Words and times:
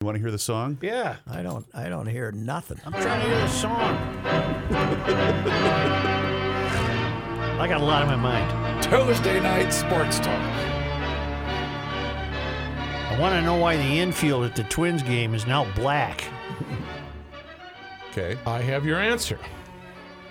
You 0.00 0.06
want 0.06 0.14
to 0.14 0.20
hear 0.20 0.30
the 0.30 0.38
song? 0.38 0.78
Yeah. 0.80 1.16
I 1.26 1.42
don't. 1.42 1.66
I 1.74 1.88
don't 1.88 2.06
hear 2.06 2.30
nothing. 2.30 2.80
I'm 2.86 2.92
trying 2.92 3.20
to 3.20 3.26
hear 3.26 3.36
the 3.40 3.48
song. 3.48 3.72
I 7.58 7.66
got 7.68 7.80
a 7.80 7.84
lot 7.84 8.02
on 8.02 8.08
my 8.08 8.14
mind. 8.14 8.80
Tuesday 8.84 9.40
night 9.40 9.70
sports 9.70 10.18
talk. 10.18 10.28
I 13.10 13.18
want 13.18 13.34
to 13.34 13.42
know 13.42 13.56
why 13.56 13.76
the 13.76 13.98
infield 13.98 14.44
at 14.44 14.54
the 14.54 14.62
Twins 14.62 15.02
game 15.02 15.34
is 15.34 15.48
now 15.48 15.64
black. 15.74 16.22
Okay. 18.12 18.38
I 18.46 18.60
have 18.60 18.86
your 18.86 19.00
answer. 19.00 19.36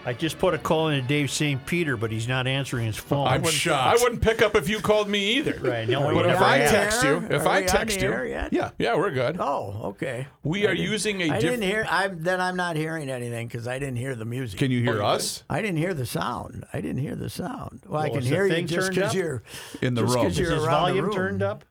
I 0.07 0.13
just 0.13 0.39
put 0.39 0.53
a 0.53 0.57
call 0.57 0.87
into 0.87 1.05
Dave 1.05 1.29
St. 1.29 1.65
Peter, 1.65 1.97
but 1.97 2.11
he's 2.11 2.29
not 2.29 2.47
answering 2.47 2.85
his 2.85 2.95
phone. 2.95 3.27
I 3.27 3.35
wouldn't, 3.37 3.53
shocked. 3.53 3.99
I 3.99 4.01
wouldn't 4.01 4.21
pick 4.21 4.41
up 4.41 4.55
if 4.55 4.69
you 4.69 4.79
called 4.79 5.09
me 5.09 5.33
either. 5.37 5.59
Right, 5.59 5.85
no, 5.87 5.99
we 5.99 6.05
but 6.07 6.15
would 6.15 6.25
if 6.27 6.31
never 6.31 6.45
I 6.45 6.57
have. 6.59 6.71
text 6.71 7.03
you, 7.03 7.17
if 7.29 7.45
Are 7.45 7.49
I 7.49 7.57
we 7.57 7.61
on 7.63 7.67
text 7.67 7.99
the 7.99 8.05
you, 8.05 8.11
air 8.13 8.25
yet? 8.25 8.53
Yeah. 8.53 8.69
yeah, 8.79 8.95
we're 8.95 9.11
good. 9.11 9.35
Oh, 9.37 9.81
okay. 9.89 10.25
We 10.43 10.65
I 10.65 10.69
are 10.71 10.75
didn't- 10.75 10.91
using 10.91 11.21
a 11.23 11.25
I 11.25 11.39
diff- 11.41 11.41
didn't 11.41 11.63
hear. 11.63 11.85
I'm 11.89 12.23
then 12.23 12.39
I'm 12.39 12.55
not 12.55 12.77
hearing 12.77 13.09
anything 13.09 13.47
because 13.47 13.67
I 13.67 13.79
didn't 13.79 13.97
hear 13.97 14.15
the 14.15 14.23
music. 14.23 14.57
Can 14.59 14.71
you 14.71 14.79
Oh, 14.79 14.93
hear 14.93 15.03
us 15.03 15.43
I 15.49 15.61
didn't 15.61 15.77
hear 15.77 15.93
the 15.93 16.05
sound. 16.05 16.65
I 16.71 16.79
didn't 16.79 16.99
hear 17.01 17.15
the 17.15 17.29
sound. 17.29 17.81
Well, 17.85 17.99
I 17.99 18.05
Well, 18.05 18.11
can 18.13 18.19
is 18.23 18.29
the 18.29 18.35
hear 18.35 18.45
you 18.45 18.53
thing 18.53 18.67
just 18.67 18.85
turned 18.87 18.95
because 18.95 19.09
up? 19.09 19.15
you're 19.15 19.43
in 19.81 19.93
the 19.93 20.03
just 20.03 20.15
room? 20.15 20.23
'cause 20.23 20.31
Is 20.31 20.39
you're 20.39 20.51
his 20.51 20.63
around 20.63 20.71
the 20.73 20.79
volume 20.79 21.05
room. 21.07 21.13
turned 21.13 21.43
up? 21.43 21.65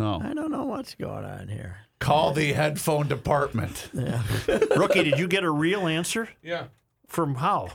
No. 0.00 0.20
I 0.20 0.34
don't 0.34 0.50
know 0.50 0.64
what's 0.64 0.96
going 0.96 1.24
on 1.24 1.46
here. 1.46 1.76
Call 2.00 2.32
the 2.32 2.52
headphone 2.54 3.06
department. 3.08 3.88
Rookie, 4.76 5.04
did 5.04 5.18
you 5.18 5.28
get 5.28 5.44
a 5.44 5.50
real 5.50 5.86
answer? 5.86 6.28
Yeah. 6.42 6.64
From 7.08 7.34
how? 7.36 7.68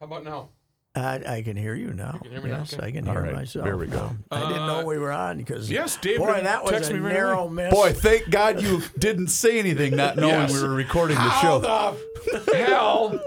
How 0.00 0.06
about 0.06 0.24
now? 0.24 0.50
I, 0.94 1.20
I 1.36 1.42
can 1.42 1.58
hear 1.58 1.74
you 1.74 1.92
now. 1.92 2.18
hear 2.22 2.40
me 2.40 2.48
now? 2.48 2.58
yes, 2.60 2.72
Okay. 2.72 2.86
I 2.86 2.90
can 2.90 3.06
All 3.06 3.12
hear 3.12 3.24
right, 3.24 3.34
myself. 3.34 3.66
there 3.66 3.76
we 3.76 3.86
go. 3.86 3.98
now. 3.98 4.16
I 4.30 4.48
didn't 4.48 4.66
know 4.66 4.86
we 4.86 4.96
were 4.96 5.12
on 5.12 5.36
because 5.36 5.70
yes, 5.70 5.98
Dave 5.98 6.18
Boy, 6.20 6.40
that 6.42 6.62
was 6.62 6.72
text 6.72 6.90
a 6.90 6.94
me 6.94 7.00
right 7.00 7.12
narrow 7.12 7.40
away. 7.42 7.64
miss. 7.64 7.74
Boy, 7.74 7.92
thank 7.92 8.30
God 8.30 8.62
you 8.62 8.80
didn't 8.98 9.28
say 9.28 9.58
anything, 9.58 9.94
not 9.94 10.16
knowing 10.16 10.32
Yes. 10.32 10.54
we 10.54 10.62
were 10.66 10.74
recording 10.74 11.16
the 11.16 11.20
How 11.22 11.60
show. 11.60 11.96
the 12.46 12.56
hell? 12.56 13.20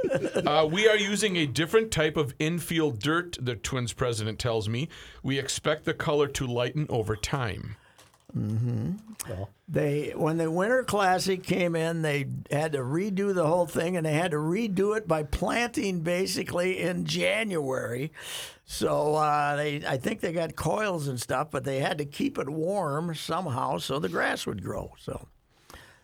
Uh, 0.47 0.65
we 0.65 0.87
are 0.87 0.97
using 0.97 1.35
a 1.37 1.45
different 1.45 1.91
type 1.91 2.17
of 2.17 2.33
infield 2.39 2.97
dirt, 2.99 3.37
the 3.39 3.55
Twins 3.55 3.93
president 3.93 4.39
tells 4.39 4.67
me. 4.67 4.89
We 5.21 5.37
expect 5.37 5.85
the 5.85 5.93
color 5.93 6.27
to 6.27 6.47
lighten 6.47 6.87
over 6.89 7.15
time. 7.15 7.75
They 9.67 10.13
when 10.15 10.37
the 10.37 10.49
Winter 10.51 10.83
Classic 10.83 11.43
came 11.43 11.75
in, 11.75 12.01
they 12.01 12.27
had 12.51 12.73
to 12.73 12.79
redo 12.79 13.33
the 13.33 13.45
whole 13.45 13.65
thing, 13.67 13.97
and 13.97 14.05
they 14.05 14.13
had 14.13 14.31
to 14.31 14.37
redo 14.37 14.95
it 14.97 15.07
by 15.07 15.23
planting 15.23 16.01
basically 16.01 16.79
in 16.79 17.05
January. 17.05 18.11
So 18.65 19.15
uh, 19.15 19.55
they, 19.55 19.83
I 19.85 19.97
think 19.97 20.19
they 20.21 20.31
got 20.31 20.55
coils 20.55 21.07
and 21.07 21.19
stuff, 21.19 21.49
but 21.49 21.63
they 21.63 21.79
had 21.79 21.97
to 21.97 22.05
keep 22.05 22.37
it 22.37 22.47
warm 22.47 23.15
somehow 23.15 23.79
so 23.79 23.97
the 23.97 24.09
grass 24.09 24.45
would 24.45 24.63
grow. 24.63 24.93
So 24.99 25.27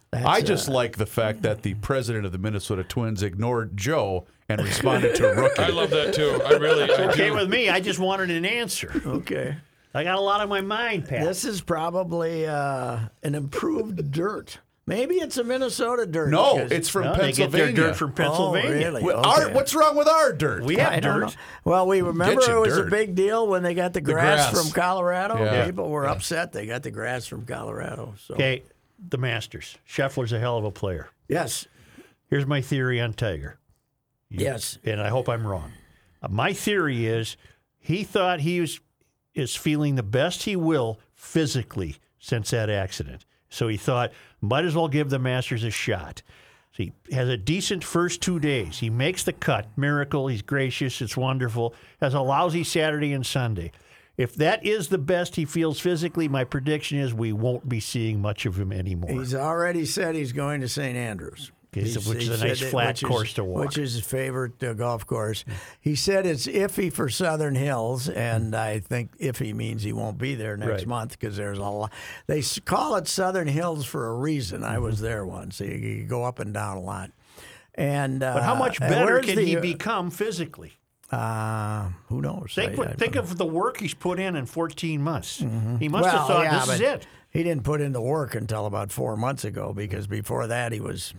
that's, 0.09 0.25
I 0.25 0.41
just 0.41 0.69
uh, 0.69 0.73
like 0.73 0.97
the 0.97 1.05
fact 1.05 1.43
that 1.43 1.61
the 1.61 1.75
president 1.75 2.25
of 2.25 2.31
the 2.31 2.37
Minnesota 2.39 2.83
Twins 2.83 3.21
ignored 3.21 3.77
Joe 3.77 4.25
and 4.49 4.61
responded 4.61 5.15
to 5.15 5.27
Rookie. 5.35 5.61
I 5.61 5.69
love 5.69 5.91
that 5.91 6.13
too. 6.15 6.41
I 6.45 6.53
really 6.53 6.91
I 6.91 7.09
Okay 7.09 7.27
do. 7.29 7.35
with 7.35 7.49
me. 7.49 7.69
I 7.69 7.79
just 7.79 7.99
wanted 7.99 8.31
an 8.31 8.45
answer. 8.45 8.91
okay. 9.05 9.57
I 9.95 10.03
got 10.03 10.15
a 10.17 10.21
lot 10.21 10.41
on 10.41 10.49
my 10.49 10.61
mind, 10.61 11.07
Pat. 11.07 11.25
This 11.25 11.45
is 11.45 11.61
probably 11.61 12.45
uh, 12.45 12.99
an 13.23 13.33
improved 13.35 14.11
dirt. 14.11 14.59
Maybe 14.87 15.15
it's 15.15 15.37
a 15.37 15.43
Minnesota 15.43 16.05
dirt. 16.05 16.29
no, 16.29 16.55
because- 16.55 16.71
it's 16.71 16.89
from 16.89 17.05
No, 17.05 17.11
they 17.15 17.31
get 17.31 17.49
Pennsylvania. 17.51 17.65
their 17.73 17.87
dirt 17.87 17.95
from 17.95 18.11
Pennsylvania. 18.13 18.69
Oh, 18.69 18.73
really? 18.73 19.03
Well, 19.03 19.17
Okay. 19.19 19.43
our- 19.45 19.49
what's 19.51 19.73
wrong 19.73 19.95
with 19.95 20.07
our 20.07 20.31
dirt? 20.33 20.63
We 20.63 20.75
have 20.75 20.93
I 20.93 20.99
don't 20.99 21.21
know. 21.21 21.25
dirt. 21.27 21.37
Well, 21.63 21.87
we 21.87 22.01
remember 22.03 22.41
you 22.45 22.57
it 22.57 22.59
was 22.59 22.75
dirt. 22.77 22.87
a 22.87 22.91
big 22.91 23.15
deal 23.15 23.47
when 23.47 23.63
they 23.63 23.73
got 23.73 23.93
the 23.93 24.01
grass, 24.01 24.51
grass. 24.51 24.63
from 24.63 24.71
Colorado. 24.79 25.43
Yeah. 25.43 25.65
People 25.65 25.89
were 25.89 26.05
upset 26.07 26.51
they 26.51 26.67
got 26.67 26.83
the 26.83 26.91
grass 26.91 27.25
from 27.25 27.45
Colorado. 27.47 28.13
So 28.19 28.35
Okay, 28.35 28.61
the 29.09 29.17
Masters. 29.17 29.77
Scheffler's 29.89 30.31
a 30.33 30.39
hell 30.39 30.57
of 30.59 30.65
a 30.65 30.71
player. 30.71 31.09
yes, 31.27 31.65
Here's 32.27 32.45
my 32.45 32.59
theory 32.61 32.99
on 33.01 33.13
Tiger. 33.13 33.57
yes, 34.29 34.77
and 34.83 35.01
I 35.01 35.09
hope 35.09 35.29
I'm 35.29 35.45
wrong. 35.47 35.71
Uh, 36.21 36.27
my 36.29 36.53
theory 36.53 37.05
is 37.07 37.37
he 37.79 38.03
thought 38.03 38.39
he 38.41 38.59
was 38.61 38.79
is 39.35 39.55
feeling 39.55 39.95
the 39.95 40.03
best 40.03 40.43
he 40.43 40.55
will 40.55 40.99
physically 41.13 41.97
since 42.19 42.49
that 42.51 42.69
accident. 42.69 43.25
So 43.49 43.67
he 43.67 43.77
thought 43.77 44.11
might 44.41 44.65
as 44.65 44.75
well 44.75 44.87
give 44.87 45.09
the 45.09 45.19
Masters 45.19 45.63
a 45.63 45.69
shot. 45.69 46.23
So 46.75 46.83
he 46.83 46.93
has 47.11 47.29
a 47.29 47.37
decent 47.37 47.83
first 47.83 48.21
two 48.21 48.39
days. 48.39 48.79
He 48.79 48.89
makes 48.89 49.23
the 49.23 49.33
cut. 49.33 49.67
Miracle. 49.77 50.27
He's 50.27 50.41
gracious. 50.41 51.01
It's 51.01 51.15
wonderful. 51.15 51.73
Has 52.01 52.13
a 52.13 52.21
lousy 52.21 52.63
Saturday 52.63 53.13
and 53.13 53.25
Sunday. 53.25 53.71
If 54.17 54.35
that 54.35 54.65
is 54.65 54.87
the 54.87 54.97
best 54.97 55.35
he 55.35 55.45
feels 55.45 55.79
physically, 55.79 56.27
my 56.27 56.45
prediction 56.45 56.99
is 56.99 57.13
we 57.13 57.33
won't 57.33 57.67
be 57.67 57.81
seeing 57.81 58.21
much 58.21 58.45
of 58.45 58.57
him 58.57 58.71
anymore. 58.71 59.11
he's 59.11 59.35
already 59.35 59.85
said 59.85 60.15
he's 60.15 60.31
going 60.31 60.61
to 60.61 60.69
St. 60.69 60.95
Andrews. 60.95 61.51
So 61.75 61.81
He's- 61.81 62.07
which 62.07 62.23
is 62.29 62.41
a 62.41 62.47
nice 62.47 62.61
flat 62.61 62.95
is- 63.01 63.07
course 63.07 63.33
to 63.33 63.43
walk. 63.43 63.65
Which 63.65 63.77
is 63.77 63.95
his 63.95 64.05
favorite 64.05 64.63
uh, 64.63 64.73
golf 64.73 65.05
course. 65.05 65.43
He 65.81 65.95
said 65.95 66.25
it's 66.25 66.47
iffy 66.47 66.91
for 66.91 67.09
Southern 67.09 67.55
Hills, 67.55 68.07
and 68.07 68.55
I 68.55 68.79
think 68.79 69.17
iffy 69.19 69.53
means 69.53 69.83
he 69.83 69.91
won't 69.91 70.17
be 70.17 70.35
there 70.35 70.55
next 70.55 70.69
Right. 70.71 70.87
month 70.87 71.11
because 71.19 71.35
there's 71.35 71.57
a 71.57 71.63
lot. 71.63 71.91
They 72.27 72.41
call 72.63 72.95
it 72.95 73.07
Southern 73.09 73.47
Hills 73.49 73.85
for 73.85 74.07
a 74.07 74.13
reason. 74.15 74.63
I 74.63 74.79
was 74.79 75.01
there 75.01 75.25
once. 75.25 75.59
You, 75.59 75.67
you 75.73 76.03
go 76.05 76.23
up 76.23 76.39
and 76.39 76.53
down 76.53 76.77
a 76.77 76.81
lot. 76.81 77.11
And 77.75 78.23
uh, 78.23 78.35
but 78.35 78.43
how 78.43 78.55
much 78.55 78.79
better 78.79 79.19
can 79.19 79.35
the- 79.35 79.43
he 79.45 79.55
become 79.57 80.09
physically? 80.11 80.73
Uh, 81.11 81.89
who 82.07 82.21
knows? 82.21 82.53
Think, 82.55 82.79
I- 82.79 82.83
I 82.83 82.93
think 82.93 83.15
of 83.15 83.37
the 83.37 83.45
work 83.45 83.79
he's 83.79 83.93
put 83.93 84.19
in 84.19 84.35
in 84.35 84.45
14 84.45 85.01
months. 85.01 85.37
He 85.79 85.87
must 85.89 86.03
Well, 86.03 86.17
have 86.17 86.27
thought 86.27 86.43
yeah, 86.45 86.59
this 86.65 86.75
is 86.75 86.81
it. 86.81 87.07
He 87.29 87.43
didn't 87.43 87.63
put 87.63 87.81
in 87.81 87.91
the 87.91 88.01
work 88.01 88.33
until 88.33 88.65
about 88.65 88.91
four 88.93 89.15
months 89.17 89.43
ago 89.43 89.73
because 89.73 90.07
before 90.07 90.47
that 90.47 90.71
he 90.71 90.79
was 90.79 91.13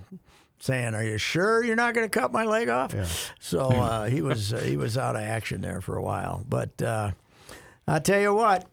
saying, 0.59 0.94
"Are 0.94 1.05
you 1.05 1.19
sure 1.19 1.65
you're 1.65 1.77
not 1.77 1.94
going 1.94 2.09
to 2.09 2.21
cut 2.21 2.33
my 2.33 2.44
leg 2.44 2.69
off?" 2.69 2.94
So 3.41 3.61
uh, 3.69 4.06
he 4.06 4.22
was 4.22 4.53
uh, 4.53 4.59
he 4.59 4.77
was 4.77 4.97
out 4.99 5.17
of 5.17 5.22
action 5.22 5.61
there 5.61 5.81
for 5.81 5.97
a 5.97 6.03
while. 6.03 6.44
But 6.49 6.81
uh, 6.83 7.12
I 7.87 7.99
tell 8.00 8.21
you 8.21 8.34
what, 8.34 8.67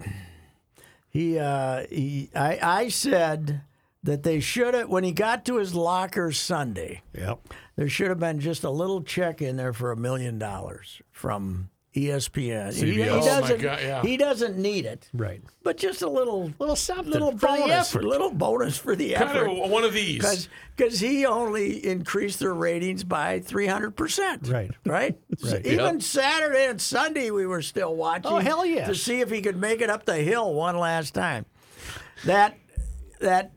he 1.09 1.37
uh, 1.39 1.85
he 1.89 2.29
I, 2.35 2.59
I 2.61 2.87
said 2.89 3.61
that 4.03 4.23
they 4.23 4.39
should 4.39 4.73
have 4.73 4.89
when 4.89 5.03
he 5.03 5.11
got 5.11 5.45
to 5.45 5.57
his 5.57 5.73
locker 5.73 6.31
Sunday. 6.31 7.01
Yep. 7.17 7.39
There 7.75 7.89
should 7.89 8.09
have 8.09 8.19
been 8.19 8.39
just 8.39 8.63
a 8.63 8.69
little 8.69 9.01
check 9.01 9.41
in 9.41 9.55
there 9.55 9.73
for 9.73 9.91
a 9.91 9.97
million 9.97 10.37
dollars 10.37 11.01
from 11.11 11.69
ESPN. 11.95 12.73
He, 12.73 12.93
he 12.93 13.09
Oh, 13.09 13.23
doesn't. 13.23 13.61
God, 13.61 13.79
yeah. 13.81 14.01
He 14.01 14.17
doesn't 14.17 14.57
need 14.57 14.85
it, 14.85 15.07
Right. 15.13 15.41
but 15.61 15.77
just 15.77 16.01
a 16.01 16.09
little, 16.09 16.51
Little 16.57 16.75
something 16.75 17.11
little 17.13 17.31
for 17.31 17.37
the 17.37 17.47
bonus, 17.47 17.89
effort. 17.95 18.03
little 18.03 18.31
bonus 18.31 18.77
for 18.77 18.95
the 18.95 19.13
Kind 19.13 19.29
effort. 19.29 19.47
of 19.47 19.69
one 19.69 19.83
of 19.83 19.93
these. 19.93 20.49
Because 20.75 20.99
he 20.99 21.25
only 21.25 21.85
increased 21.85 22.39
their 22.39 22.53
ratings 22.53 23.03
by 23.03 23.39
300%. 23.41 24.51
Right. 24.51 24.71
Right? 24.85 25.17
So 25.37 25.51
Right. 25.53 25.65
Even 25.67 25.93
Yep. 25.95 26.01
Saturday 26.01 26.65
and 26.67 26.81
Sunday, 26.81 27.29
we 27.29 27.45
were 27.45 27.61
still 27.61 27.95
watching. 27.95 28.25
Oh, 28.31 28.39
hell 28.39 28.65
yes. 28.65 28.87
To 28.87 28.95
see 28.95 29.21
if 29.21 29.29
he 29.29 29.41
could 29.41 29.57
make 29.57 29.81
it 29.81 29.89
up 29.91 30.05
the 30.05 30.15
hill 30.17 30.53
one 30.53 30.77
last 30.77 31.13
time. 31.13 31.45
That, 32.25 32.57
that, 33.19 33.51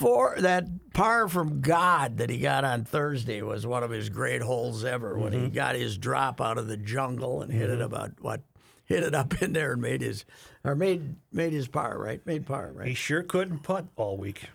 for, 0.00 0.34
that 0.38 0.64
par 0.94 1.28
from 1.28 1.60
God 1.60 2.16
that 2.16 2.30
he 2.30 2.38
got 2.38 2.64
on 2.64 2.84
Thursday 2.84 3.42
was 3.42 3.66
one 3.66 3.82
of 3.82 3.90
his 3.90 4.08
great 4.08 4.40
holes 4.40 4.82
ever 4.84 5.18
when 5.18 5.32
Mm-hmm. 5.32 5.44
he 5.44 5.50
got 5.50 5.76
his 5.76 5.98
drop 5.98 6.40
out 6.40 6.56
of 6.58 6.66
the 6.68 6.76
jungle 6.78 7.42
and 7.42 7.52
hit 7.52 7.68
it 7.68 7.82
about, 7.82 8.12
what, 8.20 8.40
hit 8.86 9.02
it 9.02 9.14
up 9.14 9.40
in 9.42 9.52
there 9.52 9.72
and 9.74 9.82
made 9.82 10.00
his, 10.00 10.24
or 10.64 10.74
made, 10.74 11.16
made 11.32 11.52
his 11.52 11.68
par, 11.68 11.98
right? 11.98 12.24
Made 12.26 12.46
par, 12.46 12.72
right? 12.74 12.88
He 12.88 12.94
sure 12.94 13.22
couldn't 13.22 13.58
putt 13.62 13.86
all 13.96 14.16
week. 14.16 14.48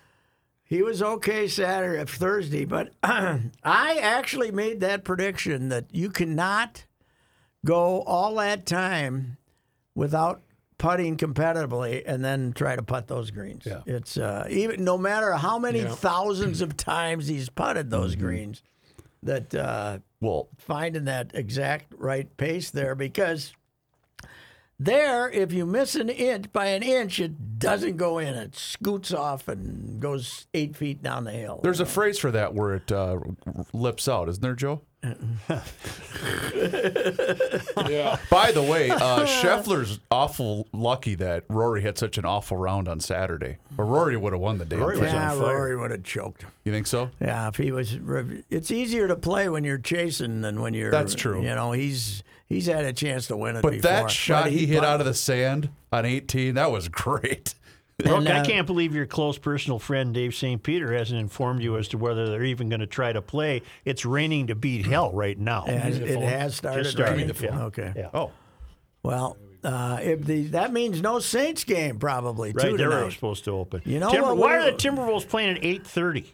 He 0.64 0.82
was 0.82 1.04
okay 1.04 1.48
Saturday, 1.48 2.00
uh, 2.02 2.06
Thursday, 2.06 2.66
but 2.66 2.92
I 3.04 4.00
actually 4.02 4.50
made 4.50 4.80
that 4.80 5.04
prediction 5.04 5.70
that 5.70 5.86
you 5.92 6.10
cannot 6.10 6.86
go 7.64 8.02
all 8.02 8.34
that 8.36 8.66
time 8.66 9.38
without 9.94 10.42
putting 10.78 11.18
competitively 11.18 12.04
and 12.06 12.24
then 12.24 12.54
try 12.54 12.76
to 12.76 12.84
putt 12.84 13.08
those 13.08 13.32
greens. 13.32 13.64
Yeah. 13.66 13.82
It's 13.86 14.18
uh, 14.18 14.46
even 14.50 14.84
no 14.84 14.98
matter 14.98 15.34
how 15.34 15.58
many 15.60 15.80
Yeah. 15.80 15.96
thousands 15.96 16.62
of 16.62 16.76
times 16.78 17.28
he's 17.28 17.50
putted 17.50 17.90
those 17.90 18.16
greens, 18.16 18.62
that 19.24 19.56
uh, 19.56 20.00
Well, 20.22 20.50
finding 20.58 21.06
that 21.06 21.32
exact 21.34 21.94
right 21.98 22.36
pace 22.38 22.72
there 22.72 22.94
because 22.96 23.54
There, 24.78 25.30
if 25.30 25.54
you 25.54 25.66
miss 25.66 25.96
an 25.96 26.10
inch 26.10 26.52
by 26.52 26.66
an 26.66 26.84
inch, 26.84 27.22
it 27.22 27.58
doesn't 27.60 27.96
go 27.96 28.18
in. 28.18 28.34
It 28.36 28.58
scoots 28.58 29.14
off 29.14 29.48
and 29.48 30.02
goes 30.02 30.48
eight 30.54 30.76
feet 30.76 31.02
down 31.02 31.24
the 31.24 31.32
hill. 31.32 31.62
There's 31.64 31.80
a 31.80 31.86
phrase 31.86 32.20
for 32.20 32.30
that 32.32 32.54
where 32.54 32.74
it 32.76 32.92
uh, 32.92 33.20
lips 33.72 34.10
out, 34.10 34.28
isn't 34.28 34.42
there, 34.42 34.54
Joe? 34.54 34.82
Yeah. 37.90 38.18
By 38.30 38.52
the 38.52 38.62
way, 38.64 38.90
uh, 38.90 39.26
Scheffler's 39.26 40.00
awful 40.10 40.68
lucky 40.74 41.16
that 41.16 41.44
Rory 41.50 41.82
had 41.82 41.98
such 41.98 42.18
an 42.18 42.26
awful 42.26 42.58
round 42.58 42.88
on 42.88 43.00
Saturday. 43.00 43.58
Or 43.78 43.86
Rory 43.86 44.18
would 44.18 44.34
have 44.34 44.42
won 44.42 44.58
the 44.58 44.66
day. 44.66 44.76
Rory 44.78 44.96
thing. 44.96 45.06
was 45.06 45.14
on 45.14 45.22
yeah, 45.22 45.30
fire. 45.32 45.56
Rory 45.58 45.78
would 45.78 45.92
have 45.92 46.04
choked. 46.04 46.46
You 46.64 46.72
think 46.72 46.88
so? 46.88 47.10
Yeah, 47.20 47.48
if 47.48 47.58
he 47.58 47.72
was, 47.72 47.98
it's 48.50 48.72
easier 48.72 49.08
to 49.08 49.16
play 49.16 49.50
when 49.50 49.64
you're 49.64 49.78
chasing 49.78 50.42
than 50.42 50.62
when 50.62 50.74
you're. 50.74 50.92
That's 50.92 51.16
true. 51.16 51.42
You 51.42 51.56
know, 51.56 51.72
he's 51.72 52.24
he's 52.48 52.66
had 52.68 52.86
a 52.86 52.94
chance 52.94 53.28
to 53.28 53.38
win 53.38 53.58
it 53.58 53.62
But 53.62 53.74
before. 53.74 53.90
that 53.90 54.12
shot 54.12 54.44
But 54.46 54.52
he 54.54 54.66
hit 54.66 54.84
out 54.84 55.00
of 55.00 55.06
the 55.06 55.14
sand 55.14 55.70
on 55.92 56.06
18, 56.06 56.56
that 56.56 56.72
was 56.72 56.88
great. 56.90 57.56
Brooke, 57.98 58.18
And, 58.18 58.30
I 58.30 58.40
uh, 58.40 58.46
can't 58.46 58.68
believe 58.68 58.94
your 58.94 59.06
close 59.06 59.38
personal 59.38 59.80
friend 59.80 60.14
Dave 60.14 60.36
St. 60.36 60.62
Peter 60.62 60.94
hasn't 60.94 61.20
informed 61.20 61.62
you 61.62 61.78
as 61.78 61.88
to 61.90 61.98
whether 61.98 62.28
they're 62.30 62.44
even 62.44 62.70
going 62.70 62.82
to 62.82 62.88
try 62.88 63.14
to 63.14 63.22
play. 63.22 63.62
It's 63.86 64.06
raining 64.06 64.48
to 64.48 64.56
beat 64.56 64.86
hell 64.86 65.12
right 65.12 65.38
now. 65.38 65.66
It 65.66 65.78
has, 65.78 65.98
it 65.98 66.20
has 66.20 66.56
started. 66.56 66.84
Just 66.84 66.96
started. 66.96 67.12
raining? 67.14 67.28
Give 67.28 67.42
me 67.42 67.48
the 67.48 67.54
phone. 67.54 67.62
Okay. 67.68 67.94
Yeah. 67.96 68.10
Oh, 68.14 68.32
Well, 69.04 69.38
uh, 69.64 70.00
if 70.02 70.24
the 70.24 70.44
that 70.48 70.72
means 70.72 71.02
no 71.02 71.20
Saints 71.20 71.64
game 71.64 71.98
probably 71.98 72.52
Right, 72.52 72.70
too 72.72 72.78
they 72.78 72.86
were 72.86 73.00
tonight 73.00 73.14
supposed 73.14 73.46
to 73.46 73.52
open. 73.52 73.82
You 73.86 74.00
know 74.00 74.12
Timber- 74.12 74.28
what, 74.28 74.38
why 74.38 74.58
are 74.58 74.66
the 74.66 74.74
Timberwolves 74.74 75.28
playing 75.28 75.58
at 75.58 75.66
eight 75.66 75.88
thirty? 75.88 76.34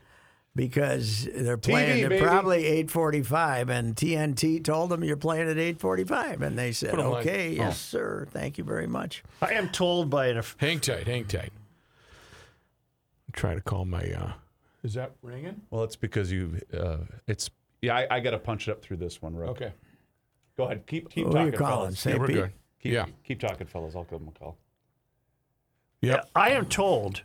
Because 0.55 1.27
they're 1.33 1.57
playing. 1.57 2.09
they're 2.09 2.21
probably 2.21 2.65
eight 2.65 2.91
forty-five, 2.91 3.69
and 3.69 3.95
TNT 3.95 4.63
told 4.63 4.89
them 4.89 5.03
you're 5.03 5.15
playing 5.17 5.49
at 5.49 5.57
eight 5.57 5.79
forty-five, 5.79 6.41
and 6.41 6.57
they 6.57 6.71
said, 6.71 6.91
Put 6.91 6.99
'em 6.99 7.09
like- 7.11 7.25
"Okay, 7.25 7.49
oh. 7.51 7.63
yes, 7.63 7.79
sir. 7.79 8.27
Thank 8.31 8.57
you 8.57 8.63
very 8.63 8.87
much." 8.87 9.23
I 9.41 9.53
am 9.53 9.69
told 9.69 10.09
by 10.09 10.27
an 10.27 10.41
Hang 10.57 10.79
tight, 10.79 11.07
hang 11.07 11.25
tight. 11.25 11.51
I'm 13.27 13.33
trying 13.33 13.55
to 13.57 13.63
call 13.63 13.85
my. 13.85 14.03
Uh, 14.11 14.33
is 14.83 14.93
that 14.95 15.11
ringing? 15.21 15.61
well, 15.69 15.83
it's 15.83 15.95
because 15.95 16.31
you, 16.31 16.59
uh, 16.73 16.97
it's, 17.27 17.49
yeah, 17.81 17.95
I, 17.95 18.07
I 18.15 18.19
got 18.19 18.31
to 18.31 18.39
punch 18.39 18.67
it 18.67 18.71
up 18.71 18.81
through 18.81 18.97
this 18.97 19.21
one, 19.21 19.35
Rook. 19.35 19.51
Okay. 19.51 19.71
Go 20.57 20.63
ahead. 20.65 20.85
Keep, 20.87 21.09
keep 21.09 21.25
Who 21.25 21.29
are 21.29 21.33
talking, 21.33 21.51
you 21.53 21.57
calling? 21.57 21.79
fellas. 21.95 22.05
Yeah, 22.05 22.17
we're 22.17 22.27
good. 22.27 22.51
Keep, 22.81 22.91
Yeah. 22.93 23.05
Keep 23.23 23.39
talking, 23.39 23.67
fellas. 23.67 23.95
I'll 23.95 24.03
give 24.03 24.19
them 24.19 24.27
a 24.35 24.37
call. 24.39 24.57
Yep. 26.01 26.29
I 26.35 26.49
am 26.51 26.65
told 26.65 27.21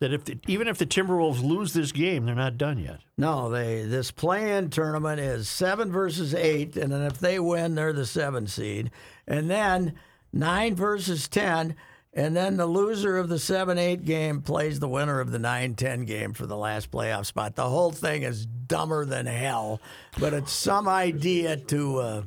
that 0.00 0.12
if 0.12 0.24
the, 0.24 0.38
even 0.48 0.66
if 0.68 0.78
the 0.78 0.86
Timberwolves 0.86 1.42
lose 1.42 1.72
this 1.72 1.92
game, 1.92 2.26
they're 2.26 2.34
not 2.34 2.58
done 2.58 2.78
yet. 2.78 3.00
No, 3.16 3.48
they 3.50 3.84
this 3.84 4.10
play-in 4.10 4.70
tournament 4.70 5.20
is 5.20 5.48
seven 5.48 5.92
versus 5.92 6.34
eight, 6.34 6.76
and 6.76 6.90
then 6.92 7.02
if 7.02 7.18
they 7.18 7.38
win, 7.38 7.74
they're 7.74 7.92
the 7.92 8.06
seven 8.06 8.46
seed, 8.46 8.90
and 9.28 9.48
then 9.50 9.94
nine 10.32 10.74
versus 10.74 11.28
ten, 11.28 11.76
and 12.12 12.34
then 12.34 12.56
the 12.56 12.66
loser 12.66 13.18
of 13.18 13.28
the 13.28 13.38
seven-eight 13.38 14.04
game 14.04 14.42
plays 14.42 14.80
the 14.80 14.88
winner 14.88 15.20
of 15.20 15.30
the 15.30 15.38
nine-ten 15.38 16.04
game 16.06 16.32
for 16.32 16.44
the 16.46 16.56
last 16.56 16.90
playoff 16.90 17.26
spot. 17.26 17.54
The 17.54 17.68
whole 17.68 17.92
thing 17.92 18.22
is 18.24 18.46
dumber 18.46 19.04
than 19.04 19.26
hell, 19.26 19.80
but 20.18 20.32
it's 20.34 20.52
some 20.52 20.88
idea 20.88 21.56
to. 21.56 21.98
Uh, 21.98 22.22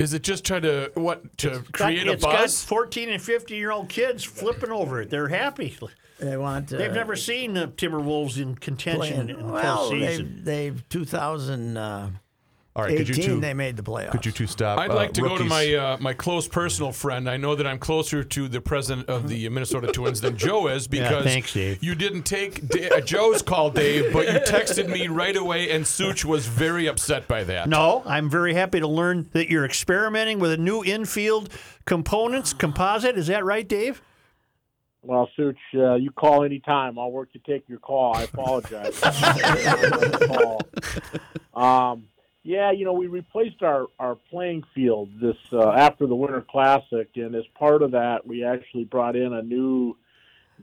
Is 0.00 0.12
it 0.14 0.22
just 0.22 0.44
trying 0.44 0.62
to 0.62 0.90
what 0.94 1.36
to 1.38 1.50
Got- 1.50 1.72
create 1.72 2.06
a 2.08 2.12
it's 2.12 2.24
got 2.24 2.32
buzz? 2.40 2.64
fourteen 2.64 3.10
and 3.10 3.22
fifteen 3.22 3.58
year 3.58 3.70
old 3.70 3.88
kids 3.88 4.24
flipping 4.24 4.70
over 4.72 5.02
it. 5.02 5.10
They're 5.10 5.28
happy. 5.28 5.76
They 6.18 6.36
want. 6.36 6.72
Uh, 6.72 6.78
They've 6.78 6.92
never 6.92 7.16
seen 7.16 7.54
the 7.54 7.68
Timberwolves 7.68 8.40
in 8.40 8.54
contention 8.56 9.26
playing. 9.26 9.28
in 9.40 9.50
Well, 9.50 9.90
postseason. 9.90 10.44
they've, 10.44 10.76
they've 10.76 10.88
2018. 10.88 11.76
Uh, 11.76 12.10
All 12.76 12.84
right. 12.84 12.96
Could 12.96 13.08
you 13.08 13.14
two, 13.16 13.40
they 13.40 13.54
made 13.54 13.76
the 13.76 13.82
playoffs. 13.82 14.12
could 14.12 14.24
you 14.24 14.30
two 14.30 14.46
stop? 14.46 14.78
I'd 14.78 14.90
uh, 14.90 14.94
like 14.94 15.12
to 15.14 15.20
go 15.22 15.36
to 15.36 15.42
my 15.44 15.74
uh, 15.74 15.96
my 15.98 16.12
close 16.12 16.46
personal 16.46 16.92
friend. 16.92 17.28
I 17.28 17.36
know 17.36 17.56
that 17.56 17.66
I'm 17.66 17.78
closer 17.80 18.22
to 18.22 18.46
the 18.48 18.60
president 18.60 19.08
of 19.08 19.26
the 19.28 19.48
Minnesota 19.48 19.90
Twins 19.90 20.20
than 20.20 20.36
Joe 20.36 20.68
is 20.68 20.86
because 20.96 21.24
thanks, 21.24 21.52
Dave. 21.52 21.82
you 21.82 21.96
didn't 21.96 22.22
take 22.22 22.68
Da- 22.68 22.88
uh, 22.90 23.00
Joe's 23.00 23.42
call, 23.42 23.70
Dave, 23.70 24.12
but 24.12 24.26
you 24.32 24.38
texted 24.40 24.88
me 24.88 25.08
right 25.08 25.36
away, 25.36 25.70
and 25.70 25.84
Such 25.84 26.24
was 26.24 26.46
very 26.46 26.86
upset 26.86 27.26
by 27.26 27.42
that. 27.44 27.68
No, 27.68 28.02
I'm 28.06 28.30
very 28.30 28.54
happy 28.54 28.78
to 28.78 28.86
learn 28.88 29.28
that 29.32 29.50
you're 29.50 29.64
experimenting 29.64 30.38
with 30.38 30.52
a 30.52 30.56
new 30.58 30.84
infield 30.84 31.48
components 31.84 32.52
composite. 32.52 33.18
Is 33.18 33.26
that 33.26 33.44
right, 33.44 33.66
Dave? 33.66 34.02
Well, 35.08 35.30
Such, 35.38 35.56
uh, 35.74 35.94
you 35.94 36.10
call 36.10 36.44
anytime. 36.44 36.98
I'll 36.98 37.10
work 37.10 37.32
to 37.32 37.38
take 37.38 37.66
your 37.66 37.78
call. 37.78 38.14
I 38.14 38.24
apologize. 38.24 39.00
Um, 41.54 42.04
yeah, 42.44 42.70
you 42.70 42.84
know, 42.84 42.92
we 42.92 43.08
replaced 43.08 43.64
our, 43.64 43.86
our 43.98 44.14
playing 44.14 44.62
field 44.76 45.08
this 45.20 45.36
uh, 45.52 45.70
after 45.72 46.06
the 46.06 46.14
Winter 46.14 46.46
Classic, 46.48 47.08
and 47.16 47.34
as 47.34 47.42
part 47.58 47.82
of 47.82 47.90
that, 47.90 48.24
we 48.24 48.44
actually 48.44 48.84
brought 48.84 49.16
in 49.16 49.32
a 49.32 49.42
new 49.42 49.96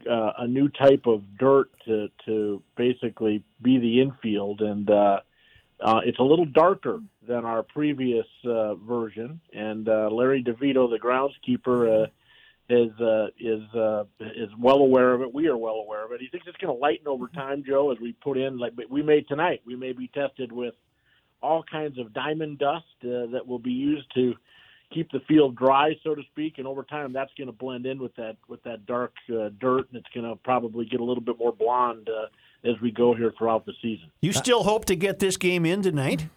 uh, 0.10 0.32
a 0.38 0.48
new 0.48 0.70
type 0.70 1.06
of 1.06 1.22
dirt 1.38 1.70
to 1.84 2.08
to 2.26 2.64
basically 2.78 3.44
be 3.62 3.78
the 3.78 4.00
infield, 4.00 4.62
and 4.62 4.90
uh, 4.90 5.20
uh, 5.82 6.00
it's 6.06 6.20
a 6.20 6.24
little 6.24 6.46
darker 6.46 7.02
than 7.28 7.44
our 7.44 7.62
previous 7.62 8.28
uh, 8.46 8.76
version. 8.76 9.42
And 9.52 9.90
uh, 9.90 10.10
Larry 10.10 10.46
DiVito, 10.46 10.90
the 10.90 10.98
groundskeeper. 10.98 12.06
Uh, 12.06 12.08
is 12.70 12.92
uh, 13.00 13.28
is 13.40 13.62
uh, 13.76 14.06
is 14.20 14.50
well 14.60 14.78
aware 14.78 15.14
of 15.14 15.22
it. 15.22 15.34
We 15.34 15.48
are 15.48 15.58
well 15.58 15.76
aware 15.76 16.04
of 16.04 16.12
it. 16.12 16.22
He 16.22 16.28
thinks 16.28 16.48
it's 16.48 16.58
going 16.58 16.76
to 16.76 16.80
lighten 16.80 17.08
over 17.08 17.28
time, 17.28 17.64
Joe, 17.66 17.92
as 17.92 18.00
we 18.00 18.14
put 18.14 18.38
in 18.38 18.58
like 18.58 18.74
we 18.90 19.04
made 19.04 19.28
tonight. 19.28 19.62
We 19.66 19.76
may 19.76 19.94
be 19.94 20.08
tested 20.08 20.52
with 20.52 20.74
all 21.42 21.64
kinds 21.64 22.00
of 22.00 22.14
diamond 22.14 22.58
dust 22.58 22.86
uh, 23.04 23.28
that 23.32 23.44
will 23.46 23.60
be 23.60 23.72
used 23.72 24.12
to 24.16 24.34
keep 24.92 25.12
the 25.12 25.20
field 25.28 25.56
dry, 25.56 25.96
so 26.04 26.16
to 26.16 26.24
speak. 26.32 26.58
And 26.58 26.66
over 26.66 26.84
time, 26.84 27.14
that's 27.14 27.32
going 27.38 27.48
to 27.48 27.54
blend 27.54 27.86
in 27.86 28.00
with 28.00 28.16
that 28.16 28.38
with 28.48 28.64
that 28.64 28.86
dark 28.88 29.14
uh, 29.30 29.50
dirt, 29.60 29.88
and 29.90 29.98
it's 29.98 30.10
going 30.14 30.28
to 30.28 30.36
probably 30.38 30.86
get 30.86 31.00
a 31.00 31.04
little 31.04 31.24
bit 31.24 31.38
more 31.38 31.54
blonde 31.54 32.10
uh, 32.10 32.28
as 32.68 32.80
we 32.82 32.92
go 32.92 33.14
here 33.14 33.32
throughout 33.38 33.66
the 33.66 33.74
season. 33.82 34.10
You 34.22 34.34
still 34.34 34.64
hope 34.64 34.86
to 34.86 34.96
get 34.96 35.20
this 35.20 35.38
game 35.38 35.66
in 35.66 35.84
tonight? 35.84 36.28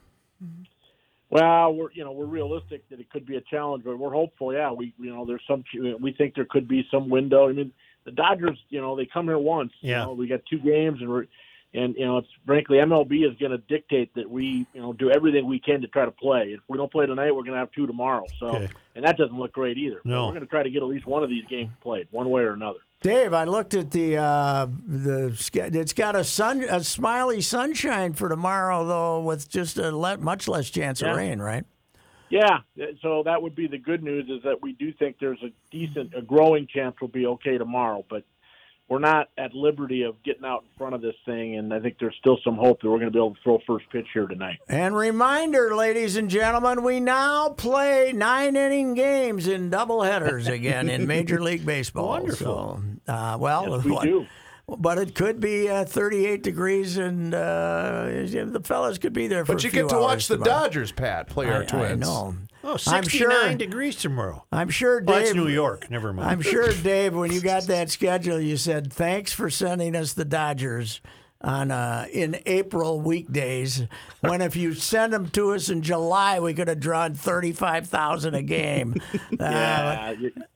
Well, 1.31 1.75
we're 1.75 1.93
you 1.93 2.05
know 2.05 2.13
we're 2.13 2.25
realistic 2.27 2.89
that 2.89 3.01
it 3.01 3.11
could 3.11 3.27
be 3.27 3.37
a 3.37 3.41
challenge, 3.43 3.85
but 3.85 3.99
we're 3.99 4.13
hopeful. 4.13 4.53
Yeah, 4.53 4.73
we 4.73 4.95
you 4.99 5.15
know 5.15 5.27
there's 5.27 5.43
some 5.47 5.63
we 6.01 6.13
think 6.13 6.35
there 6.35 6.47
could 6.47 6.67
be 6.67 6.87
some 6.91 7.11
window. 7.11 7.49
I 7.49 7.53
mean, 7.53 7.73
the 8.05 8.13
Dodgers, 8.13 8.59
you 8.71 8.81
know, 8.81 8.97
they 8.97 9.05
come 9.07 9.27
here 9.27 9.39
once. 9.39 9.73
Yeah. 9.81 10.01
You 10.01 10.07
know, 10.07 10.13
we 10.15 10.27
got 10.27 10.41
two 10.49 10.59
games, 10.59 11.01
and 11.03 11.11
we're 11.11 11.27
and 11.75 11.95
you 11.97 12.07
know 12.07 12.17
it's 12.17 12.29
frankly 12.47 12.79
MLB 12.79 13.31
is 13.31 13.37
going 13.39 13.53
to 13.53 13.59
dictate 13.59 14.15
that 14.15 14.31
we 14.31 14.67
you 14.73 14.81
know 14.81 14.95
do 14.95 15.11
everything 15.11 15.47
we 15.47 15.59
can 15.61 15.83
to 15.83 15.87
try 15.89 16.07
to 16.07 16.11
play. 16.11 16.53
If 16.55 16.61
we 16.67 16.79
don't 16.79 16.91
play 16.91 17.05
tonight, 17.05 17.33
we're 17.33 17.43
going 17.43 17.53
to 17.53 17.59
have 17.59 17.73
two 17.73 17.87
tomorrow. 17.87 18.25
So 18.41 18.47
Okay. 18.47 18.69
and 18.97 19.05
that 19.05 19.19
doesn't 19.19 19.37
look 19.39 19.53
great 19.53 19.77
either. 19.77 20.01
No. 20.05 20.27
we're 20.27 20.33
going 20.33 20.41
to 20.41 20.49
try 20.49 20.63
to 20.63 20.71
get 20.71 20.83
at 20.83 20.89
least 20.89 21.05
one 21.07 21.23
of 21.23 21.29
these 21.29 21.45
games 21.45 21.71
played, 21.83 22.09
one 22.11 22.31
way 22.31 22.41
or 22.43 22.55
another. 22.55 22.79
Dave, 23.00 23.33
I 23.33 23.45
looked 23.45 23.75
at 23.75 23.93
the 23.93 24.17
uh, 24.17 24.67
the 24.87 25.29
it's 25.55 25.93
got 25.93 26.17
a 26.17 26.25
sun 26.25 26.65
a 26.65 26.83
smiley 26.83 27.41
sunshine 27.41 28.12
for 28.12 28.29
tomorrow 28.29 28.85
though, 28.85 29.20
with 29.20 29.49
just 29.49 29.79
a 29.79 29.96
le- 29.96 30.19
much 30.19 30.49
less 30.49 30.69
chance 30.69 31.01
Yeah. 31.01 31.13
of 31.13 31.17
rain, 31.17 31.39
right? 31.39 31.65
Yeah, 32.31 32.58
so 33.01 33.22
that 33.25 33.41
would 33.41 33.55
be 33.55 33.69
the 33.69 33.79
good 33.79 34.03
news 34.03 34.29
is 34.29 34.43
that 34.43 34.61
we 34.61 34.72
do 34.75 34.93
think 34.93 35.17
there's 35.19 35.43
a 35.43 35.51
decent, 35.70 36.13
a 36.15 36.20
growing 36.20 36.67
chance 36.67 36.94
we'll 37.01 37.08
be 37.08 37.25
okay 37.25 37.56
tomorrow, 37.56 38.05
but 38.11 38.22
we're 38.89 38.99
not 38.99 39.29
at 39.37 39.55
liberty 39.55 40.03
of 40.03 40.23
getting 40.23 40.45
out 40.45 40.63
in 40.63 40.69
front 40.79 40.95
of 40.95 41.03
this 41.03 41.15
thing, 41.27 41.57
and 41.57 41.73
I 41.75 41.81
think 41.81 41.97
there's 42.01 42.15
still 42.19 42.39
some 42.43 42.57
hope 42.57 42.81
that 42.81 42.89
we're 42.89 42.97
going 42.99 43.07
to 43.07 43.11
be 43.13 43.19
able 43.19 43.35
to 43.35 43.41
throw 43.43 43.59
first 43.67 43.85
pitch 43.91 44.07
here 44.15 44.27
tonight. 44.27 44.59
And 44.69 44.97
reminder, 44.97 45.75
ladies 45.77 46.17
and 46.17 46.31
gentlemen, 46.31 46.83
we 46.83 46.99
now 46.99 47.51
play 47.51 48.13
nine 48.15 48.57
inning 48.57 48.95
games 48.95 49.47
in 49.47 49.71
doubleheaders 49.71 50.49
again 50.53 50.89
in 50.89 51.07
Major 51.07 51.41
League 51.43 51.67
Baseball. 51.67 52.09
Wonderful. 52.09 52.83
So, 53.07 53.13
uh, 53.13 53.37
well, 53.39 53.77
Yes, 53.77 53.85
we 53.85 53.91
what- 53.91 54.05
do. 54.05 54.27
but 54.79 54.97
it 54.99 55.15
could 55.15 55.39
be 55.41 55.69
uh, 55.69 55.85
38 55.85 56.43
degrees, 56.43 56.97
and 56.97 57.35
uh, 57.35 58.05
the 58.07 58.61
fellas 58.65 58.97
could 58.99 59.13
be 59.13 59.27
there 59.29 59.45
for 59.45 59.55
But 59.55 59.63
a 59.65 59.67
you 59.67 59.71
few 59.71 59.83
get 59.83 59.91
to 59.91 59.99
watch 59.99 60.29
the 60.29 60.37
tomorrow. 60.39 60.63
Dodgers, 60.63 60.93
Pat, 60.93 61.29
play 61.29 61.47
our 61.51 61.63
I, 61.63 61.67
Twins. 61.67 62.09
I 62.09 62.11
know. 62.11 62.35
Oh, 62.70 62.77
I'm 62.89 63.05
sure. 63.08 63.55
degrees 63.55 63.96
tomorrow. 63.96 64.44
I'm 64.53 64.69
sure, 64.69 65.03
Well, 65.03 65.19
that's 65.20 65.34
New 65.34 65.48
York. 65.48 65.91
Never 65.91 66.13
mind. 66.13 66.29
I'm 66.29 66.41
sure, 66.43 66.72
Dave, 66.72 67.15
when 67.15 67.32
you 67.32 67.41
got 67.41 67.63
that 67.65 67.91
schedule, 67.91 68.39
you 68.41 68.56
said 68.56 68.93
thanks 68.93 69.32
for 69.32 69.48
sending 69.48 69.96
us 69.96 70.13
the 70.13 70.25
Dodgers 70.25 71.01
on 71.41 71.70
uh, 71.70 72.06
in 72.13 72.41
April 72.46 73.01
weekdays. 73.01 73.84
When 74.20 74.43
if 74.43 74.56
you 74.56 74.75
send 74.75 75.13
them 75.13 75.29
to 75.31 75.53
us 75.55 75.69
in 75.70 75.82
July, 75.82 76.41
we 76.41 76.53
could 76.53 76.69
have 76.69 76.81
drawn 76.81 77.15
thirty 77.15 77.53
five 77.53 77.87
thousand 77.87 78.34
a 78.34 78.43
game. 78.43 78.96
Uh, 79.41 79.44
Uh, 79.44 80.15
you- 80.19 80.25
you 80.25 80.32
know, 80.37 80.46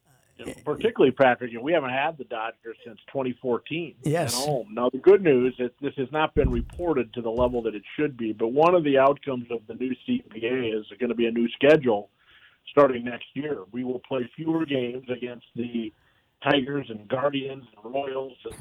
particularly, 0.65 1.12
Patrick, 1.12 1.53
you 1.53 1.59
know, 1.59 1.65
we 1.65 1.73
haven't 1.73 1.91
had 1.91 2.19
the 2.19 2.25
Dodgers 2.25 2.77
since 2.85 2.99
2014 3.09 3.95
Yes. 4.05 4.35
at 4.35 4.45
home. 4.47 4.69
Now, 4.73 4.91
the 4.91 4.99
good 4.99 5.23
news 5.23 5.55
is 5.59 5.71
this 5.81 5.95
has 5.97 6.11
not 6.12 6.35
been 6.35 6.51
reported 6.51 7.12
to 7.15 7.23
the 7.23 7.31
level 7.31 7.62
that 7.62 7.75
it 7.75 7.83
should 7.97 8.17
be, 8.17 8.33
but 8.33 8.49
one 8.49 8.75
of 8.75 8.85
the 8.85 8.99
outcomes 8.99 9.47
of 9.51 9.61
the 9.67 9.75
new 9.75 9.95
CBA 10.07 10.79
is 10.79 10.87
going 10.99 11.11
to 11.11 11.15
be 11.15 11.27
a 11.27 11.31
new 11.33 11.49
schedule 11.51 12.11
starting 12.71 13.05
next 13.05 13.27
year. 13.35 13.59
We 13.73 13.85
will 13.85 14.01
play 14.01 14.29
fewer 14.37 14.65
games 14.65 15.05
against 15.15 15.47
the 15.55 15.93
Tigers 16.43 16.87
and 16.89 17.07
Guardians 17.09 17.65
and 17.83 17.95
Royals 17.95 18.37
and, 18.45 18.55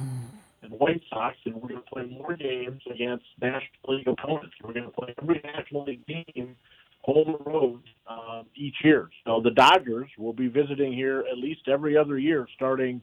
and 0.64 0.72
White 0.74 1.02
Sox, 1.10 1.36
and 1.46 1.56
we're 1.56 1.70
going 1.70 1.82
to 1.82 1.90
play 1.92 2.06
more 2.06 2.36
games 2.36 2.82
against 2.94 3.26
National 3.42 3.96
League 3.98 4.08
opponents. 4.08 4.54
We're 4.64 4.74
going 4.74 4.86
to 4.86 4.92
play 4.92 5.16
every 5.22 5.42
National 5.44 5.86
League 5.86 6.06
team 6.06 6.56
home 7.04 7.36
road 7.46 7.82
uh, 8.08 8.44
each 8.56 8.76
year. 8.84 9.10
So 9.26 9.42
the 9.42 9.52
Dodgers 9.52 10.10
will 10.18 10.34
be 10.34 10.48
visiting 10.48 10.94
here 10.94 11.24
at 11.32 11.38
least 11.38 11.62
every 11.68 11.98
other 11.98 12.18
year, 12.18 12.48
starting 12.56 13.02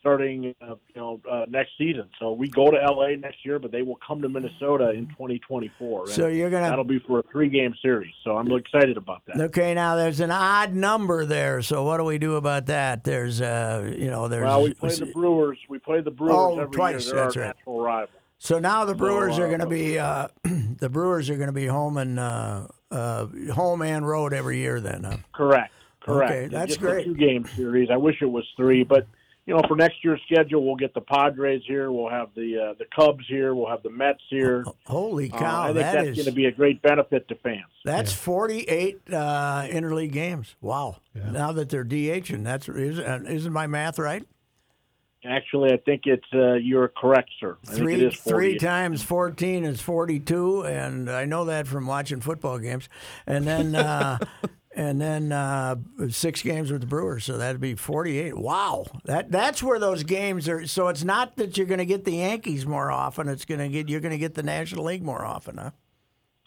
starting 0.00 0.52
uh, 0.60 0.74
you 0.94 1.00
know 1.00 1.20
uh, 1.30 1.44
next 1.48 1.70
season. 1.78 2.08
So 2.18 2.32
we 2.32 2.48
go 2.48 2.72
to 2.72 2.76
LA 2.76 3.10
next 3.16 3.44
year, 3.44 3.60
but 3.60 3.70
they 3.70 3.82
will 3.82 3.98
come 4.04 4.20
to 4.22 4.28
Minnesota 4.28 4.90
in 4.90 5.06
2024. 5.10 6.08
So 6.08 6.26
you're 6.26 6.50
gonna- 6.50 6.68
that'll 6.68 6.82
be 6.82 6.98
for 7.06 7.20
a 7.20 7.22
three 7.30 7.48
game 7.48 7.72
series. 7.80 8.12
So 8.24 8.36
I'm 8.36 8.50
excited 8.50 8.96
about 8.96 9.22
that. 9.26 9.40
Okay, 9.40 9.74
now 9.74 9.94
there's 9.94 10.18
an 10.18 10.32
odd 10.32 10.74
number 10.74 11.24
there. 11.24 11.62
So 11.62 11.84
what 11.84 11.98
do 11.98 12.04
we 12.04 12.18
do 12.18 12.34
about 12.34 12.66
that? 12.66 13.04
There's, 13.04 13.40
uh, 13.40 13.94
you 13.96 14.10
know, 14.10 14.26
there's. 14.26 14.42
Well, 14.44 14.64
we 14.64 14.74
play 14.74 14.92
the 14.94 15.06
Brewers. 15.06 15.58
We 15.68 15.78
play 15.78 16.00
the 16.00 16.10
Brewers 16.10 16.34
Oh, 16.36 16.58
every 16.58 16.74
twice, 16.74 17.06
year. 17.06 17.14
They're 17.14 17.24
that's 17.24 17.36
our 17.36 17.42
right. 17.44 17.56
natural 17.56 17.80
rival. 17.80 18.08
So 18.38 18.58
now 18.58 18.84
the 18.84 18.96
Brewers 18.96 19.38
uh, 19.38 19.42
are 19.42 19.46
going 19.46 19.60
to 19.60 19.66
be 19.68 20.00
uh, 20.00 20.26
the 20.42 20.88
Brewers 20.88 21.30
are 21.30 21.36
going 21.36 21.46
to 21.46 21.52
be 21.52 21.66
home 21.66 21.96
and 21.96 22.18
uh, 22.18 22.66
uh, 22.92 23.26
home 23.52 23.82
and 23.82 24.06
road 24.06 24.32
every 24.32 24.58
year. 24.58 24.80
Then, 24.80 25.04
huh? 25.04 25.16
Correct. 25.32 25.72
Correct. 26.00 26.32
Okay, 26.32 26.46
that's 26.48 26.68
Just 26.70 26.80
great. 26.80 27.06
A 27.06 27.10
two 27.10 27.14
game 27.14 27.46
series. 27.56 27.88
I 27.90 27.96
wish 27.96 28.16
it 28.22 28.26
was 28.26 28.44
three, 28.56 28.82
but 28.84 29.06
you 29.46 29.54
know, 29.54 29.62
for 29.66 29.76
next 29.76 30.04
year's 30.04 30.20
schedule, 30.30 30.64
we'll 30.64 30.76
get 30.76 30.94
the 30.94 31.00
Padres 31.00 31.62
here. 31.66 31.90
We'll 31.90 32.10
have 32.10 32.28
the 32.34 32.70
uh, 32.70 32.74
the 32.78 32.84
Cubs 32.94 33.24
here. 33.28 33.54
We'll 33.54 33.68
have 33.68 33.82
the 33.82 33.90
Mets 33.90 34.22
here. 34.28 34.64
holy 34.86 35.30
Uh, 35.32 35.38
cow! 35.38 35.62
I 35.62 35.66
think 35.66 35.78
that 35.78 35.92
that's 35.94 36.08
is 36.08 36.16
going 36.16 36.26
to 36.26 36.32
be 36.32 36.46
a 36.46 36.52
great 36.52 36.80
benefit 36.82 37.26
to 37.28 37.34
fans. 37.36 37.64
that's 37.84 38.12
48 38.12 39.00
uh, 39.12 39.12
interleague 39.68 40.12
games. 40.12 40.54
Wow! 40.60 40.98
Now 41.14 41.52
that 41.52 41.70
they're 41.70 41.84
DHing, 41.84 42.44
that's 42.44 42.68
isn't, 42.68 43.26
isn't 43.26 43.52
my 43.52 43.66
math 43.66 43.98
right? 43.98 44.24
Actually, 45.24 45.72
I 45.72 45.76
think 45.76 46.02
it's 46.06 46.26
uh, 46.34 46.54
you're 46.54 46.88
correct, 46.88 47.30
sir. 47.38 47.56
I 47.62 47.66
think 47.66 47.78
Three 47.78 47.94
it 47.94 48.02
is 48.02 48.20
three 48.20 48.58
times 48.58 49.02
14 49.02 49.64
is 49.64 49.80
42, 49.80 50.64
and 50.64 51.08
I 51.08 51.26
know 51.26 51.44
that 51.44 51.68
from 51.68 51.86
watching 51.86 52.20
football 52.20 52.58
games. 52.58 52.88
And 53.26 53.46
then. 53.46 53.74
Uh, 53.74 54.18
And 54.74 54.98
then 55.00 55.32
uh, 55.32 55.76
six 56.08 56.40
games 56.40 56.72
with 56.72 56.80
the 56.80 56.86
Brewers, 56.86 57.24
so 57.24 57.36
that'd 57.36 57.60
be 57.60 57.74
forty-eight. 57.74 58.38
Wow, 58.38 58.86
that 59.04 59.30
that's 59.30 59.62
where 59.62 59.78
those 59.78 60.02
games 60.02 60.48
are. 60.48 60.66
So 60.66 60.88
it's 60.88 61.04
not 61.04 61.36
that 61.36 61.58
you're 61.58 61.66
going 61.66 61.78
to 61.78 61.84
get 61.84 62.06
the 62.06 62.12
Yankees 62.12 62.64
more 62.64 62.90
often; 62.90 63.28
it's 63.28 63.44
going 63.44 63.60
to 63.60 63.68
get 63.68 63.90
you're 63.90 64.00
going 64.00 64.12
to 64.12 64.18
get 64.18 64.34
the 64.34 64.42
National 64.42 64.84
League 64.84 65.02
more 65.02 65.26
often, 65.26 65.58
huh? 65.58 65.70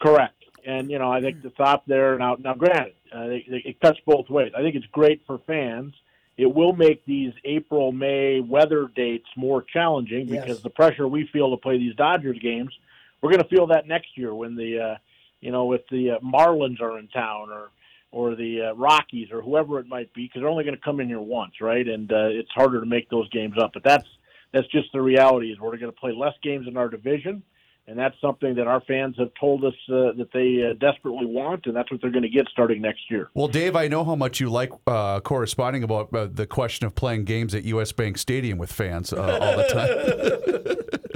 Correct. 0.02 0.42
And 0.66 0.90
you 0.90 0.98
know, 0.98 1.12
I 1.12 1.20
think 1.20 1.42
the 1.42 1.50
thought 1.50 1.84
there 1.86 2.18
now. 2.18 2.36
Now, 2.40 2.54
granted, 2.54 2.94
uh, 3.14 3.28
it, 3.28 3.44
it 3.46 3.80
cuts 3.80 4.00
both 4.04 4.28
ways. 4.28 4.50
I 4.56 4.60
think 4.60 4.74
it's 4.74 4.86
great 4.86 5.22
for 5.24 5.38
fans. 5.46 5.94
It 6.36 6.54
will 6.54 6.74
make 6.74 7.04
these 7.06 7.32
April, 7.44 7.92
May 7.92 8.40
weather 8.40 8.88
dates 8.94 9.28
more 9.36 9.62
challenging 9.62 10.26
because 10.26 10.56
Yes. 10.56 10.62
the 10.62 10.70
pressure 10.70 11.08
we 11.08 11.26
feel 11.32 11.50
to 11.50 11.56
play 11.56 11.78
these 11.78 11.94
Dodgers 11.96 12.38
games, 12.38 12.72
we're 13.20 13.30
going 13.30 13.42
to 13.42 13.48
feel 13.48 13.66
that 13.68 13.88
next 13.88 14.16
year 14.16 14.34
when 14.34 14.54
the, 14.54 14.78
uh, 14.78 14.96
you 15.40 15.50
know, 15.50 15.72
if 15.72 15.86
the 15.88 16.12
uh, 16.12 16.18
Marlins 16.20 16.80
are 16.80 16.98
in 16.98 17.08
town 17.08 17.50
or 17.50 17.70
or 18.12 18.34
the 18.34 18.70
uh, 18.70 18.74
Rockies 18.74 19.30
or 19.30 19.42
whoever 19.42 19.78
it 19.78 19.86
might 19.88 20.12
be, 20.14 20.24
because 20.24 20.40
they're 20.40 20.48
only 20.48 20.64
going 20.64 20.76
to 20.76 20.80
come 20.80 21.00
in 21.00 21.08
here 21.08 21.20
once, 21.20 21.60
right? 21.60 21.86
And 21.86 22.10
uh, 22.10 22.28
it's 22.28 22.50
harder 22.52 22.80
to 22.80 22.86
make 22.86 23.10
those 23.10 23.28
games 23.30 23.56
up. 23.60 23.72
But 23.74 23.82
that's 23.82 24.06
that's 24.52 24.68
just 24.68 24.92
the 24.92 25.02
reality. 25.02 25.50
Is 25.50 25.58
we're 25.58 25.76
going 25.76 25.92
to 25.92 26.00
play 26.00 26.12
less 26.12 26.34
games 26.42 26.66
in 26.68 26.76
our 26.76 26.88
division 26.88 27.42
and 27.88 27.98
that's 27.98 28.14
something 28.20 28.54
that 28.56 28.66
our 28.66 28.80
fans 28.80 29.16
have 29.18 29.30
told 29.38 29.64
us 29.64 29.74
uh, 29.88 30.12
that 30.16 30.28
they 30.32 30.68
uh, 30.68 30.74
desperately 30.74 31.26
want, 31.26 31.66
and 31.66 31.76
that's 31.76 31.90
what 31.90 32.00
they're 32.00 32.10
going 32.10 32.22
to 32.22 32.28
get 32.28 32.48
starting 32.50 32.82
next 32.82 33.10
year. 33.10 33.30
Well, 33.34 33.48
Dave, 33.48 33.76
I 33.76 33.86
know 33.88 34.04
how 34.04 34.16
much 34.16 34.40
you 34.40 34.50
like 34.50 34.72
uh, 34.86 35.20
corresponding 35.20 35.82
about 35.84 36.12
uh, 36.14 36.26
the 36.30 36.46
question 36.46 36.86
of 36.86 36.94
playing 36.94 37.24
games 37.24 37.54
at 37.54 37.64
U.S. 37.64 37.92
Bank 37.92 38.18
Stadium 38.18 38.58
with 38.58 38.72
fans 38.72 39.12
uh, 39.12 39.38
all 39.40 39.56
the 39.56 39.68
time. 39.68 40.76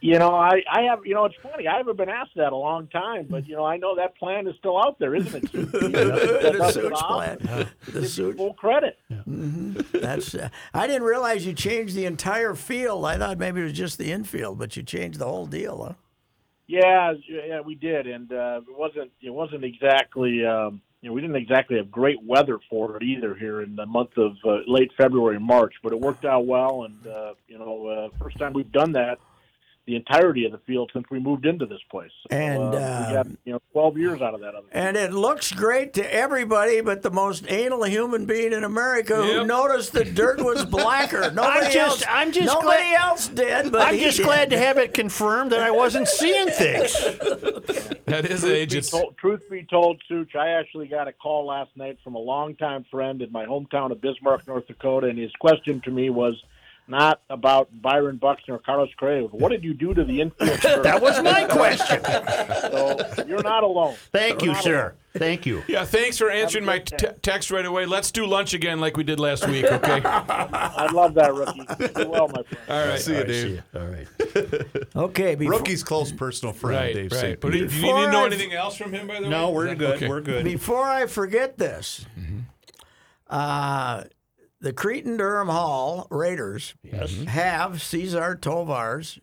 You 0.00 0.18
know, 0.18 0.34
I, 0.34 0.62
I 0.72 0.82
have, 0.82 1.00
you 1.04 1.12
know, 1.12 1.26
it's 1.26 1.34
funny. 1.42 1.66
I 1.66 1.76
haven't 1.76 1.96
been 1.98 2.08
asked 2.08 2.30
that 2.36 2.52
a 2.52 2.56
long 2.56 2.86
time, 2.86 3.26
but 3.28 3.46
you 3.46 3.56
know, 3.56 3.64
I 3.66 3.76
know 3.76 3.94
that 3.96 4.16
plan 4.16 4.46
is 4.46 4.54
still 4.58 4.78
out 4.78 4.98
there, 4.98 5.14
isn't 5.14 5.44
it? 5.44 5.50
Sue? 5.50 5.64
the 5.66 6.54
That's 6.58 6.74
Suits 6.74 7.02
off. 7.02 7.08
plan. 7.10 7.38
The 7.40 7.68
Give 7.92 8.02
you 8.02 8.08
Suits. 8.08 8.36
full 8.38 8.54
credit. 8.54 8.96
That's. 9.92 10.34
Uh, 10.34 10.48
I 10.72 10.86
didn't 10.86 11.02
realize 11.02 11.44
you 11.44 11.52
changed 11.52 11.94
the 11.94 12.06
entire 12.06 12.54
field. 12.54 13.04
I 13.04 13.18
thought 13.18 13.36
maybe 13.38 13.60
it 13.60 13.64
was 13.64 13.72
just 13.74 13.98
the 13.98 14.10
infield, 14.12 14.58
but 14.58 14.76
you 14.76 14.82
changed 14.82 15.18
the 15.18 15.26
whole 15.26 15.46
deal, 15.46 15.84
huh? 15.84 15.92
Yeah, 16.68 17.14
yeah, 17.26 17.60
we 17.62 17.74
did, 17.74 18.06
and 18.06 18.30
uh, 18.30 18.60
it 18.68 18.78
wasn't, 18.78 19.10
it 19.22 19.30
wasn't 19.30 19.64
exactly, 19.64 20.44
um, 20.44 20.82
you 21.00 21.08
know, 21.08 21.14
we 21.14 21.22
didn't 21.22 21.36
exactly 21.36 21.78
have 21.78 21.90
great 21.90 22.22
weather 22.22 22.58
for 22.68 22.98
it 22.98 23.02
either 23.02 23.34
here 23.34 23.62
in 23.62 23.74
the 23.74 23.86
month 23.86 24.18
of 24.18 24.36
uh, 24.44 24.58
late 24.66 24.90
February 24.94 25.36
and 25.36 25.44
March, 25.44 25.72
but 25.82 25.92
it 25.92 25.98
worked 25.98 26.26
out 26.26 26.44
well, 26.44 26.84
and 26.84 27.06
uh, 27.06 27.32
you 27.48 27.58
know, 27.58 27.86
uh, 27.86 28.08
first 28.22 28.36
time 28.36 28.52
we've 28.52 28.70
done 28.70 28.92
that. 28.92 29.18
The 29.88 29.96
entirety 29.96 30.44
of 30.44 30.52
the 30.52 30.58
field 30.58 30.90
since 30.92 31.06
we 31.10 31.18
moved 31.18 31.46
into 31.46 31.64
this 31.64 31.80
place, 31.90 32.10
so, 32.30 32.36
And, 32.36 32.62
uh, 32.62 32.76
uh, 32.76 33.04
we 33.08 33.14
got 33.14 33.26
you 33.46 33.52
know 33.54 33.62
twelve 33.72 33.96
years 33.96 34.20
out 34.20 34.34
of 34.34 34.40
that. 34.40 34.54
Other 34.54 34.66
And 34.70 34.98
it 34.98 35.14
looks 35.14 35.50
great 35.50 35.94
to 35.94 36.14
everybody, 36.14 36.82
but 36.82 37.00
the 37.00 37.10
most 37.10 37.46
anal 37.48 37.84
human 37.84 38.26
being 38.26 38.52
in 38.52 38.64
America 38.64 39.16
who 39.16 39.46
noticed 39.46 39.94
the 39.94 40.04
dirt 40.04 40.44
was 40.44 40.64
blacker. 40.76 41.30
Nobody 41.30 41.72
just- 41.72 42.02
else. 42.02 42.04
I'm 42.06 42.32
just 42.32 42.46
nobody 42.54 42.66
glad- 42.66 43.00
else 43.00 43.28
did. 43.28 43.72
But 43.72 43.80
I'm 43.80 43.98
just 43.98 44.18
did. 44.18 44.24
glad 44.26 44.50
to 44.50 44.58
have 44.58 44.76
it 44.76 44.92
confirmed 44.92 45.52
that 45.52 45.60
I 45.60 45.70
wasn't 45.70 46.06
seeing 46.06 46.48
things. 46.50 46.94
That 48.08 48.24
is 48.24 48.40
Truth 48.40 48.52
age. 48.52 48.72
be, 48.72 48.80
told, 48.80 49.16
truth 49.18 49.50
be 49.50 49.64
told, 49.64 50.02
Such, 50.08 50.34
I 50.34 50.48
actually 50.52 50.88
got 50.88 51.08
a 51.08 51.12
call 51.12 51.44
last 51.46 51.70
night 51.76 51.98
from 52.02 52.14
a 52.14 52.18
longtime 52.18 52.84
friend 52.90 53.20
in 53.20 53.30
my 53.30 53.44
hometown 53.44 53.90
of 53.92 54.00
Bismarck, 54.00 54.46
North 54.48 54.66
Dakota, 54.66 55.08
and 55.08 55.18
his 55.18 55.30
question 55.38 55.82
to 55.82 55.90
me 55.90 56.08
was 56.08 56.42
not 56.88 57.20
about 57.30 57.68
Byron 57.82 58.16
Buxton 58.16 58.54
or 58.54 58.58
Carlos 58.58 58.88
Correa. 58.98 59.22
What 59.28 59.50
did 59.50 59.62
you 59.62 59.74
do 59.74 59.94
to 59.94 60.04
the 60.04 60.20
infield? 60.20 60.58
That 60.82 61.00
was 61.02 61.22
my 61.22 61.44
question. 61.44 62.02
so 62.04 63.24
you're 63.26 63.42
not 63.42 63.62
alone. 63.64 63.94
Thank 64.12 64.40
You're 64.42 64.48
you, 64.48 64.52
not 64.54 64.62
sir. 64.64 64.94
Thank 65.14 65.46
you. 65.46 65.62
yeah, 65.66 65.84
thanks 65.84 66.16
for 66.18 66.30
answering 66.30 66.64
my 66.64 66.74
Have 66.74 66.82
a 66.82 66.90
good 66.90 66.98
t- 66.98 67.20
text 67.22 67.50
right 67.50 67.64
away. 67.66 67.86
Let's 67.86 68.10
do 68.12 68.24
lunch 68.26 68.54
again 68.54 68.78
like 68.80 68.96
we 68.96 69.02
did 69.04 69.18
last 69.18 69.48
week, 69.48 69.64
okay? 69.64 70.00
I 70.04 70.88
love 70.92 71.14
that, 71.14 71.34
rookie. 71.34 71.64
Do 71.94 72.08
well, 72.08 72.28
my 72.28 72.42
friend. 72.44 72.58
All 72.68 72.86
right. 72.88 73.00
See 73.00 73.16
you, 73.16 73.24
Dave. 73.24 73.62
All 73.74 73.86
right. 73.86 74.06
Okay, 74.94 75.34
before, 75.34 75.58
Rookie's 75.58 75.82
close 75.82 76.12
personal 76.12 76.52
friend, 76.54 76.76
Right, 76.76 76.94
Dave 76.94 77.12
right. 77.12 77.20
St. 77.20 77.40
But 77.40 77.52
do 77.52 77.58
you 77.58 77.64
need 77.64 77.70
to 77.80 77.82
know 78.12 78.24
I've- 78.24 78.34
anything 78.34 78.52
else 78.52 78.76
from 78.76 78.92
him, 78.92 79.06
by 79.08 79.16
the 79.16 79.22
way? 79.22 79.28
No, 79.28 79.50
we're 79.50 79.74
good. 79.74 79.96
okay. 79.96 80.08
We're 80.08 80.20
good. 80.20 80.44
before 80.44 80.84
I 80.84 81.06
forget 81.06 81.58
this, 81.58 82.06
uh, 83.28 84.04
the 84.60 84.72
Cretin-Derham 84.72 85.48
Hall 85.48 86.06
Raiders 86.10 86.74
have 87.28 87.80
Cesar 87.82 88.34
Tovar's 88.36 89.18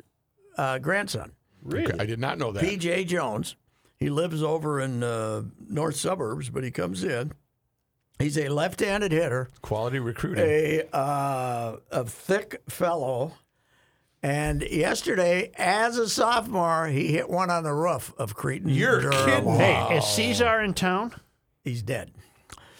uh, 0.57 0.79
grandson. 0.79 1.31
Okay, 1.67 1.93
I 1.99 2.05
did 2.05 2.19
not 2.19 2.37
know 2.37 2.51
that. 2.51 2.63
PJ 2.63 3.07
Jones. 3.07 3.55
He 3.97 4.09
lives 4.09 4.43
over 4.43 4.79
in 4.79 5.03
uh, 5.03 5.43
north 5.69 5.95
suburbs, 5.95 6.49
but 6.49 6.63
he 6.63 6.71
comes 6.71 7.03
in. 7.03 7.31
He's 8.19 8.37
a 8.37 8.47
left-handed 8.49 9.11
hitter, 9.11 9.49
Quality 9.61 9.99
recruiting. 9.99 10.45
a 10.45 10.83
uh, 10.95 11.77
a 11.91 12.05
thick 12.05 12.61
fellow. 12.69 13.33
And 14.23 14.61
yesterday, 14.63 15.51
as 15.55 15.97
a 15.97 16.09
sophomore, 16.09 16.87
he 16.87 17.07
hit 17.13 17.29
one 17.29 17.49
on 17.51 17.63
the 17.63 17.73
roof 17.73 18.13
of 18.17 18.33
Cretan. 18.35 18.69
You're 18.69 19.01
Durham 19.01 19.25
kidding. 19.25 19.43
Hall. 19.43 19.57
Hey, 19.57 19.97
is 19.97 20.05
Cesar 20.05 20.61
in 20.61 20.73
town? 20.73 21.13
He's 21.63 21.81
dead. 21.83 22.11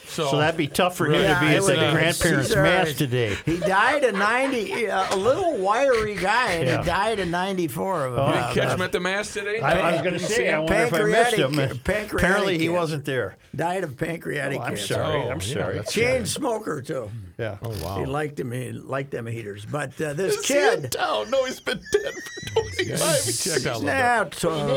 So, 0.08 0.30
So 0.32 0.38
that'd 0.38 0.58
be 0.58 0.68
tough 0.68 0.96
for 0.98 1.08
him 1.08 1.22
Yeah, 1.22 1.34
to 1.40 1.40
be 1.40 1.56
at 1.56 1.62
the 1.62 1.68
would- 1.68 1.80
uh, 1.80 1.92
grandparents' 1.92 2.48
Cesar 2.50 2.64
mass 2.64 2.88
is- 2.90 2.96
today. 2.98 3.36
He 3.46 3.58
died 3.58 4.04
at 4.04 4.14
90, 4.16 4.88
uh, 4.90 5.16
a 5.16 5.18
little 5.18 5.58
wiry 5.58 6.16
guy, 6.16 6.52
and 6.54 6.68
Yeah. 6.68 6.80
he 6.82 6.86
died 6.86 7.20
at 7.20 7.28
94 7.28 8.06
of 8.06 8.14
you 8.14 8.20
uh, 8.20 8.32
didn't 8.54 8.64
catch 8.64 8.76
him 8.76 8.82
at 8.82 8.92
the 8.92 9.00
mass 9.00 9.34
today? 9.34 9.60
I, 9.60 9.80
I 9.80 9.92
was 9.94 10.02
going 10.02 10.14
to 10.14 10.20
say, 10.20 10.52
I 10.54 10.60
wonder 10.60 10.76
if 10.76 10.94
I 10.94 11.04
missed 11.04 11.36
him. 11.36 11.52
Pancreatic- 11.54 11.84
pancreatic 11.84 12.14
Apparently, 12.14 12.58
he 12.58 12.70
wasn't 12.70 13.06
there. 13.06 13.38
died 13.56 13.84
of 13.84 13.98
pancreatic 13.98 14.60
Oh, 14.60 14.64
I'm 14.64 14.70
cancer. 14.76 14.94
sorry. 14.94 15.16
Oh, 15.24 15.30
I'm 15.30 15.40
yeah, 15.42 15.54
sorry. 15.54 15.74
that's- 15.76 15.94
Chain 15.94 16.26
smoker 16.26 16.82
too. 16.82 17.10
Yeah. 17.38 17.58
oh, 17.64 17.70
wow. 17.84 17.98
He 18.00 18.06
liked 18.06 18.38
them. 18.38 18.52
He 18.54 18.72
liked 18.72 19.12
them 19.12 19.26
heaters. 19.28 19.66
But 19.66 20.00
uh, 20.02 20.14
this 20.14 20.36
Is 20.38 20.48
he 20.48 20.54
in 20.58 20.82
kid, 20.84 20.92
town? 20.94 21.30
No, 21.30 21.44
he's 21.46 21.60
been 21.60 21.82
dead 21.92 22.14
for 22.14 22.62
25 22.62 22.88
years. 22.88 23.44
Checked 23.44 23.66
out 23.68 23.76
a 23.76 23.80
little 23.80 23.82
bit. 23.82 23.86
now, 23.86 24.24
You 24.24 24.30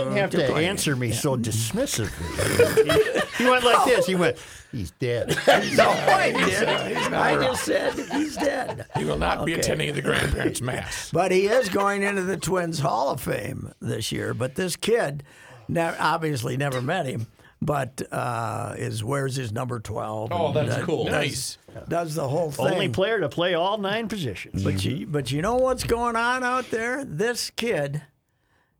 didn't 0.08 0.16
have 0.16 0.30
to 0.30 0.54
answer 0.56 0.97
me 0.97 1.12
so 1.12 1.37
dismissively. 1.37 3.25
he 3.38 3.49
went 3.49 3.64
like 3.64 3.85
this. 3.87 4.06
He 4.06 4.16
went, 4.16 4.38
he's 4.72 4.90
dead. 4.92 5.37
No, 5.76 5.88
I 5.90 6.32
did. 6.32 6.68
I 7.12 7.34
just 7.42 7.64
said 7.64 7.94
he's 8.12 8.37
dead. 8.37 8.87
He 8.96 9.04
will 9.04 9.18
not 9.18 9.44
be 9.44 9.52
Okay. 9.52 9.60
attending 9.60 9.94
the 9.94 10.02
grandparents' 10.02 10.60
mass. 10.60 11.10
But 11.12 11.30
he 11.32 11.46
is 11.46 11.68
going 11.68 12.02
into 12.02 12.22
the 12.22 12.37
Twins 12.37 12.78
Hall 12.80 13.10
of 13.10 13.20
Fame 13.20 13.72
this 13.80 14.10
year. 14.12 14.34
But 14.34 14.54
this 14.54 14.76
kid, 14.76 15.22
ne- 15.68 15.96
obviously 15.98 16.56
never 16.56 16.80
met 16.82 17.06
him, 17.06 17.26
but 17.62 18.02
uh, 18.12 18.75
is 18.78 19.02
wears 19.04 19.37
his 19.37 19.52
number 19.52 19.80
twelve. 19.80 20.30
Oh, 20.32 20.52
that's 20.52 20.75
uh, 20.76 20.84
cool. 20.84 21.04
Does, 21.04 21.12
Nice. 21.12 21.58
Does 21.88 22.14
the 22.14 22.26
whole 22.28 22.50
thing. 22.50 22.66
Only 22.66 22.88
player 22.88 23.20
to 23.20 23.28
play 23.28 23.54
all 23.54 23.78
nine 23.78 24.08
positions. 24.08 24.64
But 24.64 24.84
you, 24.84 25.06
but 25.06 25.30
you 25.32 25.42
know 25.42 25.56
what's 25.56 25.84
going 25.84 26.16
on 26.16 26.42
out 26.44 26.70
there? 26.70 27.04
This 27.04 27.50
kid 27.50 28.02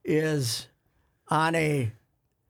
is 0.05 0.67
on 1.29 1.55
a 1.55 1.93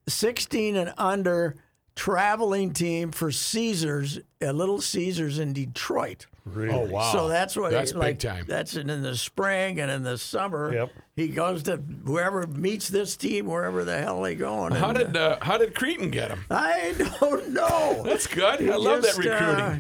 16 0.07 0.77
and 0.77 0.95
under 0.97 1.57
traveling 1.99 2.73
team 2.73 3.11
for 3.11 3.33
Caesars, 3.33 4.21
a 4.41 4.53
Little 4.53 4.81
Caesars 4.81 5.41
in 5.41 5.53
Detroit. 5.53 6.27
Oh 6.57 6.87
wow. 6.87 7.13
So 7.13 7.29
that's 7.29 7.57
what 7.57 7.73
That's 7.73 7.91
he, 7.91 7.95
big 7.97 8.01
like, 8.01 8.19
time. 8.21 8.45
That's 8.47 8.77
in, 8.77 8.89
in 8.89 9.03
the 9.03 9.17
spring 9.17 9.81
and 9.81 9.91
in 9.91 10.05
the 10.05 10.17
summer. 10.17 10.73
Yep. 10.73 10.93
He 11.17 11.29
goes 11.29 11.65
to 11.65 11.77
whoever 12.07 12.47
meets 12.47 12.89
this 12.89 13.17
team, 13.17 13.47
wherever 13.47 13.85
the 13.85 13.99
hell 13.99 14.23
they 14.23 14.37
going. 14.37 14.73
How 14.73 14.91
and, 14.91 14.99
did 14.99 15.17
uh, 15.17 15.39
how 15.43 15.59
did 15.59 15.75
Cretin 15.75 16.11
get 16.11 16.31
him? 16.31 16.45
I 16.51 16.95
don't 17.21 17.51
know. 17.51 18.03
That's 18.07 18.29
good. 18.29 18.61
He 18.61 18.71
I 18.71 18.77
love 18.77 19.03
just, 19.03 19.17
that 19.21 19.29
recruiting. 19.31 19.65
uh, 19.65 19.79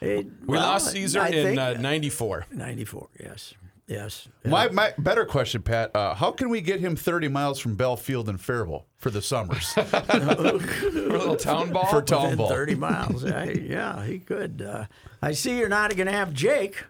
he- 0.00 0.06
we 0.06 0.30
well, 0.46 0.62
lost 0.62 0.92
Cesar 0.92 1.20
I 1.20 1.28
in 1.28 1.44
think- 1.56 1.58
uh, 1.58 1.74
'94. 1.74 2.46
94, 2.52 3.08
yes. 3.86 4.28
Yes. 4.44 4.50
My, 4.50 4.68
my 4.68 4.92
better 4.98 5.24
question, 5.24 5.62
Pat. 5.62 5.94
Uh, 5.94 6.14
how 6.14 6.30
can 6.32 6.48
we 6.48 6.60
get 6.60 6.80
him 6.80 6.96
30 6.96 7.28
miles 7.28 7.58
from 7.58 7.76
Belfield 7.76 8.28
and 8.28 8.40
Faribault 8.40 8.86
for 8.96 9.10
the 9.10 9.22
summers? 9.22 9.72
For 9.72 9.82
a 9.88 11.18
little 11.18 11.36
town 11.36 11.72
ball. 11.72 11.86
for 11.86 12.02
town 12.02 12.36
ball. 12.36 12.48
30 12.48 12.74
miles. 12.74 13.24
I, 13.24 13.44
yeah, 13.50 14.04
he 14.04 14.18
could. 14.18 14.62
Uh, 14.62 14.86
I 15.22 15.32
see 15.32 15.58
you're 15.58 15.68
not 15.68 15.94
going 15.96 16.06
to 16.06 16.12
have 16.12 16.32
Jake. 16.32 16.84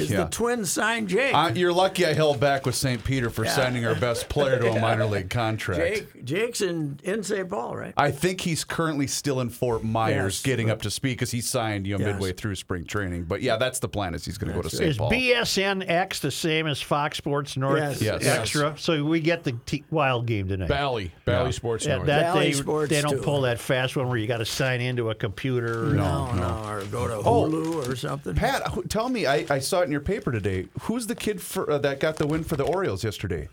Is 0.00 0.10
Yeah. 0.10 0.24
the 0.24 0.30
twins 0.30 0.70
sign 0.70 1.06
Jake? 1.06 1.34
Uh, 1.34 1.50
you're 1.54 1.72
lucky 1.72 2.06
I 2.06 2.12
held 2.14 2.38
back 2.40 2.66
with 2.66 2.74
St. 2.74 3.02
Peter 3.02 3.30
for 3.30 3.44
signing 3.46 3.84
our 3.86 3.94
best 3.94 4.28
player 4.28 4.58
to 4.58 4.70
a 4.72 4.80
minor 4.80 5.06
league 5.06 5.30
contract. 5.30 5.80
Jake, 5.80 6.24
Jake's 6.24 6.60
in, 6.60 7.00
in 7.04 7.22
St. 7.22 7.48
Paul, 7.48 7.76
right? 7.76 7.94
I 7.96 8.10
think 8.10 8.40
he's 8.40 8.64
currently 8.64 9.06
still 9.06 9.40
in 9.40 9.50
Fort 9.50 9.82
Myers 9.84 10.36
Yes, 10.38 10.42
getting 10.42 10.70
up 10.70 10.82
to 10.82 10.90
speed 10.90 11.12
because 11.12 11.30
he 11.30 11.40
signed 11.40 11.86
you 11.86 11.96
know, 11.98 12.04
Yes. 12.04 12.14
midway 12.14 12.32
through 12.32 12.54
spring 12.56 12.84
training. 12.84 13.24
But 13.24 13.42
yeah, 13.42 13.56
that's 13.56 13.78
the 13.78 13.88
plan 13.88 14.14
is 14.14 14.24
he's 14.24 14.38
going 14.38 14.48
to 14.52 14.54
go 14.54 14.62
to 14.62 14.70
St. 14.74 14.96
Paul. 14.96 15.12
Is 15.12 15.18
BSNX 15.20 16.20
the 16.20 16.30
same 16.30 16.66
as 16.66 16.80
Fox 16.80 17.18
Sports 17.18 17.56
North 17.56 18.00
Yes. 18.00 18.22
Yes. 18.22 18.24
Extra? 18.26 18.74
So 18.78 19.04
we 19.04 19.20
get 19.20 19.44
the 19.44 19.52
t- 19.66 19.84
wild 19.90 20.26
game 20.26 20.48
tonight. 20.48 20.68
Bally, 20.68 21.10
Bally 21.24 21.52
Sports 21.52 21.86
Yeah, 21.86 21.96
North. 21.96 22.06
that 22.06 22.34
Valley 22.34 22.46
they, 22.46 22.52
Sports, 22.52 22.90
they 22.90 23.00
don't 23.00 23.12
too. 23.16 23.22
pull 23.22 23.42
that 23.42 23.58
fast 23.58 23.96
one 23.96 24.08
where 24.08 24.16
you 24.18 24.26
got 24.26 24.38
to 24.38 24.44
sign 24.44 24.80
into 24.80 25.10
a 25.10 25.14
computer. 25.14 25.86
no, 25.86 26.32
no, 26.32 26.64
or 26.68 26.84
go 26.86 27.06
to 27.08 27.14
Hulu 27.28 27.88
or 27.88 27.96
something. 27.96 28.34
Pat, 28.34 28.62
tell 28.88 29.08
me, 29.08 29.26
I, 29.26 29.44
I 29.50 29.58
saw 29.58 29.80
it 29.80 29.87
in 29.88 29.92
your 29.92 30.00
paper 30.00 30.30
today. 30.30 30.66
Who's 30.82 31.06
the 31.06 31.14
kid 31.14 31.40
for, 31.40 31.68
uh, 31.70 31.78
that 31.78 31.98
got 32.00 32.16
the 32.16 32.26
win 32.26 32.44
for 32.44 32.56
the 32.56 32.64
Orioles 32.64 33.02
yesterday? 33.02 33.48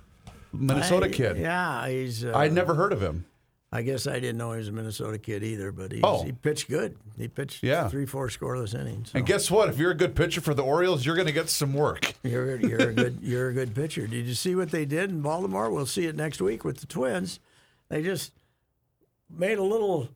Minnesota 0.53 1.07
I- 1.07 1.09
kid. 1.09 1.37
Yeah, 1.37 1.87
he's. 1.87 2.23
Uh, 2.23 2.33
I'd 2.35 2.53
never 2.53 2.75
heard 2.75 2.93
of 2.93 3.01
him. 3.01 3.25
I 3.71 3.81
guess 3.81 4.07
I 4.07 4.19
didn't 4.21 4.37
know 4.37 4.51
he 4.53 4.59
was 4.59 4.69
a 4.69 4.71
Minnesota 4.71 5.17
kid 5.17 5.43
either, 5.43 5.69
but 5.73 5.91
he's, 5.91 6.01
Oh. 6.03 6.23
he 6.23 6.31
pitched 6.31 6.69
good. 6.69 6.95
He 7.17 7.27
pitched 7.27 7.61
Yeah. 7.61 7.89
three, 7.89 8.05
four 8.05 8.29
scoreless 8.29 8.73
innings. 8.79 9.11
so 9.11 9.17
And 9.17 9.27
guess 9.27 9.51
what? 9.51 9.67
If 9.67 9.77
you're 9.77 9.91
a 9.91 9.95
good 9.97 10.15
pitcher 10.15 10.39
for 10.39 10.53
the 10.53 10.63
Orioles, 10.63 11.05
you're 11.05 11.15
going 11.15 11.27
to 11.27 11.33
get 11.33 11.49
some 11.49 11.73
work. 11.73 12.13
You're 12.23 12.55
you're 12.57 12.89
a 12.89 12.93
good 12.93 13.17
you're 13.21 13.49
a 13.49 13.53
good 13.53 13.75
pitcher. 13.75 14.07
Did 14.07 14.27
you 14.27 14.33
see 14.33 14.55
what 14.55 14.71
they 14.71 14.85
did 14.85 15.09
in 15.09 15.21
Baltimore? 15.21 15.69
We'll 15.71 15.85
see 15.87 16.05
it 16.05 16.15
next 16.15 16.39
week 16.41 16.63
with 16.63 16.77
the 16.77 16.87
Twins. 16.87 17.39
They 17.89 18.01
just 18.01 18.31
made 19.29 19.57
a 19.57 19.63
little 19.63 20.09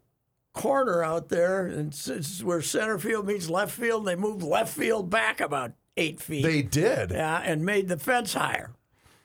corner 0.53 1.03
out 1.03 1.27
there, 1.27 1.65
and 1.65 1.91
s- 1.91 2.07
it's 2.07 2.41
where 2.43 2.61
center 2.61 2.97
field 2.97 3.27
meets 3.27 3.49
left 3.49 3.73
field. 3.77 4.05
They 4.05 4.15
moved 4.15 4.41
left 4.41 4.73
field 4.75 5.09
back 5.09 5.41
about 5.41 5.73
eight 5.97 6.21
feet. 6.21 6.43
They 6.43 6.61
did. 6.61 7.11
yeah, 7.11 7.41
and 7.43 7.65
made 7.65 7.87
the 7.87 7.97
fence 7.97 8.33
higher. 8.33 8.71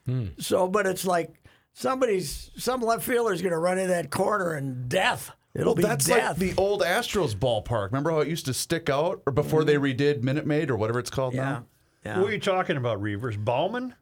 Hmm. 0.07 0.27
So, 0.39 0.69
but 0.69 0.87
it's 0.87 1.05
like 1.07 1.35
somebody's 1.73 2.51
some 2.57 2.81
left 2.81 3.05
fielder's 3.05 3.43
going 3.43 3.53
to 3.53 3.59
run 3.59 3.79
in 3.79 3.89
that 3.89 4.11
corner 4.11 4.53
and 4.53 4.89
death. 4.89 5.31
It'll 5.55 5.69
Well, 5.69 5.75
be 5.77 5.83
that's 5.83 6.07
death. 6.07 6.31
like 6.31 6.37
the 6.39 6.61
old 6.61 6.83
Astros 6.83 7.35
ballpark. 7.35 7.87
Remember 7.87 8.11
how 8.11 8.19
it 8.19 8.29
used 8.29 8.47
to 8.47 8.55
stick 8.55 8.91
out, 8.91 9.23
or 9.27 9.33
before 9.33 9.63
mm-hmm. 9.63 9.83
they 9.83 9.95
redid 9.95 10.23
Minute 10.23 10.47
Maid, 10.47 10.71
or 10.71 10.77
whatever 10.77 10.99
it's 10.99 11.11
called 11.11 11.35
yeah, 11.35 11.45
now? 11.45 11.67
yeah, 12.05 12.15
Who 12.15 12.27
are 12.27 12.33
you 12.33 12.41
talking 12.41 12.77
about, 12.77 13.01
Reavers? 13.01 13.43
Baumann? 13.43 13.95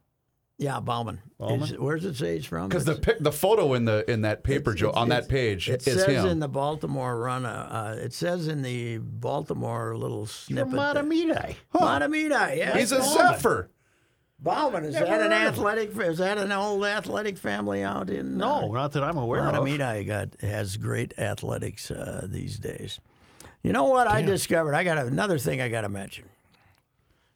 Yeah. 0.58 0.78
Baumann. 0.80 1.20
Is- 1.40 1.76
where's 1.78 2.04
it 2.04 2.14
say 2.16 2.36
he's 2.36 2.46
from? 2.46 2.68
Because 2.68 2.84
the 2.84 2.94
pic, 2.94 3.18
the 3.18 3.32
photo 3.32 3.74
in 3.74 3.84
the 3.84 4.08
in 4.10 4.22
that 4.22 4.44
paper, 4.44 4.74
Joe, 4.74 4.90
on 4.92 5.08
that 5.08 5.28
page 5.28 5.68
It 5.68 5.86
is 5.86 5.94
says 5.94 6.06
him. 6.06 6.26
in 6.26 6.38
the 6.40 6.48
Baltimore 6.48 7.18
run. 7.18 7.44
Uh, 7.44 7.94
uh, 7.98 8.00
it 8.00 8.12
says 8.12 8.46
in 8.48 8.62
the 8.62 8.98
Baltimore 8.98 9.96
little 9.96 10.26
snippet. 10.26 10.68
From 10.70 10.76
that- 10.76 10.96
Mahtomedi. 11.04 11.56
Mahtomedi, 11.74 12.56
yeah. 12.58 12.76
He's 12.78 12.92
a 12.92 12.98
Baumann. 12.98 13.34
Zephyr. 13.34 13.70
Baumann. 14.38 14.84
Is 14.84 14.94
Never 14.94 15.06
that 15.06 15.20
an 15.20 15.30
heard 15.32 15.48
of 15.48 15.54
him. 15.56 15.66
athletic? 15.66 15.96
Is 15.98 16.18
that 16.18 16.38
an 16.38 16.52
old 16.52 16.84
athletic 16.84 17.38
family 17.38 17.82
out 17.82 18.10
in? 18.10 18.36
No, 18.36 18.70
not 18.72 18.92
that 18.92 19.02
I'm 19.04 19.16
aware 19.16 19.40
of. 19.46 19.54
Mahtomedi 19.54 20.06
got 20.06 20.40
has 20.42 20.76
great 20.76 21.16
athletics 21.18 21.90
uh, 21.90 22.26
these 22.28 22.58
days. 22.58 23.00
You 23.62 23.72
know 23.72 23.84
what 23.84 24.06
I 24.08 24.22
discovered? 24.22 24.74
I 24.74 24.82
got 24.84 24.98
another 24.98 25.38
thing 25.38 25.60
I 25.60 25.68
got 25.68 25.82
to 25.82 25.88
mention. 25.88 26.24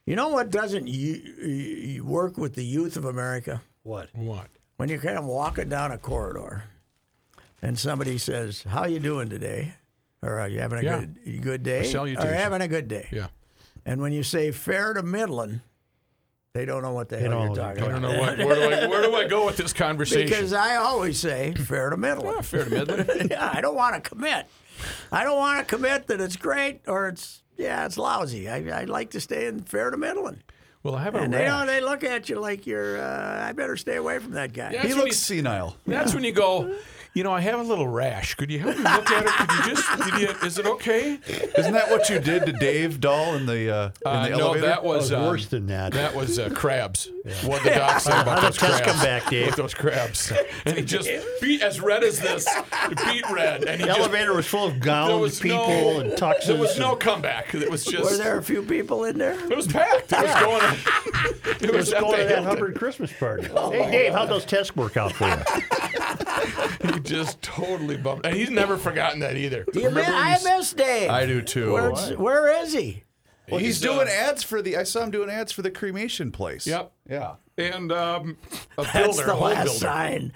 You 0.06 0.14
know 0.16 0.28
what 0.28 0.50
doesn't 0.50 0.86
you, 0.86 1.14
you 1.14 2.04
work 2.04 2.38
with 2.38 2.54
the 2.54 2.64
youth 2.64 2.96
of 2.96 3.04
America? 3.04 3.60
What? 3.82 4.08
What? 4.14 4.46
when 4.76 4.88
you're 4.90 4.98
kind 5.00 5.16
of 5.16 5.24
walking 5.24 5.68
down 5.70 5.90
a 5.90 5.96
corridor 5.98 6.64
and 7.62 7.78
somebody 7.78 8.18
says, 8.18 8.62
"How 8.62 8.84
you 8.86 8.98
doing 9.00 9.28
today?" 9.30 9.72
or 10.22 10.38
"Are 10.38 10.48
you 10.48 10.60
having 10.60 10.80
a 10.80 10.82
Yeah. 10.82 10.98
good 11.00 11.42
good 11.42 11.62
day?" 11.62 11.84
salutation. 11.84 12.28
or 12.30 12.34
"Having 12.34 12.60
a 12.62 12.68
good 12.68 12.86
day." 12.88 13.08
Yeah. 13.10 13.28
And 13.86 14.00
when 14.02 14.12
you 14.12 14.22
say 14.22 14.50
"fair 14.52 14.92
to 14.92 15.02
Midland," 15.02 15.60
they 16.52 16.66
don't 16.66 16.82
know 16.82 16.92
what 16.92 17.08
the 17.08 17.18
hell 17.18 17.30
you're 17.30 17.48
know 17.48 17.54
talking 17.54 17.84
I 17.84 17.86
about. 17.86 18.00
don't 18.00 18.02
know 18.02 18.20
what. 18.20 18.38
Where 18.38 18.54
do 18.54 18.62
I 18.62 18.86
where 18.86 19.02
do 19.02 19.14
I 19.14 19.26
go 19.26 19.46
with 19.46 19.56
this 19.56 19.72
conversation? 19.86 20.28
Because 20.28 20.52
I 20.52 20.76
always 20.76 21.18
say 21.18 21.54
"fair 21.54 21.88
to 21.90 21.96
Midland." 21.96 22.44
Fair 22.44 22.64
to 22.64 22.70
Midland. 22.70 23.28
yeah, 23.30 23.50
I 23.52 23.60
don't 23.62 23.74
want 23.76 23.94
to 24.02 24.06
commit. 24.10 24.46
I 25.10 25.24
don't 25.24 25.38
want 25.38 25.66
to 25.66 25.74
commit 25.74 26.06
that 26.08 26.20
it's 26.20 26.36
great 26.36 26.82
or 26.86 27.08
it's 27.08 27.42
yeah, 27.56 27.86
it's 27.86 27.98
lousy. 27.98 28.48
I, 28.48 28.80
I 28.82 28.84
like 28.84 29.10
to 29.10 29.20
stay 29.20 29.46
in 29.46 29.60
fair 29.60 29.90
to 29.90 29.96
middling. 29.96 30.42
Well, 30.82 30.94
I 30.94 31.02
have 31.02 31.14
a 31.16 31.18
And 31.18 31.32
they 31.34 31.44
rash. 31.44 31.48
know 31.48 31.66
they 31.66 31.80
look 31.80 32.04
at 32.04 32.28
you 32.28 32.38
like 32.38 32.66
you're. 32.66 32.98
Uh, 33.02 33.46
I 33.48 33.52
better 33.52 33.76
stay 33.76 33.96
away 33.96 34.18
from 34.20 34.32
that 34.32 34.52
guy. 34.52 34.70
Yeah. 34.72 34.82
He 34.82 34.94
looks 34.94 35.04
he's- 35.06 35.18
senile. 35.18 35.76
That's 35.86 36.14
when 36.14 36.22
you 36.24 36.32
go. 36.32 36.76
You 37.12 37.24
know, 37.24 37.32
I 37.32 37.40
have 37.40 37.58
a 37.58 37.62
little 37.62 37.88
rash. 37.88 38.34
Could 38.34 38.50
you 38.50 38.58
help 38.58 38.76
me 38.76 38.82
look 38.84 39.10
at 39.10 39.24
it? 39.24 39.30
Could 39.30 39.50
you 39.68 39.74
just? 39.74 40.04
Did 40.04 40.20
you, 40.20 40.46
is 40.46 40.58
it 40.58 40.66
okay? 40.66 41.18
Isn't 41.56 41.72
that 41.72 41.90
what 41.90 42.10
you 42.10 42.20
did 42.20 42.44
to 42.44 42.52
Dave 42.52 43.00
Doll 43.00 43.34
in 43.36 43.46
the 43.46 43.74
uh, 43.74 43.86
in 43.86 43.92
Uh, 44.04 44.22
the 44.28 44.36
no, 44.36 44.60
that 44.60 44.84
was, 44.84 45.04
was 45.10 45.12
um, 45.14 45.24
worse 45.24 45.46
than 45.46 45.66
that. 45.68 45.92
That 45.94 46.14
was 46.14 46.38
uh, 46.38 46.50
crabs. 46.50 47.08
What 47.44 47.62
the 47.64 47.70
doc 47.70 48.00
said 48.00 48.20
about 48.22 48.38
How 48.40 48.46
those 48.46 48.56
did 48.58 48.66
test 48.66 48.82
crabs. 48.82 48.92
come 48.98 49.04
back, 49.04 49.30
Dave? 49.30 49.46
With 49.46 49.56
those 49.56 49.74
crabs, 49.74 50.32
and 50.64 50.76
he 50.78 50.84
just 50.84 51.08
beat 51.40 51.60
as 51.62 51.80
red 51.80 52.04
as 52.04 52.20
this, 52.20 52.46
beat 53.04 53.24
red, 53.32 53.64
and 53.64 53.80
he 53.80 53.86
The 53.86 53.94
just. 53.94 53.98
elevator 53.98 54.34
was 54.34 54.46
full 54.46 54.66
of 54.66 54.72
There 54.74 54.80
gowned 54.80 55.20
was 55.20 55.40
people 55.40 55.66
no, 55.66 56.00
and 56.00 56.12
tuxes. 56.12 56.46
There 56.46 56.56
was 56.58 56.78
no 56.78 56.92
and- 56.92 57.00
comeback. 57.00 57.54
It 57.54 57.70
was 57.70 57.84
just. 57.84 58.10
Were 58.10 58.16
there 58.16 58.38
a 58.38 58.42
few 58.42 58.62
people 58.62 59.04
in 59.04 59.18
there? 59.18 59.32
It 59.50 59.56
was 59.56 59.66
packed. 59.66 60.12
It 60.12 60.22
was 60.22 60.40
going. 60.40 61.32
It 61.58 61.72
was 61.74 61.90
Let's 61.90 61.92
at 61.94 62.00
go 62.02 62.10
the 62.10 62.16
to 62.18 62.22
that 62.24 62.28
Hilton. 62.28 62.44
Hubbard 62.44 62.76
Christmas 62.76 63.12
party. 63.12 63.48
Oh. 63.56 63.70
hey, 63.70 63.90
Dave, 63.90 64.12
how'd 64.12 64.28
those 64.28 64.44
tests 64.44 64.76
work 64.76 64.96
out 64.98 65.12
for 65.12 65.26
you? 65.26 66.92
He 66.92 67.00
just 67.00 67.40
totally 67.40 67.96
bummed, 67.96 68.26
and 68.26 68.36
he's 68.36 68.50
never 68.50 68.76
forgotten 68.76 69.20
that 69.20 69.36
either. 69.36 69.64
Do 69.72 69.80
you 69.80 69.90
mi- 69.90 69.96
Remember 69.96 70.16
I 70.16 70.30
he's- 70.32 70.44
miss 70.44 70.72
Dave. 70.74 71.10
I 71.10 71.24
do 71.24 71.40
too. 71.40 71.72
Where's, 71.72 72.10
where 72.16 72.62
is 72.62 72.72
he? 72.74 73.04
Well, 73.50 73.58
he's, 73.58 73.76
he's, 73.76 73.80
doing 73.80 74.08
uh, 74.08 74.10
ads 74.10 74.42
for 74.42 74.62
the. 74.62 74.76
I 74.76 74.82
saw 74.82 75.02
him 75.02 75.10
doing 75.10 75.30
ads 75.30 75.52
for 75.52 75.62
the 75.62 75.70
cremation 75.70 76.32
place. 76.32 76.66
Yep. 76.66 76.92
Yeah. 77.08 77.34
and 77.56 77.92
um, 77.92 78.36
a 78.78 78.82
builder, 78.82 78.92
That's 78.92 79.22
the 79.22 79.34
last 79.34 79.64
builder. 79.64 79.78
sign. 79.78 80.32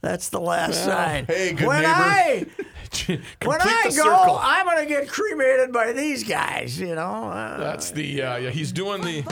That's 0.00 0.28
the 0.28 0.40
last 0.40 0.84
sign. 0.84 1.26
hey, 1.26 1.52
good 1.52 1.66
when 1.66 1.82
neighbor. 1.82 1.92
I 1.94 2.46
when 3.44 3.60
I 3.60 3.82
go, 3.84 3.90
circle. 3.90 4.38
I'm 4.40 4.66
gonna 4.66 4.86
get 4.86 5.08
cremated 5.08 5.72
by 5.72 5.92
these 5.92 6.24
guys. 6.24 6.78
You 6.78 6.94
know. 6.94 7.30
Uh, 7.30 7.58
That's 7.58 7.90
the 7.90 8.22
uh, 8.22 8.36
yeah. 8.36 8.50
He's 8.50 8.72
doing 8.72 9.00
the. 9.02 9.24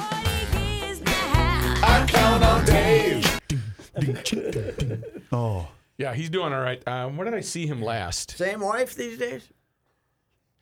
I 1.83 2.07
count 2.09 2.45
on 2.45 2.65
Dave. 2.67 3.41
oh, 5.33 5.69
Yeah, 5.99 6.15
he's 6.15 6.31
doing 6.31 6.53
all 6.53 6.61
right. 6.61 6.87
Um, 6.87 7.17
where 7.17 7.25
did 7.25 7.35
I 7.35 7.41
see 7.41 7.67
him 7.67 7.83
last? 7.83 8.37
same 8.37 8.61
wife 8.61 8.95
these 8.95 9.19
days. 9.19 9.49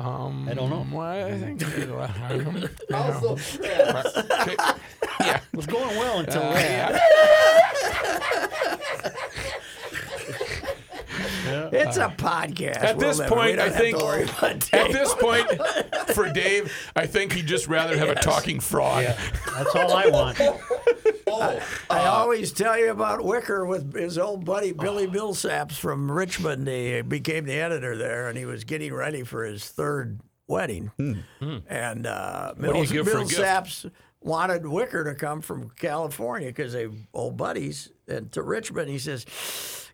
Um, 0.00 0.46
I 0.48 0.54
don't 0.54 0.70
know. 0.70 0.86
well, 0.92 1.26
I 1.26 1.36
think. 1.38 1.64
I 1.64 2.36
know. 2.36 2.68
Okay. 2.92 4.56
Yeah. 5.20 5.40
It 5.52 5.56
was 5.56 5.66
going 5.66 5.96
well 5.96 6.20
until 6.20 6.42
Uh, 6.42 6.52
that. 6.52 6.92
yeah. 11.44 11.68
It's 11.72 11.96
a 11.96 12.08
podcast. 12.16 12.76
At 12.76 12.96
We'll 12.96 13.08
this 13.08 13.18
never- 13.18 13.34
point, 13.34 13.58
I 13.58 13.68
think 13.70 13.98
to 13.98 14.04
worry 14.04 14.22
about 14.24 14.72
at 14.72 14.92
this 14.92 15.12
point 15.14 15.48
for 16.14 16.30
Dave, 16.30 16.72
I 16.94 17.06
think 17.06 17.32
he'd 17.32 17.46
just 17.46 17.66
rather 17.66 17.98
have 17.98 18.08
a 18.08 18.14
talking 18.14 18.60
frog. 18.60 19.04
That's 19.04 19.74
all 19.74 19.92
I 19.92 20.06
want. 20.06 20.38
Oh, 21.40 21.60
I 21.90 22.04
uh, 22.04 22.10
always 22.10 22.52
tell 22.52 22.78
you 22.78 22.90
about 22.90 23.24
Wicker 23.24 23.64
with 23.64 23.94
his 23.94 24.18
old 24.18 24.44
buddy 24.44 24.72
Billy 24.72 25.06
Millsaps 25.06 25.72
from 25.72 26.10
Richmond. 26.10 26.66
He 26.66 27.02
became 27.02 27.44
the 27.44 27.54
editor 27.54 27.96
there, 27.96 28.28
and 28.28 28.36
he 28.36 28.44
was 28.44 28.64
getting 28.64 28.92
ready 28.92 29.22
for 29.22 29.44
his 29.44 29.68
third 29.68 30.20
wedding. 30.46 30.90
Hmm. 30.96 31.58
And 31.68 32.06
hmm. 32.06 32.12
uh, 32.12 32.52
Mills, 32.56 32.90
give 32.90 33.08
for 33.08 33.18
a 33.18 33.24
gift? 33.24 33.40
Millsaps 33.40 33.90
wanted 34.20 34.66
Wicker 34.66 35.04
to 35.04 35.14
come 35.14 35.40
from 35.40 35.70
California 35.70 36.48
because 36.48 36.72
they 36.72 36.88
old 37.14 37.36
buddies, 37.36 37.90
and 38.06 38.32
to 38.32 38.42
Richmond. 38.42 38.90
He 38.90 38.98
says. 38.98 39.24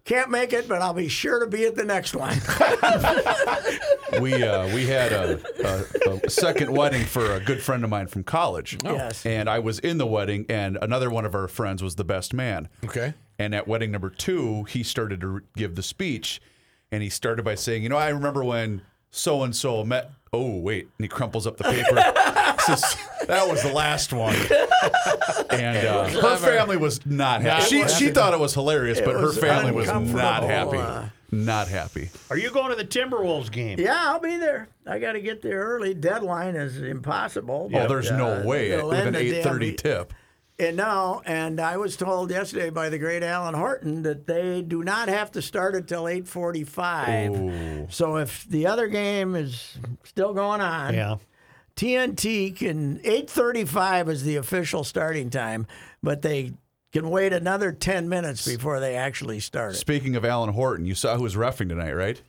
Can't 0.04 0.30
make 0.30 0.52
it, 0.52 0.68
but 0.68 0.82
I'll 0.82 0.92
be 0.92 1.08
sure 1.08 1.40
to 1.40 1.46
be 1.46 1.64
at 1.64 1.76
the 1.76 1.84
next 1.84 2.14
one. 2.14 2.36
we 4.20 4.42
uh, 4.42 4.66
we 4.74 4.86
had 4.86 5.12
a, 5.12 5.40
a, 5.64 6.10
a 6.26 6.30
second 6.30 6.72
wedding 6.72 7.04
for 7.04 7.34
a 7.34 7.40
good 7.40 7.62
friend 7.62 7.84
of 7.84 7.90
mine 7.90 8.06
from 8.06 8.24
college. 8.24 8.78
Yes. 8.84 9.24
And 9.24 9.48
I 9.48 9.58
was 9.58 9.78
in 9.78 9.98
the 9.98 10.06
wedding, 10.06 10.46
and 10.48 10.78
another 10.80 11.10
one 11.10 11.24
of 11.24 11.34
our 11.34 11.48
friends 11.48 11.82
was 11.82 11.96
the 11.96 12.04
best 12.04 12.34
man. 12.34 12.68
Okay. 12.84 13.14
And 13.38 13.54
at 13.54 13.66
wedding 13.66 13.90
number 13.90 14.10
two, 14.10 14.64
he 14.64 14.82
started 14.82 15.20
to 15.22 15.42
give 15.56 15.74
the 15.74 15.82
speech, 15.82 16.40
and 16.92 17.02
he 17.02 17.08
started 17.08 17.44
by 17.44 17.54
saying, 17.54 17.82
"You 17.82 17.88
know, 17.88 17.96
I 17.96 18.08
remember 18.08 18.44
when 18.44 18.82
so 19.10 19.42
and 19.42 19.54
so 19.54 19.84
met." 19.84 20.10
Oh 20.32 20.58
wait, 20.58 20.88
and 20.98 21.04
he 21.04 21.08
crumples 21.08 21.46
up 21.46 21.56
the 21.56 21.64
paper. 21.64 21.94
says, 22.64 22.96
That 23.26 23.48
was 23.48 23.62
the 23.62 23.72
last 23.72 24.12
one. 24.12 24.36
And 25.50 25.86
uh, 25.86 26.08
her 26.08 26.36
family 26.36 26.76
was 26.76 27.04
not 27.06 27.40
happy. 27.42 27.66
She, 27.66 27.88
she 27.88 28.10
thought 28.10 28.34
it 28.34 28.40
was 28.40 28.54
hilarious, 28.54 29.00
but 29.00 29.14
her 29.14 29.32
family 29.32 29.70
was 29.70 29.86
not 29.86 30.42
uncomfortable, 30.42 30.82
happy. 30.82 31.10
Not 31.34 31.68
happy. 31.68 32.10
Are 32.30 32.38
you 32.38 32.50
going 32.50 32.70
to 32.70 32.76
the 32.76 32.84
Timberwolves 32.84 33.50
game? 33.50 33.78
Yeah, 33.80 33.96
I'll 33.96 34.20
be 34.20 34.36
there. 34.36 34.68
I 34.86 34.98
got 34.98 35.12
to 35.12 35.20
get 35.20 35.42
there 35.42 35.58
early. 35.60 35.94
Deadline 35.94 36.56
is 36.56 36.80
impossible. 36.80 37.66
Oh, 37.72 37.72
but, 37.72 37.88
there's 37.88 38.10
uh, 38.10 38.16
no 38.16 38.46
way 38.46 38.70
it'll 38.70 38.90
with 38.90 39.00
an 39.00 39.14
end 39.14 39.16
the 39.16 39.42
damn 39.42 39.58
8:30 39.58 39.62
e- 39.62 39.72
tip. 39.74 40.14
And 40.56 40.76
no, 40.76 41.20
and 41.26 41.60
I 41.60 41.76
was 41.78 41.96
told 41.96 42.30
yesterday 42.30 42.70
by 42.70 42.88
the 42.88 42.98
great 42.98 43.24
Alan 43.24 43.54
Horton 43.54 44.04
that 44.04 44.28
they 44.28 44.62
do 44.62 44.84
not 44.84 45.08
have 45.08 45.32
to 45.32 45.42
start 45.42 45.74
until 45.74 46.04
8:45. 46.04 47.92
So 47.92 48.16
if 48.16 48.44
the 48.44 48.66
other 48.66 48.86
game 48.86 49.34
is 49.34 49.78
still 50.04 50.32
going 50.32 50.60
on, 50.60 50.94
Yeah. 50.94 51.16
TNT 51.76 52.52
can 52.56 53.00
8:35 53.04 54.08
is 54.08 54.22
the 54.22 54.36
official 54.36 54.84
starting 54.84 55.28
time, 55.28 55.66
but 56.02 56.22
they 56.22 56.52
can 56.94 57.10
wait 57.10 57.32
another 57.34 57.72
10 57.72 58.08
minutes 58.08 58.46
before 58.46 58.80
they 58.80 58.94
actually 58.96 59.40
start 59.40 59.74
it. 59.74 59.78
Speaking 59.78 60.16
of 60.16 60.24
Alan 60.24 60.54
Horton, 60.54 60.86
you 60.86 60.94
saw 60.94 61.16
who 61.16 61.22
was 61.24 61.34
refing 61.36 61.68
tonight, 61.68 61.92
right? 61.92 62.22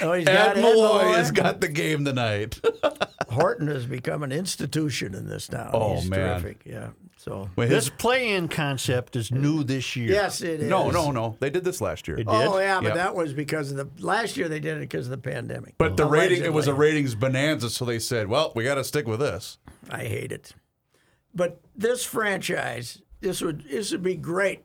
Oh, 0.00 0.12
he's 0.12 0.26
Ed 0.28 0.32
got 0.32 0.56
Ed 0.56 0.60
Malloy 0.62 0.98
Malloy. 1.02 1.12
has 1.16 1.30
got 1.32 1.60
the 1.60 1.68
game 1.68 2.04
tonight. 2.04 2.60
Horton 3.30 3.66
has 3.68 3.84
become 3.84 4.22
an 4.22 4.30
institution 4.32 5.14
in 5.14 5.28
this 5.28 5.48
town. 5.48 5.70
Oh, 5.72 5.96
He's 5.96 6.08
man. 6.08 6.40
terrific. 6.40 6.62
Yeah. 6.64 6.88
So 7.16 7.50
When 7.56 7.68
This 7.68 7.88
play-in 7.90 8.46
concept 8.48 9.16
is 9.16 9.32
new 9.32 9.64
this 9.64 9.96
year. 9.96 10.12
yes, 10.12 10.40
it 10.40 10.60
is. 10.60 10.68
no, 10.70 10.90
no, 10.90 11.10
no. 11.10 11.36
They 11.40 11.50
did 11.50 11.64
this 11.64 11.80
last 11.80 12.06
year. 12.06 12.16
It 12.16 12.24
did? 12.28 12.28
Oh 12.28 12.58
yeah, 12.58 12.76
but 12.80 12.86
Yep. 12.88 12.94
that 12.94 13.14
was 13.16 13.32
because 13.34 13.72
of 13.72 13.76
the 13.76 13.88
last 14.02 14.36
year 14.36 14.48
they 14.48 14.60
did 14.60 14.76
it 14.76 14.80
because 14.80 15.06
of 15.06 15.10
the 15.10 15.18
pandemic. 15.18 15.74
But 15.78 15.96
the 15.96 16.06
rating, 16.06 16.44
it 16.44 16.52
was 16.52 16.68
a 16.68 16.74
ratings 16.74 17.16
bonanza, 17.16 17.68
so 17.70 17.84
they 17.84 17.98
said, 17.98 18.28
well, 18.28 18.52
we 18.54 18.62
got 18.62 18.76
to 18.76 18.84
stick 18.84 19.06
with 19.08 19.18
this. 19.20 19.58
I 19.90 20.04
hate 20.04 20.30
it. 20.30 20.54
But 21.34 21.60
this 21.76 22.04
franchise, 22.04 23.02
this 23.20 23.40
would 23.42 23.64
this 23.68 23.92
would 23.92 24.02
be 24.02 24.16
great. 24.16 24.64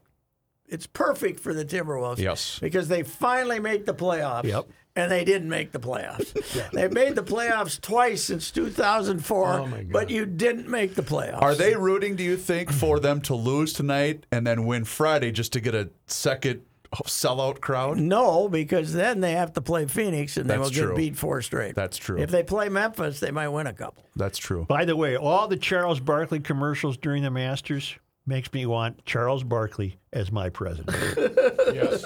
It's 0.67 0.87
perfect 0.87 1.39
for 1.39 1.53
the 1.53 1.65
Timberwolves. 1.65 2.17
Yes. 2.19 2.57
Because 2.59 2.87
they 2.87 3.03
finally 3.03 3.59
make 3.59 3.85
the 3.85 3.93
playoffs. 3.93 4.45
Yep. 4.45 4.65
And 4.95 5.11
they 5.11 5.23
didn't 5.25 5.49
make 5.49 5.71
the 5.71 5.79
playoffs. 5.79 6.33
They've 6.71 6.91
made 6.91 7.15
the 7.15 7.23
playoffs 7.23 7.81
twice 7.81 8.23
since 8.23 8.51
2004, 8.51 9.51
Oh, 9.53 9.69
but 9.91 10.09
you 10.11 10.25
didn't 10.27 10.67
make 10.69 10.93
the 10.95 11.01
playoffs. 11.01 11.41
Are 11.41 11.55
they 11.55 11.75
rooting, 11.75 12.15
do 12.15 12.23
you 12.23 12.37
think, 12.37 12.71
for 12.71 12.99
them 12.99 13.19
to 13.21 13.33
lose 13.35 13.73
tonight 13.73 14.25
and 14.31 14.45
then 14.45 14.65
win 14.65 14.85
Friday 14.85 15.31
just 15.31 15.51
to 15.53 15.59
get 15.59 15.73
a 15.73 15.89
second 16.05 16.61
sellout 17.05 17.59
crowd? 17.59 17.97
No, 17.97 18.47
because 18.47 18.93
then 18.93 19.19
they 19.19 19.31
have 19.33 19.53
to 19.53 19.61
play 19.61 19.87
Phoenix 19.87 20.37
and 20.37 20.47
they 20.49 20.55
That's 20.57 20.69
will 20.69 20.75
get 20.75 20.81
true. 20.83 20.95
beat 20.95 21.17
four 21.17 21.41
straight. 21.41 21.73
That's 21.75 21.97
true. 21.97 22.19
If 22.19 22.29
they 22.29 22.43
play 22.43 22.69
Memphis, 22.69 23.19
they 23.19 23.31
might 23.31 23.49
win 23.49 23.65
a 23.67 23.73
couple. 23.73 24.03
That's 24.15 24.37
true. 24.37 24.65
By 24.67 24.85
the 24.85 24.95
way, 24.95 25.17
all 25.17 25.47
the 25.47 25.57
Charles 25.57 25.99
Barkley 25.99 26.39
commercials 26.39 26.97
during 26.97 27.23
the 27.23 27.31
Masters 27.31 27.95
makes 28.25 28.51
me 28.53 28.65
want 28.65 29.05
Charles 29.05 29.43
Barkley 29.43 29.97
as 30.11 30.31
my 30.31 30.49
president. 30.49 30.97
Yes. 31.73 32.05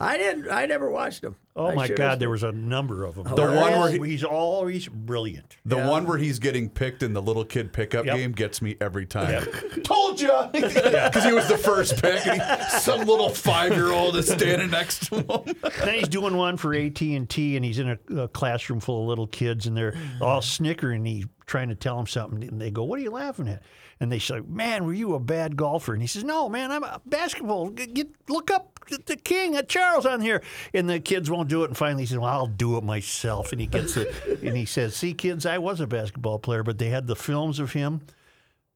I 0.00 0.16
didn't. 0.16 0.50
I 0.50 0.64
never 0.64 0.88
watched 0.90 1.22
him. 1.22 1.36
Oh 1.54 1.66
I 1.66 1.74
my 1.74 1.82
should've. 1.86 1.98
God, 1.98 2.18
there 2.20 2.30
was 2.30 2.42
a 2.44 2.52
number 2.52 3.04
of 3.04 3.16
them. 3.16 3.26
Oh, 3.30 3.34
the 3.34 3.42
one 3.42 3.78
where 3.78 3.90
he- 3.90 4.10
he's 4.12 4.24
always 4.24 4.88
brilliant. 4.88 5.56
The 5.66 5.76
one 5.76 6.06
where 6.06 6.16
he's 6.16 6.38
getting 6.38 6.70
picked 6.70 7.02
in 7.02 7.12
the 7.12 7.20
little 7.20 7.44
kid 7.44 7.72
pickup 7.72 8.06
Yep. 8.06 8.16
game 8.16 8.32
gets 8.32 8.62
me 8.62 8.76
every 8.80 9.04
time. 9.04 9.44
Told 9.84 10.20
you, 10.20 10.30
Because 10.52 11.24
he 11.24 11.32
was 11.32 11.46
the 11.48 11.58
first 11.58 12.00
pick. 12.00 12.26
And 12.26 12.40
he, 12.40 12.78
some 12.78 13.00
little 13.00 13.28
five 13.28 13.72
year 13.74 13.92
old 13.92 14.16
is 14.16 14.28
standing 14.30 14.70
next 14.70 15.06
to 15.08 15.16
him. 15.16 15.54
then 15.84 15.94
he's 15.98 16.08
doing 16.08 16.36
one 16.36 16.56
for 16.56 16.72
AT 16.74 17.00
and 17.02 17.28
T, 17.28 17.56
and 17.56 17.64
he's 17.64 17.78
in 17.80 17.90
a, 17.90 18.22
a 18.22 18.28
classroom 18.28 18.80
full 18.80 19.02
of 19.02 19.08
little 19.08 19.26
kids, 19.26 19.66
and 19.66 19.76
they're 19.76 19.94
all 20.22 20.40
snickering. 20.40 20.98
And 20.98 21.06
he's 21.06 21.26
trying 21.50 21.68
to 21.68 21.74
tell 21.74 21.98
him 21.98 22.06
something, 22.06 22.42
and 22.48 22.60
they 22.60 22.70
go, 22.70 22.84
"What 22.84 22.98
are 22.98 23.02
you 23.02 23.10
laughing 23.10 23.48
at?" 23.48 23.62
And 23.98 24.10
they 24.10 24.18
say, 24.20 24.40
"Man, 24.46 24.86
were 24.86 24.94
you 24.94 25.14
a 25.14 25.20
bad 25.20 25.56
golfer?" 25.56 25.92
And 25.92 26.00
he 26.00 26.06
says, 26.08 26.24
"No, 26.24 26.48
man, 26.48 26.70
I'm 26.70 26.84
a 26.84 27.00
basketball. 27.04 27.68
Get, 27.70 27.92
get 27.92 28.08
look 28.28 28.50
up 28.50 28.78
the 29.06 29.16
king, 29.16 29.56
uh, 29.56 29.62
Charles, 29.62 30.06
on 30.06 30.20
here." 30.20 30.42
And 30.72 30.88
the 30.88 31.00
kids 31.00 31.28
won't 31.30 31.48
do 31.48 31.62
it. 31.64 31.66
And 31.66 31.76
finally, 31.76 32.04
he 32.04 32.06
says, 32.06 32.18
"Well, 32.18 32.30
I'll 32.32 32.46
do 32.46 32.76
it 32.78 32.84
myself." 32.84 33.50
And 33.52 33.60
he 33.60 33.66
gets 33.66 33.96
it, 33.96 34.14
and 34.42 34.56
he 34.56 34.64
says, 34.64 34.94
"See, 34.96 35.12
kids, 35.12 35.44
I 35.44 35.58
was 35.58 35.80
a 35.80 35.86
basketball 35.86 36.38
player, 36.38 36.62
but 36.62 36.78
they 36.78 36.88
had 36.88 37.06
the 37.06 37.16
films 37.16 37.58
of 37.58 37.72
him." 37.72 38.00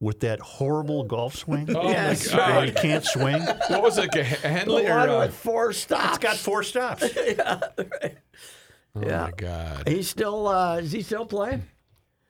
With 0.01 0.19
that 0.19 0.41
horrible 0.41 1.05
golf 1.05 1.35
swing, 1.37 1.69
Oh, 1.75 1.89
Yes, 1.89 2.29
my 2.29 2.37
God. 2.37 2.55
where 2.57 2.65
he 2.65 2.71
can't 2.73 3.05
swing. 3.05 3.41
What 3.69 3.81
was 3.81 3.97
it? 3.97 4.01
like, 4.01 4.15
A 4.15 4.19
The 4.19 4.25
Henley 4.49 4.87
or 4.87 4.99
uh, 4.99 5.19
with 5.19 5.33
four 5.33 5.71
stops. 5.71 6.09
It's 6.09 6.17
got 6.17 6.35
four 6.35 6.63
stops. 6.63 7.03
Yeah. 7.15 7.61
Oh 8.95 9.01
my 9.25 9.31
God. 9.35 9.87
He's 9.87 10.09
still. 10.09 10.47
Uh, 10.47 10.77
is 10.77 10.91
he 10.91 11.01
still 11.01 11.25
playing? 11.25 11.63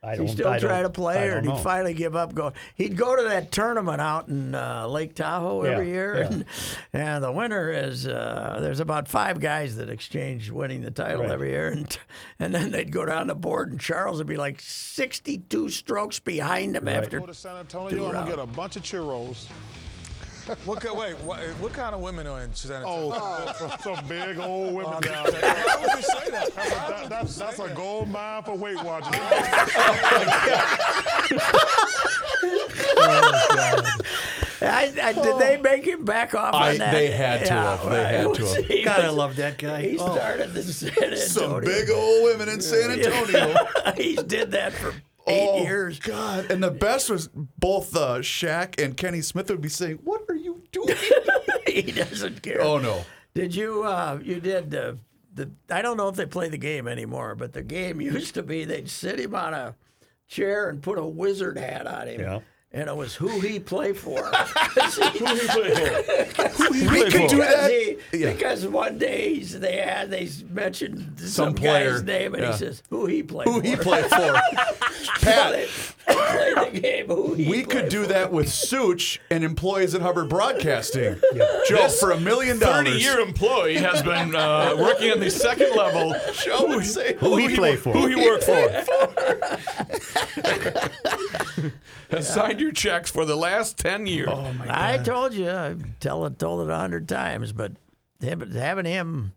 I 0.05 0.11
Is 0.13 0.17
don't. 0.19 0.27
he 0.27 0.33
still 0.33 0.47
I 0.47 0.59
don't- 0.59 0.83
to 0.83 0.89
play, 0.89 1.27
or 1.27 1.35
don't 1.35 1.43
did 1.43 1.49
he 1.51 1.55
know. 1.57 1.63
finally 1.63 1.93
give 1.93 2.15
up? 2.15 2.35
Go. 2.35 2.53
He'd 2.75 2.95
go 2.95 3.15
to 3.15 3.23
that 3.29 3.51
tournament 3.51 3.99
out 4.01 4.27
in 4.27 4.53
uh, 4.53 4.87
Lake 4.87 5.15
Tahoe 5.15 5.61
every 5.63 5.87
Yeah, 5.87 5.93
year, 5.93 6.17
yeah. 6.19 6.27
and, 6.27 6.45
and 6.93 7.23
the 7.23 7.31
winner 7.31 7.71
is. 7.71 8.05
Uh, 8.07 8.59
there's 8.61 8.79
about 8.79 9.07
five 9.07 9.39
guys 9.39 9.77
that 9.77 9.89
exchange 9.89 10.51
winning 10.51 10.81
the 10.83 10.91
title 10.91 11.21
Right. 11.23 11.31
every 11.31 11.49
year, 11.51 11.69
and 11.69 11.97
and 12.39 12.53
then 12.53 12.71
they'd 12.71 12.91
go 12.91 13.05
down 13.05 13.27
the 13.27 13.35
board, 13.35 13.71
and 13.71 13.79
Charles 13.79 14.19
would 14.19 14.27
be 14.27 14.37
like 14.37 14.61
62 14.61 15.69
strokes 15.69 16.19
behind 16.19 16.75
him 16.75 16.87
after. 16.87 17.19
Go 17.19 17.25
to 17.25 17.33
San 17.33 17.55
Antonio, 17.57 18.05
I'm 18.07 18.13
gonna 18.13 18.29
get 18.29 18.39
a 18.39 18.45
bunch 18.45 18.75
of 18.75 18.83
churros. 18.83 19.47
What, 20.65 20.79
ki- 20.79 20.89
wait, 20.93 21.15
what, 21.21 21.39
what 21.59 21.73
kind 21.73 21.95
of 21.95 22.01
women 22.01 22.27
are 22.27 22.41
in 22.43 22.53
San 22.53 22.83
Antonio? 22.83 23.13
Oh, 23.15 23.53
some, 23.57 23.71
some 23.95 24.05
big 24.07 24.37
old 24.37 24.75
women 24.75 25.01
down 25.01 25.25
there. 25.31 25.41
Why 25.41 25.77
would 25.81 25.95
you 25.95 26.01
say 26.03 26.29
that? 26.29 27.09
That's 27.09 27.24
a, 27.37 27.39
that's, 27.39 27.57
that's 27.57 27.71
a 27.71 27.73
gold 27.73 28.09
mine 28.09 28.43
for 28.43 28.55
Weight 28.55 28.81
Watchers. 28.83 29.15
I, 34.61 34.93
I, 35.01 35.13
did 35.13 35.37
they 35.37 35.57
make 35.57 35.85
him 35.85 36.05
back 36.05 36.33
off 36.33 36.53
I- 36.53 36.71
on 36.71 36.77
that? 36.79 36.91
they 36.91 37.11
had 37.11 37.41
to 37.41 37.45
Yeah, 37.53 37.77
have. 37.77 37.89
They 37.91 38.03
had 38.03 38.33
to 38.33 38.45
have. 38.45 38.65
He 38.65 38.83
God, 38.83 38.99
I 39.01 39.09
love 39.09 39.35
that 39.35 39.57
guy. 39.57 39.81
He 39.81 39.97
Oh. 39.99 40.13
started 40.15 40.53
the 40.53 40.63
San 40.63 40.89
Antonio. 40.91 41.15
Some 41.15 41.61
big 41.61 41.89
old 41.89 42.23
women 42.23 42.49
in 42.49 42.61
San 42.61 42.91
Antonio. 42.91 43.55
he 43.97 44.15
did 44.15 44.51
that 44.51 44.73
for 44.73 44.89
eight 45.27 45.49
oh, 45.51 45.61
years. 45.63 45.99
God. 45.99 46.49
And 46.49 46.63
the 46.63 46.71
best 46.71 47.09
was 47.09 47.27
both 47.33 47.95
uh, 47.95 48.19
Shaq 48.19 48.81
and 48.83 48.95
Kenny 48.95 49.21
Smith 49.21 49.49
would 49.49 49.61
be 49.61 49.69
saying, 49.69 49.99
What 50.03 50.23
are 50.29 50.35
you 50.35 50.63
doing? 50.71 50.95
he 51.67 51.91
doesn't 51.91 52.41
care. 52.41 52.61
oh, 52.61 52.77
no. 52.77 53.03
Did 53.33 53.53
you? 53.53 53.83
Uh, 53.83 54.19
you 54.23 54.39
did 54.39 54.71
the 54.71 54.97
the. 55.35 55.51
I 55.69 55.81
don't 55.81 55.97
know 55.97 56.07
if 56.09 56.15
they 56.15 56.25
play 56.25 56.49
the 56.49 56.57
game 56.57 56.87
anymore, 56.87 57.35
but 57.35 57.53
the 57.53 57.61
game 57.63 58.01
used 58.01 58.33
to 58.35 58.43
be 58.43 58.65
they'd 58.65 58.89
sit 58.89 59.19
him 59.19 59.35
on 59.35 59.53
a 59.53 59.75
chair 60.27 60.69
and 60.69 60.81
put 60.81 60.97
a 60.97 61.05
wizard 61.05 61.57
hat 61.57 61.85
on 61.87 62.07
him. 62.07 62.21
Yeah. 62.21 62.39
And 62.71 62.89
it 62.89 62.95
was 62.95 63.15
who 63.15 63.39
he 63.39 63.57
play 63.59 63.93
for. 63.93 64.21
Who 64.25 65.11
do 65.13 65.35
you 65.35 65.47
play 65.47 65.75
for? 65.75 66.63
We 66.73 67.03
could 67.09 67.11
do 67.29 67.37
because, 67.37 67.37
that. 67.37 67.71
he, 67.71 68.17
Yeah. 68.19 68.33
because 68.33 68.67
one 68.67 68.97
day 68.97 69.35
he's, 69.35 69.57
they 69.57 69.77
had 69.77 70.09
they 70.11 70.27
mentioned 70.49 71.17
some, 71.19 71.27
Some 71.29 71.53
player. 71.53 71.91
guy's 71.93 72.03
name 72.03 72.33
and 72.33 72.43
Yeah. 72.43 72.51
he 72.51 72.57
says 72.57 72.83
who 72.89 73.05
he 73.05 73.23
played 73.23 73.47
Who 73.47 73.61
for. 73.61 73.65
he 73.67 73.75
played 73.77 74.05
for. 74.05 74.39
Pat, 75.21 75.69
they 76.07 76.53
played 76.53 76.73
the 76.73 76.79
game. 76.79 77.07
Who 77.07 77.33
he 77.33 77.49
we 77.49 77.63
could 77.63 77.89
do 77.89 78.03
for. 78.03 78.09
that 78.09 78.31
with 78.31 78.49
Such 78.49 79.19
and 79.29 79.43
employees 79.43 79.95
at 79.95 80.01
Hubbard 80.01 80.29
Broadcasting. 80.29 81.15
Joe, 81.67 81.87
for 81.89 82.11
a 82.11 82.19
million 82.19 82.59
dollars. 82.59 82.77
30 82.77 82.89
dollars. 82.89 83.03
year 83.03 83.19
employee 83.19 83.75
has 83.75 84.01
been 84.03 84.35
uh, 84.35 84.75
working 84.77 85.11
on 85.11 85.19
the 85.19 85.31
second 85.31 85.75
level. 85.75 86.15
Joe 86.43 86.67
would 86.67 86.85
say, 86.85 87.15
Who 87.15 87.37
he 87.37 87.55
play 87.55 87.75
for? 87.75 87.93
Who 87.93 88.07
he 88.07 88.15
worked 88.15 88.43
for. 88.43 88.55
has 92.11 92.31
signed 92.31 92.59
your 92.59 92.71
checks 92.71 93.09
for 93.11 93.25
the 93.25 93.35
last 93.35 93.77
10 93.77 94.05
years. 94.05 94.29
Oh, 94.31 94.53
my! 94.53 94.93
I 94.93 94.97
told 94.97 95.33
you, 95.33 95.49
I 95.49 95.75
tell 95.99 96.25
it, 96.25 96.39
told 96.39 96.67
it 96.67 96.71
a 96.71 96.75
hundred 96.77 97.07
times, 97.07 97.51
but 97.51 97.73
him, 98.21 98.51
having 98.51 98.85
him 98.85 99.33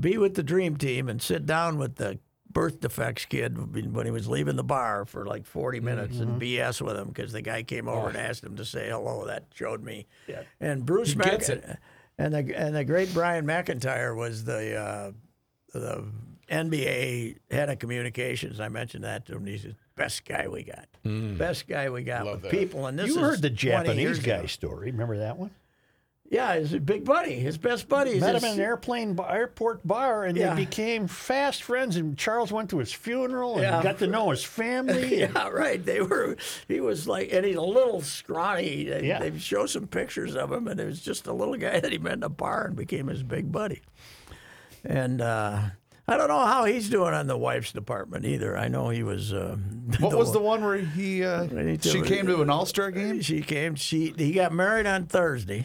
be 0.00 0.18
with 0.18 0.34
the 0.34 0.42
dream 0.42 0.76
team 0.76 1.08
and 1.08 1.20
sit 1.20 1.46
down 1.46 1.78
with 1.78 1.96
the 1.96 2.18
birth 2.50 2.80
defects 2.80 3.24
kid 3.26 3.92
when 3.94 4.06
he 4.06 4.10
was 4.10 4.26
leaving 4.28 4.56
the 4.56 4.64
bar 4.64 5.04
for 5.04 5.26
like 5.26 5.44
40 5.44 5.80
minutes 5.80 6.18
and 6.18 6.40
BS 6.40 6.80
with 6.80 6.96
him 6.96 7.08
because 7.08 7.32
the 7.32 7.42
guy 7.42 7.62
came 7.62 7.88
over 7.88 8.08
and 8.08 8.16
asked 8.16 8.42
him 8.44 8.56
to 8.56 8.64
say 8.64 8.88
hello. 8.88 9.26
That 9.26 9.44
showed 9.54 9.82
me. 9.82 10.06
Yeah. 10.26 10.42
And 10.60 10.84
Bruce 10.86 11.14
Mac- 11.14 11.48
and 12.20 12.34
the 12.34 12.52
and 12.58 12.74
the 12.74 12.84
great 12.84 13.12
Brian 13.14 13.46
McIntyre 13.46 14.16
was 14.16 14.44
the 14.44 14.76
uh, 14.76 15.12
the 15.72 16.04
NBA 16.50 17.36
head 17.50 17.68
of 17.68 17.78
communications. 17.78 18.60
I 18.60 18.68
mentioned 18.68 19.04
that 19.04 19.26
to 19.26 19.36
him. 19.36 19.46
He 19.46 19.56
the 19.58 19.74
best 19.94 20.24
guy 20.24 20.48
we 20.48 20.62
got. 20.64 20.88
Best 21.04 21.68
guy 21.68 21.90
we 21.90 22.02
got 22.02 22.24
with 22.24 22.50
people. 22.50 22.86
And 22.86 22.98
this 22.98 23.08
You 23.08 23.18
heard 23.20 23.42
the 23.42 23.50
Japanese 23.50 24.18
guy 24.20 24.36
ago. 24.38 24.46
story. 24.46 24.90
Remember 24.90 25.18
that 25.18 25.36
one? 25.36 25.50
Yeah, 26.30 26.56
his 26.56 26.72
big 26.80 27.06
buddy, 27.06 27.36
his 27.36 27.56
best 27.56 27.88
buddy. 27.88 28.10
is 28.10 28.20
Met 28.20 28.34
his- 28.34 28.44
him 28.44 28.50
in 28.50 28.54
an 28.56 28.60
airplane 28.64 29.14
bar, 29.14 29.34
airport 29.34 29.86
bar, 29.86 30.24
and 30.24 30.36
Yeah. 30.36 30.54
they 30.54 30.64
became 30.66 31.06
fast 31.08 31.62
friends. 31.62 31.96
And 31.96 32.18
Charles 32.18 32.52
went 32.52 32.68
to 32.70 32.78
his 32.80 32.92
funeral 32.92 33.54
and 33.54 33.62
Yeah. 33.62 33.82
got 33.82 33.98
to 34.00 34.06
know 34.06 34.28
his 34.28 34.44
family. 34.44 35.22
and- 35.22 35.34
Yeah, 35.34 35.48
right. 35.48 35.82
They 35.82 36.02
were. 36.02 36.36
He 36.68 36.80
was 36.80 37.08
like, 37.08 37.32
and 37.32 37.46
he's 37.46 37.56
a 37.56 37.62
little 37.62 38.02
scrawny. 38.02 38.84
They, 38.84 39.06
Yeah. 39.06 39.20
they 39.20 39.38
show 39.38 39.64
some 39.64 39.86
pictures 39.86 40.36
of 40.36 40.52
him, 40.52 40.68
and 40.68 40.78
it 40.78 40.84
was 40.84 41.00
just 41.00 41.26
a 41.26 41.32
little 41.32 41.56
guy 41.56 41.80
that 41.80 41.92
he 41.92 41.96
met 41.98 42.12
in 42.14 42.22
a 42.22 42.28
bar 42.28 42.66
and 42.66 42.76
became 42.76 43.06
his 43.06 43.22
big 43.22 43.50
buddy. 43.50 43.80
And 44.84 45.22
uh, 45.22 45.60
I 46.06 46.16
don't 46.18 46.28
know 46.28 46.44
how 46.44 46.64
he's 46.64 46.90
doing 46.90 47.14
on 47.14 47.26
the 47.26 47.38
wife's 47.38 47.72
department 47.72 48.26
either. 48.26 48.56
I 48.56 48.68
know 48.68 48.90
he 48.90 49.02
was. 49.02 49.32
Uh, 49.32 49.56
What 50.00 50.16
was 50.16 50.32
the 50.34 50.40
one 50.40 50.62
where 50.62 50.76
he 50.76 51.24
uh, 51.24 51.46
she 51.80 52.02
came 52.02 52.26
to 52.26 52.42
an 52.42 52.50
All 52.50 52.66
Star 52.66 52.90
game? 52.90 53.22
She 53.22 53.40
came. 53.40 53.74
She 53.76 54.12
he 54.16 54.32
got 54.32 54.52
married 54.52 54.86
on 54.86 55.06
Thursday. 55.06 55.64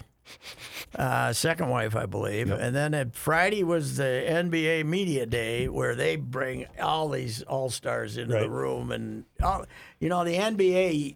Uh, 0.96 1.34
second 1.34 1.70
wife, 1.70 1.96
I 1.96 2.06
believe, 2.06 2.52
and 2.52 2.76
then 2.76 2.94
at 2.94 3.16
Friday 3.16 3.64
was 3.64 3.98
the 3.98 4.04
NBA 4.28 4.86
media 4.86 5.26
day 5.26 5.68
where 5.68 5.96
they 5.96 6.16
bring 6.16 6.66
all 6.82 7.10
these 7.10 7.42
all 7.44 7.70
stars 7.70 8.18
into 8.18 8.34
the 8.38 8.50
room, 8.50 8.92
and 8.92 9.26
all, 9.42 9.66
you 10.00 10.10
know 10.10 10.24
the 10.24 10.36
NBA 10.36 11.16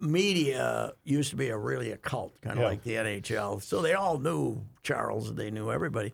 media 0.00 0.92
used 1.04 1.30
to 1.30 1.36
be 1.36 1.48
a 1.48 1.58
really 1.58 1.90
a 1.90 1.96
cult, 1.96 2.40
kind 2.40 2.56
of 2.58 2.62
Yeah. 2.62 2.68
like 2.68 2.82
the 2.84 2.94
NHL. 2.96 3.60
So 3.62 3.82
they 3.82 3.94
all 3.94 4.18
knew 4.18 4.64
Charles, 4.82 5.34
they 5.34 5.50
knew 5.50 5.70
everybody, 5.70 6.12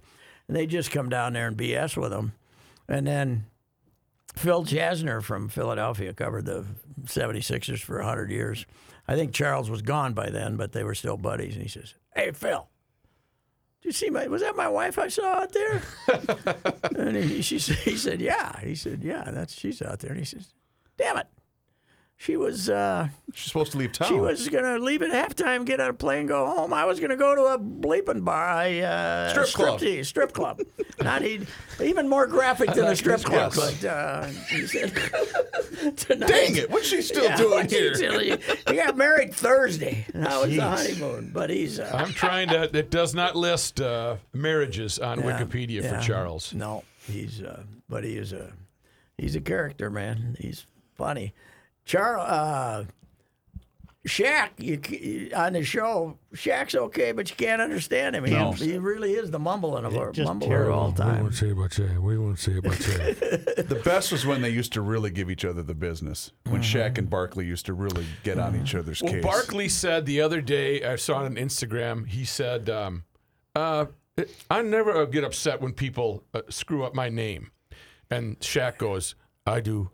and 0.49 0.57
they 0.57 0.66
just 0.66 0.90
come 0.90 1.09
down 1.09 1.35
there 1.35 1.46
and 1.49 1.57
BS 1.57 1.96
with 1.96 2.12
him, 2.12 2.33
and 2.88 3.07
then 3.07 3.46
Phil 4.37 4.64
Jasner 4.64 5.22
from 5.22 5.49
Philadelphia 5.49 6.12
covered 6.12 6.44
the 6.44 6.64
76ers 7.05 7.81
for 7.81 7.96
100 7.96 8.31
years. 8.31 8.66
I 9.09 9.14
think 9.14 9.33
Charles 9.33 9.70
was 9.70 9.83
gone 9.83 10.12
by 10.12 10.31
then, 10.31 10.57
but 10.57 10.72
they 10.72 10.85
were 10.85 10.94
still 10.94 11.16
buddies. 11.16 11.55
And 11.55 11.62
he 11.62 11.68
says, 11.68 11.94
Hey, 12.14 12.33
Phil, 12.33 12.68
did 13.81 13.88
you 13.88 13.92
see 13.92 14.11
my, 14.11 14.27
was 14.27 14.42
that 14.42 14.57
my 14.57 14.68
wife 14.68 14.99
I 14.99 15.09
saw 15.09 15.42
out 15.42 15.53
there? 15.53 15.83
and 16.96 17.16
he, 17.16 17.40
she, 17.40 17.59
he 17.59 17.96
said, 17.96 18.20
Yeah. 18.20 18.61
He 18.61 18.75
said, 18.75 19.03
Yeah, 19.03 19.31
that's, 19.31 19.55
she's 19.55 19.81
out 19.81 20.01
there. 20.01 20.11
And 20.11 20.18
he 20.18 20.27
says, 20.27 20.53
Damn 20.99 21.18
it. 21.18 21.27
She 22.18 22.35
was, 22.37 22.70
uh, 22.70 23.09
She's 23.35 23.48
supposed 23.48 23.72
to 23.72 23.79
leave 23.79 23.92
town. 23.92 24.09
she 24.09 24.14
was 24.14 24.48
gonna 24.48 24.79
leave 24.79 25.02
at 25.02 25.11
halftime, 25.11 25.66
get 25.66 25.81
on 25.81 25.90
a 25.90 25.92
plane, 25.92 26.26
go 26.26 26.46
home. 26.46 26.72
I 26.72 26.87
was 26.87 26.98
gonna 26.98 27.16
go 27.16 27.35
to 27.35 27.42
a 27.44 27.59
bleeping 27.59 28.24
bar, 28.24 28.48
I, 28.48 28.81
uh, 28.81 29.29
Strip 29.31 29.48
club. 29.48 29.79
strip, 29.81 30.05
strip 30.07 30.33
club. 30.33 30.62
Not 31.02 31.20
he, 31.20 31.40
even 31.79 32.09
more 32.09 32.26
graphic 32.26 32.72
than 32.72 32.87
a 32.87 32.96
strip 32.96 33.22
club. 33.22 33.52
yes. 33.55 33.81
But 33.83 33.88
uh, 33.88 34.24
he 34.48 34.66
said, 34.66 34.94
tonight, 35.96 36.26
Dang 36.29 36.57
it! 36.57 36.70
What's 36.70 36.87
she 36.87 37.02
still 37.02 37.24
yeah, 37.24 37.37
doing 37.37 37.68
here? 37.68 37.92
doing? 37.92 38.38
He 38.66 38.76
got 38.76 38.96
married 38.96 39.35
Thursday. 39.35 40.07
That 40.14 40.40
was 40.40 40.50
the 40.50 40.61
honeymoon. 40.61 41.31
But 41.35 41.50
he's 41.50 41.79
uh, 41.79 41.90
I'm 41.94 42.12
trying 42.12 42.48
to. 42.48 42.62
It 42.76 42.90
does 42.90 43.14
not 43.14 43.37
list 43.37 43.79
uh, 43.81 44.16
marriages 44.33 44.98
on 44.98 45.20
yeah, 45.20 45.38
Wikipedia 45.38 45.83
yeah. 45.83 46.00
for 46.00 46.07
Charles. 46.07 46.55
No, 46.55 46.83
he's 47.07 47.42
uh, 47.42 47.62
but 47.90 48.05
he 48.05 48.16
is 48.16 48.33
a 48.33 48.52
he's 49.18 49.37
a 49.37 49.40
character, 49.42 49.90
man. 49.90 50.37
He's 50.40 50.66
funny. 50.96 51.35
Charles 51.87 52.29
uh, 52.29 52.85
Shaq, 54.07 54.51
you, 54.59 55.31
on 55.35 55.55
the 55.55 55.64
show, 55.64 56.16
Shaq's 56.35 56.77
okay, 56.77 57.11
but 57.11 57.29
you 57.29 57.35
can't 57.35 57.61
understand 57.61 58.14
him. 58.14 58.25
He, 58.25 58.33
No. 58.33 58.53
he 58.53 58.79
really 58.79 59.14
is 59.14 59.31
the 59.33 59.38
mumbling 59.38 59.85
of 59.85 59.96
our 59.96 60.12
just 60.12 60.31
mumbler 60.31 60.72
all 60.72 60.92
the 60.92 61.03
time. 61.03 61.33
say 61.33 61.51
about 61.51 61.72
that. 61.72 62.01
We 62.01 62.16
won't 62.16 62.38
say 62.38 62.57
about 62.59 62.75
that. 62.77 63.66
the 63.68 63.75
best 63.85 64.12
was 64.12 64.25
when 64.25 64.42
they 64.42 64.51
used 64.51 64.72
to 64.75 64.81
really 64.81 65.11
give 65.11 65.29
each 65.29 65.44
other 65.44 65.62
the 65.62 65.75
business. 65.75 66.31
When 66.44 66.62
Shaq 66.62 66.99
and 66.99 67.11
Barkley 67.11 67.46
used 67.46 67.66
to 67.66 67.75
really 67.75 68.07
get 68.22 68.38
on 68.38 68.61
each 68.61 68.77
other's 68.77 69.03
Well, 69.03 69.12
case. 69.12 69.25
Barkley 69.25 69.68
said 69.68 70.07
the 70.07 70.20
other 70.20 70.40
day, 70.40 70.85
I 70.85 70.94
saw 70.96 71.22
it 71.22 71.27
on 71.27 71.35
Instagram. 71.35 72.07
He 72.07 72.25
said, 72.25 72.70
um, 72.70 73.03
uh, 73.57 73.87
"I 74.49 74.62
never 74.62 75.05
get 75.07 75.25
upset 75.25 75.61
when 75.61 75.72
people 75.72 76.22
uh, 76.33 76.42
screw 76.49 76.85
up 76.85 76.94
my 76.94 77.09
name." 77.09 77.51
And 78.09 78.38
Shaq 78.38 78.79
goes, 78.79 79.16
"I 79.44 79.61
do." 79.61 79.90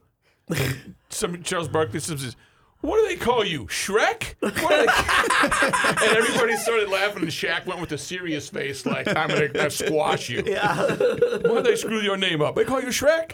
Some 1.09 1.43
Charles 1.43 1.69
Barkley 1.69 2.01
says, 2.01 2.37
"What 2.81 2.97
do 3.01 3.07
they 3.09 3.17
call 3.17 3.45
you, 3.45 3.67
Shrek?" 3.67 4.35
What 4.41 4.55
do 4.55 4.61
they- 4.67 6.07
and 6.07 6.17
everybody 6.17 6.57
started 6.57 6.89
laughing, 6.89 7.23
and 7.23 7.31
Shaq 7.33 7.67
went 7.67 7.81
with 7.81 7.93
a 7.93 7.99
serious 7.99 8.49
face, 8.49 8.85
like, 8.87 9.09
"I'm 9.09 9.29
gonna, 9.29 9.49
gonna 9.49 9.71
squash 9.71 10.29
you." 10.29 10.43
Yeah. 10.47 10.77
Why 10.87 11.57
do 11.57 11.63
they 11.63 11.77
screw 11.77 12.01
your 12.01 12.17
name 12.17 12.43
up? 12.43 12.55
They 12.57 12.65
call 12.65 12.81
you 12.81 12.89
Shrek. 12.89 13.33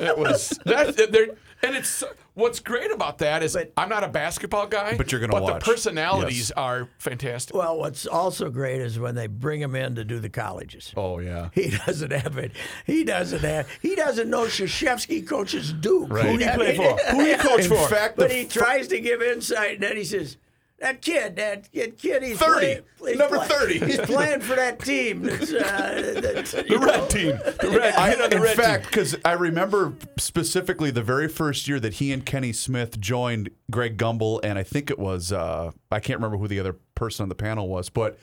It 0.00 0.16
was 0.16 0.58
that. 0.64 0.96
They're, 1.12 1.28
and 1.62 1.76
it's 1.76 2.02
what's 2.38 2.60
great 2.60 2.90
about 2.90 3.18
that 3.18 3.42
is 3.42 3.56
I'm 3.76 3.88
not 3.88 4.04
a 4.04 4.08
basketball 4.08 4.66
guy, 4.66 4.96
But 4.96 5.12
you're 5.12 5.20
gonna 5.20 5.32
but 5.32 5.42
watch. 5.42 5.64
the 5.64 5.70
personalities 5.70 6.38
Yes. 6.48 6.50
are 6.52 6.88
fantastic. 6.98 7.54
Well, 7.54 7.76
what's 7.78 8.06
also 8.06 8.48
great 8.50 8.80
is 8.80 8.98
when 8.98 9.14
they 9.14 9.26
bring 9.26 9.60
him 9.60 9.74
in 9.74 9.94
to 9.96 10.04
do 10.04 10.18
the 10.20 10.28
colleges. 10.30 10.92
oh 10.96 11.18
yeah. 11.18 11.50
He 11.52 11.70
doesn't 11.86 12.12
have 12.12 12.38
it. 12.38 12.52
He 12.86 13.04
doesn't 13.04 13.40
have. 13.40 13.68
He 13.82 13.94
doesn't 13.94 14.30
know 14.30 14.44
Krzyzewski 14.44 15.26
coaches 15.26 15.72
Duke. 15.72 16.10
Right. 16.10 16.26
Who'd 16.26 16.40
he 16.40 16.48
play 16.48 16.76
for? 16.76 16.96
Who 17.10 17.24
he 17.24 17.34
coach 17.34 17.60
In 17.62 17.68
for? 17.68 17.88
fact, 17.88 18.16
But 18.16 18.30
he 18.30 18.42
f- 18.42 18.48
tries 18.50 18.88
to 18.88 19.00
give 19.00 19.20
insight, 19.22 19.74
and 19.74 19.82
then 19.82 19.96
he 19.96 20.04
says, 20.04 20.36
"That 20.80 21.02
kid, 21.02 21.36
that 21.36 21.70
kid, 21.72 21.98
kid 21.98 22.22
he's 22.22 22.38
30. 22.38 22.52
playing- 22.60 22.82
he's 23.06 23.18
Number 23.18 23.36
play- 23.38 23.48
30. 23.48 23.78
He's 23.80 23.98
playing 24.00 24.40
for 24.40 24.54
that 24.56 24.78
team. 24.78 25.22
That's, 25.24 25.52
uh, 25.52 26.20
that's, 26.22 26.52
the 26.52 26.78
red 26.80 27.10
team. 27.10 27.38
The 27.60 27.76
red, 27.78 27.94
I, 27.94 28.10
kid 28.10 28.20
on 28.22 28.30
the 28.30 28.36
in 28.36 28.42
red 28.42 28.56
fact, 28.56 28.86
because 28.86 29.16
I 29.24 29.32
remember 29.32 29.94
specifically 30.18 30.90
the 30.90 31.02
very 31.02 31.28
first 31.28 31.66
year 31.68 31.80
that 31.80 31.94
he 31.94 32.12
and 32.12 32.24
Kenny 32.24 32.52
Smith 32.52 33.00
joined 33.00 33.50
Greg 33.70 33.96
Gumbel, 33.98 34.40
and 34.44 34.58
I 34.58 34.62
think 34.62 34.90
it 34.90 34.98
was 34.98 35.32
uh, 35.32 35.72
I 35.90 36.00
can't 36.00 36.18
remember 36.18 36.36
who 36.38 36.48
the 36.48 36.60
other 36.60 36.74
person 36.94 37.24
on 37.24 37.28
the 37.28 37.34
panel 37.34 37.68
was, 37.68 37.88
but 37.88 38.18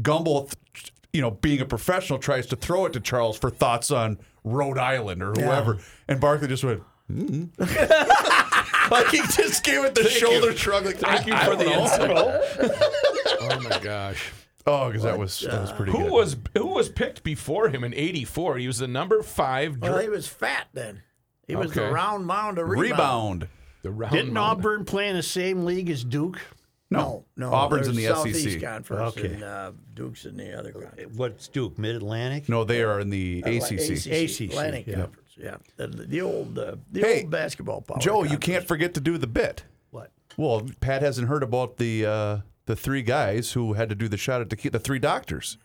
Gumbel, 0.00 0.52
you 1.12 1.20
know, 1.20 1.30
being 1.32 1.60
a 1.60 1.66
professional, 1.66 2.18
tries 2.18 2.46
to 2.46 2.56
throw 2.56 2.86
it 2.86 2.92
to 2.94 3.00
Charles 3.00 3.36
for 3.38 3.50
thoughts 3.50 3.90
on 3.90 4.18
Rhode 4.44 4.78
Island 4.78 5.22
or 5.22 5.32
whoever, 5.32 5.78
and 6.08 6.20
Barkley 6.20 6.48
just 6.48 6.64
went. 6.64 6.82
Mm. 7.10 7.48
like 8.90 9.08
he 9.08 9.18
just 9.18 9.64
gave 9.64 9.84
it 9.84 9.94
the 9.94 10.08
shoulder 10.08 10.56
shrug. 10.56 10.84
Like, 10.86 10.96
Thank 10.96 11.26
you 11.26 11.34
I- 11.34 11.40
I 11.40 11.44
for 11.44 11.50
don't 11.50 11.58
the 11.58 11.64
know. 11.64 11.82
insight. 11.82 12.10
oh 13.40 13.60
my 13.68 13.78
gosh. 13.80 14.32
Oh, 14.66 14.88
because 14.88 15.02
that 15.04 15.18
was 15.18 15.40
that 15.40 15.60
was 15.60 15.72
pretty 15.72 15.92
Who 15.92 15.98
good. 15.98 16.12
was 16.12 16.36
who 16.56 16.66
was 16.66 16.88
picked 16.88 17.22
before 17.22 17.68
him 17.70 17.84
in 17.84 17.94
'84? 17.94 18.58
He 18.58 18.66
was 18.66 18.78
the 18.78 18.88
number 18.88 19.22
five. 19.22 19.78
well, 19.78 19.94
dra- 19.94 20.02
he 20.02 20.08
was 20.08 20.26
fat 20.28 20.66
then. 20.74 21.02
He 21.46 21.56
was 21.56 21.72
the 21.72 21.84
Okay. 21.84 21.92
round 21.92 22.26
mound 22.26 22.58
of 22.58 22.68
rebound. 22.68 22.90
rebound? 22.90 23.48
the 23.82 23.90
round 23.90 24.12
Didn't 24.12 24.32
mound. 24.34 24.58
Auburn 24.60 24.84
play 24.84 25.08
in 25.08 25.16
the 25.16 25.22
same 25.22 25.64
league 25.64 25.88
as 25.88 26.04
Duke? 26.04 26.38
No, 26.90 27.24
no. 27.36 27.52
Auburn's 27.52 27.86
in 27.88 27.94
there's 27.96 28.08
the 28.08 28.14
Southeast 28.32 28.42
SEC. 28.54 28.62
Conference, 28.62 29.16
Okay. 29.16 29.34
and 29.34 29.42
uh, 29.44 29.72
Duke's 29.94 30.24
in 30.26 30.36
the 30.36 30.58
other 30.58 30.72
conference. 30.72 31.16
What's 31.16 31.48
Duke? 31.48 31.78
Mid 31.78 31.96
Atlantic? 31.96 32.48
No, 32.48 32.64
they 32.64 32.82
are 32.82 32.98
in 33.00 33.10
the 33.10 33.40
ACC. 33.46 34.06
ACC, 34.06 34.40
Atlantic 34.50 34.86
yeah. 34.86 34.94
Conference. 35.02 35.27
Yeah, 35.38 35.56
the, 35.76 35.86
the 35.86 36.20
old, 36.20 36.58
uh, 36.58 36.76
the 36.90 37.00
Hey, 37.00 37.22
old 37.22 37.30
basketball 37.30 37.80
power. 37.82 37.98
Joe, 37.98 38.24
you 38.24 38.38
can't 38.38 38.66
forget 38.66 38.94
to 38.94 39.00
do 39.00 39.18
the 39.18 39.26
bit. 39.26 39.62
What? 39.90 40.10
Well, 40.36 40.66
Pat 40.80 41.02
hasn't 41.02 41.28
heard 41.28 41.42
about 41.42 41.76
the 41.76 42.04
uh, 42.06 42.38
the 42.66 42.74
three 42.76 43.02
guys 43.02 43.52
who 43.52 43.74
had 43.74 43.88
to 43.88 43.94
do 43.94 44.08
the 44.08 44.16
shot 44.16 44.40
at 44.40 44.50
tequila. 44.50 44.72
The 44.72 44.78
three 44.80 44.98
doctors 44.98 45.56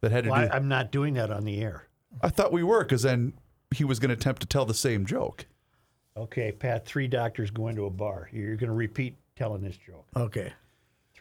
that 0.00 0.12
had 0.12 0.24
to 0.24 0.30
Well, 0.30 0.46
do. 0.46 0.52
I, 0.52 0.56
I'm 0.56 0.68
not 0.68 0.92
doing 0.92 1.14
that 1.14 1.30
on 1.30 1.44
the 1.44 1.60
air. 1.60 1.88
I 2.20 2.28
thought 2.28 2.52
we 2.52 2.62
were 2.62 2.84
because 2.84 3.02
then 3.02 3.32
he 3.74 3.84
was 3.84 3.98
going 3.98 4.10
to 4.10 4.14
attempt 4.14 4.40
to 4.42 4.46
tell 4.46 4.64
the 4.66 4.74
same 4.74 5.04
joke. 5.06 5.46
Okay, 6.16 6.52
Pat, 6.52 6.84
three 6.84 7.08
doctors 7.08 7.50
go 7.50 7.68
into 7.68 7.86
a 7.86 7.90
bar. 7.90 8.28
You're 8.32 8.56
going 8.56 8.68
to 8.68 8.74
repeat 8.76 9.16
telling 9.34 9.62
this 9.62 9.78
joke. 9.78 10.06
Okay. 10.14 10.52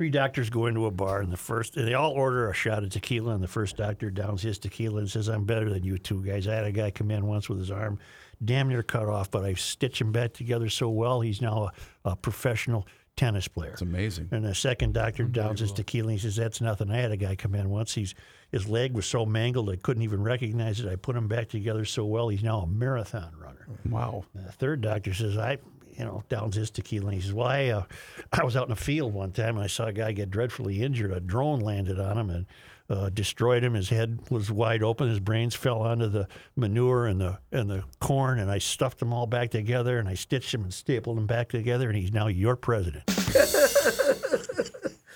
Three 0.02 0.10
doctors 0.10 0.50
go 0.50 0.66
into 0.66 0.88
a 0.88 0.92
bar, 0.92 1.22
and 1.22 1.32
the 1.32 1.38
first, 1.38 1.78
and 1.78 1.88
they 1.88 1.94
all 1.94 2.14
order 2.14 2.50
a 2.50 2.56
shot 2.56 2.84
of 2.84 2.90
tequila, 2.90 3.36
and 3.36 3.44
the 3.44 3.48
first 3.48 3.78
doctor 3.78 4.10
downs 4.10 4.42
his 4.42 4.58
tequila 4.58 5.02
and 5.02 5.08
says, 5.12 5.28
I'm 5.28 5.44
better 5.44 5.70
than 5.70 5.84
you 5.84 6.00
two 6.00 6.24
guys. 6.24 6.48
I 6.48 6.56
had 6.56 6.66
a 6.66 6.72
guy 6.72 6.90
come 6.90 7.12
in 7.12 7.28
once 7.28 7.48
with 7.48 7.60
his 7.60 7.70
arm 7.70 8.00
damn 8.44 8.68
near 8.68 8.82
cut 8.82 9.08
off, 9.08 9.30
but 9.30 9.46
I 9.46 9.54
stitched 9.54 10.02
him 10.02 10.12
back 10.12 10.34
together 10.34 10.70
so 10.70 10.90
well, 10.90 11.22
he's 11.22 11.40
now 11.40 11.70
a, 12.04 12.10
a 12.10 12.16
professional 12.16 12.88
tennis 13.16 13.48
player. 13.48 13.74
It's 13.74 13.84
amazing. 13.84 14.30
And 14.32 14.44
the 14.44 14.56
second 14.56 14.96
doctor 14.96 15.26
downs 15.26 15.60
his 15.60 15.72
tequila 15.72 16.08
and 16.08 16.20
he 16.20 16.24
says, 16.24 16.36
That's 16.36 16.62
nothing. 16.62 16.90
I 16.90 16.98
had 16.98 17.12
a 17.12 17.18
guy 17.18 17.36
come 17.36 17.54
in 17.54 17.70
once. 17.70 17.94
He's 17.94 18.16
his 18.52 18.68
leg 18.68 18.94
was 18.94 19.06
so 19.06 19.24
mangled 19.28 19.70
I 19.70 19.76
couldn't 19.76 20.02
even 20.02 20.24
recognize 20.24 20.80
it. 20.80 20.92
I 20.92 20.96
put 20.96 21.16
him 21.16 21.28
back 21.28 21.50
together 21.50 21.86
so 21.86 22.06
well 22.06 22.30
he's 22.30 22.42
now 22.42 22.62
a 22.62 22.68
marathon 22.68 23.34
runner. 23.40 23.68
Wow. 23.88 24.26
And 24.34 24.48
the 24.48 24.52
third 24.52 24.82
doctor 24.82 25.14
says, 25.14 25.38
I 25.38 25.60
you 26.02 26.08
know, 26.08 26.24
downs 26.30 26.56
his 26.56 26.72
tequila 26.72 27.08
and 27.08 27.16
he 27.16 27.22
says, 27.22 27.32
Well, 27.32 27.48
I, 27.48 27.68
uh, 27.68 27.84
I 28.32 28.44
was 28.44 28.58
out 28.58 28.66
in 28.66 28.72
a 28.72 28.76
field 28.76 29.14
one 29.14 29.32
time 29.32 29.56
and 29.56 29.64
I 29.64 29.68
saw 29.68 29.86
a 29.86 29.94
guy 29.94 30.12
get 30.14 30.32
dreadfully 30.32 30.82
injured. 30.82 31.12
A 31.12 31.20
drone 31.20 31.60
landed 31.60 32.00
on 32.00 32.18
him 32.18 32.30
and 32.32 32.46
uh, 32.90 33.10
destroyed 33.10 33.64
him. 33.64 33.76
His 33.76 33.90
head 33.90 34.20
was 34.32 34.52
wide 34.52 34.82
open. 34.82 35.10
His 35.10 35.20
brains 35.20 35.54
fell 35.54 35.82
onto 35.82 36.08
the 36.08 36.28
manure 36.56 37.06
and 37.06 37.22
the 37.22 37.38
and 37.52 37.70
the 37.70 37.84
corn. 38.00 38.40
And 38.40 38.50
I 38.50 38.58
stuffed 38.58 38.98
them 38.98 39.14
all 39.14 39.28
back 39.28 39.52
together 39.52 40.00
and 40.00 40.10
I 40.10 40.16
stitched 40.16 40.52
them 40.52 40.64
and 40.64 40.74
stapled 40.74 41.18
them 41.18 41.28
back 41.28 41.50
together. 41.50 41.88
And 41.88 41.98
he's 41.98 42.12
now 42.12 42.26
your 42.26 42.56
president. 42.56 43.04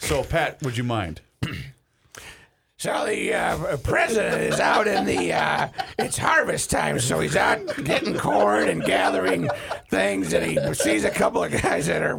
So, 0.06 0.24
Pat, 0.24 0.62
would 0.62 0.78
you 0.78 0.84
mind? 0.84 1.22
So 2.86 3.04
the 3.08 3.34
uh, 3.34 3.78
president 3.78 4.44
is 4.44 4.60
out 4.60 4.88
in 4.88 5.06
the. 5.06 5.34
Uh, 5.34 5.70
it's 5.98 6.20
harvest 6.20 6.70
time, 6.70 7.00
so 7.00 7.20
he's 7.20 7.36
out 7.36 7.66
getting 7.84 8.16
corn 8.16 8.70
and 8.70 8.84
gathering 8.84 9.50
things, 9.90 10.32
and 10.34 10.46
he 10.46 10.74
sees 10.76 11.04
a 11.04 11.10
couple 11.10 11.44
of 11.44 11.52
guys 11.64 11.88
that 11.88 12.04
are 12.04 12.16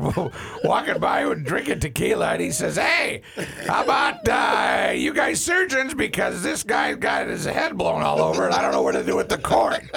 walking 0.65 0.99
by 0.99 1.21
and 1.21 1.47
drinking 1.47 1.79
tequila, 1.79 2.33
and 2.33 2.43
he 2.43 2.51
says, 2.51 2.75
"Hey, 2.75 3.23
how 3.69 3.85
about 3.85 4.29
uh, 4.29 4.91
you 4.91 5.15
guys 5.15 5.41
surgeons? 5.41 5.95
Because 5.95 6.43
this 6.43 6.65
guy's 6.65 6.97
got 6.97 7.29
his 7.29 7.45
head 7.45 7.79
blown 7.79 8.03
all 8.03 8.21
over, 8.21 8.45
and 8.45 8.53
I 8.53 8.61
don't 8.61 8.73
know 8.73 8.83
what 8.83 8.93
to 8.93 9.05
do 9.05 9.15
with 9.15 9.29
the 9.29 9.39
corn." 9.39 9.89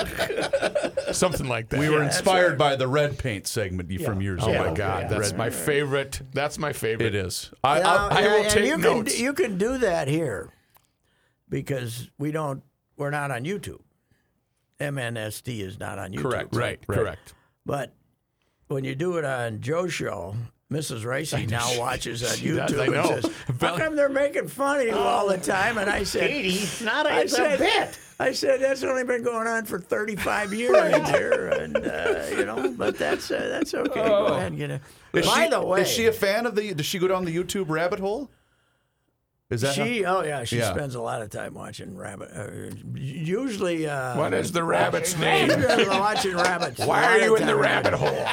Something 1.11 1.47
like 1.47 1.69
that. 1.69 1.79
We 1.79 1.89
were 1.89 2.03
inspired 2.03 2.59
by 2.59 2.75
the 2.75 2.87
red 2.87 3.17
paint 3.17 3.47
segment 3.47 3.91
from 4.03 4.21
years 4.21 4.43
ago. 4.43 4.51
Oh 4.51 4.61
ago. 4.61 4.69
my 4.69 4.75
God, 4.75 5.09
that's 5.09 5.33
my 5.33 5.49
favorite. 5.49 6.21
That's 6.31 6.59
my 6.59 6.73
favorite. 6.73 7.07
It 7.07 7.15
is. 7.15 7.49
I, 7.63 7.79
Now, 7.79 8.09
I, 8.09 8.19
I 8.19 8.21
will 8.21 8.43
and 8.43 8.49
take 8.51 8.65
you 8.65 8.77
notes. 8.77 9.15
Can, 9.15 9.23
you 9.23 9.33
can 9.33 9.57
do 9.57 9.79
that 9.79 10.07
here 10.07 10.53
because 11.49 12.09
we 12.17 12.31
don't. 12.31 12.63
We're 12.97 13.11
not 13.11 13.31
on 13.31 13.43
YouTube. 13.45 13.79
MNSD 14.79 15.61
is 15.61 15.79
not 15.79 15.99
on 15.99 16.11
YouTube. 16.11 16.21
Correct. 16.21 16.55
Right. 16.55 16.87
Correct. 16.87 17.33
But 17.65 17.93
when 18.67 18.83
you 18.83 18.95
do 18.95 19.17
it 19.17 19.25
on 19.25 19.61
Joe's 19.61 19.93
show, 19.93 20.35
Mrs. 20.71 21.03
Reusse 21.03 21.49
now 21.49 21.77
watches 21.79 22.23
on 22.23 22.37
She 22.37 22.49
does, 22.51 22.71
YouTube 22.71 22.79
I 22.79 22.83
and 22.85 22.93
know. 22.93 23.19
says, 23.21 23.31
"How 23.59 23.77
come 23.77 23.95
they're 23.95 24.09
making 24.09 24.47
fun 24.47 24.79
of 24.81 24.85
you 24.87 24.93
all 24.93 25.27
the 25.27 25.37
time?" 25.37 25.77
And 25.77 25.89
I 25.89 26.03
said, 26.03 26.29
Katie, 26.29 26.85
not 26.85 27.05
a, 27.05 27.11
I 27.11 27.25
said, 27.25 27.55
a 27.55 27.57
bit. 27.57 27.99
I 28.21 28.31
said 28.33 28.61
that's 28.61 28.83
only 28.83 29.03
been 29.05 29.23
going 29.23 29.47
on 29.47 29.65
for 29.65 29.79
35 29.79 30.53
years 30.53 31.07
here, 31.09 31.47
and 31.47 31.77
uh, 31.77 32.25
you 32.31 32.45
know, 32.45 32.73
but 32.77 32.97
that's 32.97 33.31
uh, 33.31 33.47
that's 33.49 33.73
okay. 33.73 33.93
Go 34.07 34.25
ahead 34.27 34.47
and 34.47 34.57
get 34.57 34.71
it. 34.71 34.81
Is 35.13 35.25
By 35.25 35.45
she, 35.45 35.49
the 35.49 35.61
way, 35.65 35.81
is 35.81 35.87
she 35.89 36.05
a 36.05 36.11
fan 36.13 36.45
of 36.45 36.55
the? 36.55 36.73
Does 36.73 36.85
she 36.85 36.99
go 36.99 37.07
down 37.07 37.25
the 37.25 37.35
YouTube 37.35 37.69
rabbit 37.69 37.99
hole? 37.99 38.29
Is 39.49 39.61
that 39.61 39.75
how- 39.75 39.83
she? 39.85 40.05
Oh 40.05 40.21
yeah, 40.23 40.43
she 40.43 40.59
Yeah. 40.59 40.71
spends 40.71 40.93
a 40.95 41.01
lot 41.01 41.21
of 41.23 41.29
time 41.31 41.55
watching 41.55 41.97
rabbit. 41.97 42.29
Uh, 42.35 42.75
usually, 42.93 43.87
uh, 43.87 44.15
What 44.15 44.33
is 44.33 44.51
the 44.51 44.63
rabbit's 44.63 45.17
name? 45.19 45.49
watching 45.87 46.35
rabbits. 46.35 46.79
Why 46.79 47.03
are 47.03 47.17
you 47.19 47.35
in 47.35 47.47
the 47.47 47.55
rabbit 47.55 47.93
hole? 47.93 48.27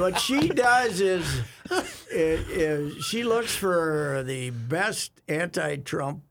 What 0.00 0.18
she 0.18 0.48
does 0.48 1.00
is, 1.00 1.24
is, 2.10 2.48
is 2.48 3.04
she 3.04 3.22
looks 3.22 3.54
for 3.54 4.24
the 4.26 4.50
best 4.50 5.12
anti-Trump 5.28 6.22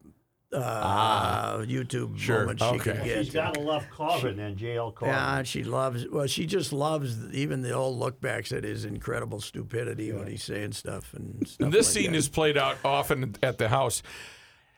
uh, 0.54 1.58
YouTube 1.60 2.18
moments 2.28 2.64
she 2.64 2.80
can 2.80 2.98
Okay. 2.98 3.06
get. 3.06 3.26
She's 3.26 3.34
got 3.34 3.54
to 3.56 3.60
love 3.62 3.86
Corbin 3.90 4.40
and 4.40 4.58
JL 4.58 4.94
Corbin. 4.94 5.16
Yeah, 5.16 5.44
she 5.44 5.64
loves. 5.64 6.06
Well, 6.10 6.28
she 6.28 6.46
just 6.46 6.72
loves 6.72 7.18
even 7.34 7.62
the 7.62 7.72
old 7.74 7.98
look 7.98 8.22
backs 8.22 8.52
at 8.52 8.64
his 8.64 8.86
incredible 8.86 9.42
stupidity 9.42 10.12
when 10.12 10.28
he's 10.28 10.44
saying 10.44 10.74
stuff 10.74 11.14
and 11.14 11.48
stuff. 11.48 11.66
And 11.66 11.74
this 11.74 11.88
like 11.88 12.04
scene 12.04 12.12
that. 12.14 12.18
is 12.18 12.30
played 12.30 12.58
out 12.58 12.78
often 12.86 13.36
at 13.44 13.58
the 13.58 13.70
house. 13.70 14.02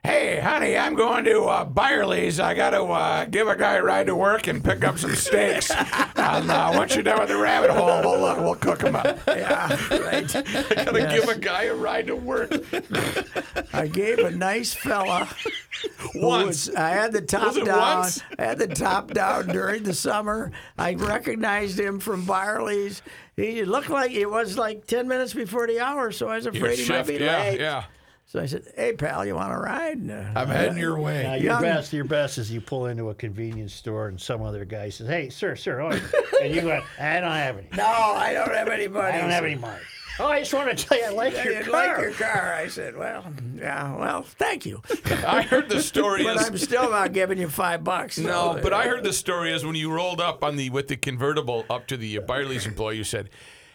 Hey, 0.08 0.40
honey, 0.40 0.78
I'm 0.78 0.96
going 0.96 1.26
to 1.26 1.42
uh, 1.44 1.66
Byerly's. 1.66 2.40
I 2.40 2.54
got 2.54 2.70
to 2.70 2.84
uh, 2.84 3.26
give 3.26 3.50
a 3.50 3.58
guy 3.58 3.74
a 3.74 3.84
ride 3.84 4.08
to 4.08 4.16
work 4.16 4.48
and 4.48 4.64
pick 4.64 4.86
up 4.86 4.98
some 4.98 5.14
steaks. 5.14 5.70
and 6.16 6.50
uh, 6.50 6.72
once 6.76 6.96
you're 6.96 7.04
done 7.04 7.20
with 7.20 7.28
the 7.28 7.36
rabbit 7.36 7.72
hole, 7.72 7.88
we'll, 8.00 8.24
uh, 8.24 8.42
we'll 8.42 8.56
cook 8.56 8.80
them 8.80 8.96
up. 8.96 9.20
Yeah, 9.28 9.68
right. 9.92 10.34
I 10.34 10.86
got 10.86 10.94
to 10.94 11.08
give 11.14 11.28
a 11.28 11.38
guy 11.38 11.64
a 11.64 11.76
ride 11.76 12.08
to 12.08 12.16
work. 12.16 12.54
I 13.74 13.88
gave 13.88 14.20
a 14.20 14.32
nice 14.32 14.74
fella. 14.74 15.28
Once. 16.16 16.68
was- 16.68 16.76
I 16.76 16.90
had 16.92 17.12
the 17.12 17.22
top 17.22 17.56
down. 17.56 17.98
once? 17.98 18.22
I 18.40 18.46
had 18.46 18.60
the 18.60 18.68
top 18.68 19.12
down 19.14 19.48
during 19.48 19.84
the 19.84 19.94
summer. 19.94 20.54
I 20.78 20.94
recognized 20.94 21.78
him 21.78 22.00
from 22.00 22.24
Byerly's. 22.26 23.02
He 23.36 23.66
looked 23.66 23.90
like 23.90 24.12
it 24.12 24.30
was 24.32 24.58
like 24.58 24.88
ten 24.88 25.10
minutes 25.10 25.34
before 25.34 25.68
the 25.68 25.82
hour, 25.82 26.12
so 26.14 26.30
I 26.30 26.38
was 26.38 26.46
Your 26.46 26.54
afraid 26.56 26.80
he 26.80 26.88
might 26.90 27.06
be 27.08 27.16
yeah, 27.16 27.40
late. 27.40 27.60
yeah. 27.60 27.84
So 28.30 28.42
I 28.42 28.46
said, 28.46 28.64
"Hey, 28.76 28.92
pal, 28.92 29.26
you 29.26 29.36
want 29.36 29.54
to 29.54 29.58
ride?" 29.58 29.98
And, 30.00 30.12
uh, 30.12 30.26
I'm 30.36 30.50
heading 30.50 30.78
your 30.78 31.00
way. 31.00 31.24
Now, 31.24 31.32
way. 31.32 31.38
your 31.38 31.46
Young- 31.54 31.62
best, 31.62 31.94
your 31.94 32.04
best 32.04 32.38
is 32.38 32.52
you 32.52 32.60
pull 32.60 32.88
into 32.88 33.10
a 33.10 33.16
convenience 33.16 33.74
store 33.74 34.10
and 34.10 34.20
some 34.20 34.42
other 34.42 34.66
guy 34.66 34.90
says, 34.90 35.08
"Hey, 35.08 35.30
sir, 35.30 35.56
sir," 35.56 35.80
oh, 35.82 35.92
and 36.44 36.54
you 36.54 36.60
go, 36.62 36.82
"I 37.00 37.20
don't 37.22 37.32
have 37.32 37.58
any. 37.58 37.68
no, 37.78 37.86
I 37.86 38.34
don't 38.34 38.54
have 38.54 38.68
any 38.68 38.90
money. 38.90 39.18
I 39.18 39.22
don't 39.22 39.30
have 39.30 39.46
any 39.46 39.56
money." 39.56 39.80
Oh, 40.20 40.26
I 40.26 40.40
just 40.40 40.52
want 40.54 40.76
to 40.76 40.84
tell 40.86 40.98
you, 40.98 41.06
I 41.06 41.10
like 41.10 41.36
I 41.36 41.44
your 41.44 41.54
didn't 41.54 41.72
car. 41.72 41.88
like 41.88 42.02
your 42.02 42.12
car. 42.12 42.54
I 42.54 42.68
said, 42.68 42.98
"Well, 42.98 43.24
yeah, 43.56 43.96
well, 43.96 44.24
thank 44.24 44.66
you, 44.66 44.82
I 45.26 45.44
heard 45.44 45.70
the 45.70 45.82
story 45.82 46.24
but 46.24 46.36
is 46.36 46.48
I'm 46.48 46.58
still 46.58 46.90
not 46.90 47.14
giving 47.14 47.38
you 47.38 47.48
five 47.48 47.84
bucks." 47.86 48.18
no, 48.18 48.56
so, 48.56 48.60
but 48.62 48.74
uh, 48.74 48.78
I 48.78 48.88
heard 48.90 49.04
the 49.06 49.14
story 49.14 49.54
is 49.54 49.64
when 49.64 49.76
you 49.76 49.90
rolled 49.90 50.20
up 50.20 50.44
on 50.44 50.58
the 50.58 50.70
with 50.70 50.90
the 50.90 50.98
convertible 50.98 51.66
up 51.70 51.88
to 51.88 51.96
the 51.96 52.18
uh, 52.18 52.22
Byerly's 52.22 52.66
employee, 52.66 52.98
you 52.98 53.04
said, 53.06 53.30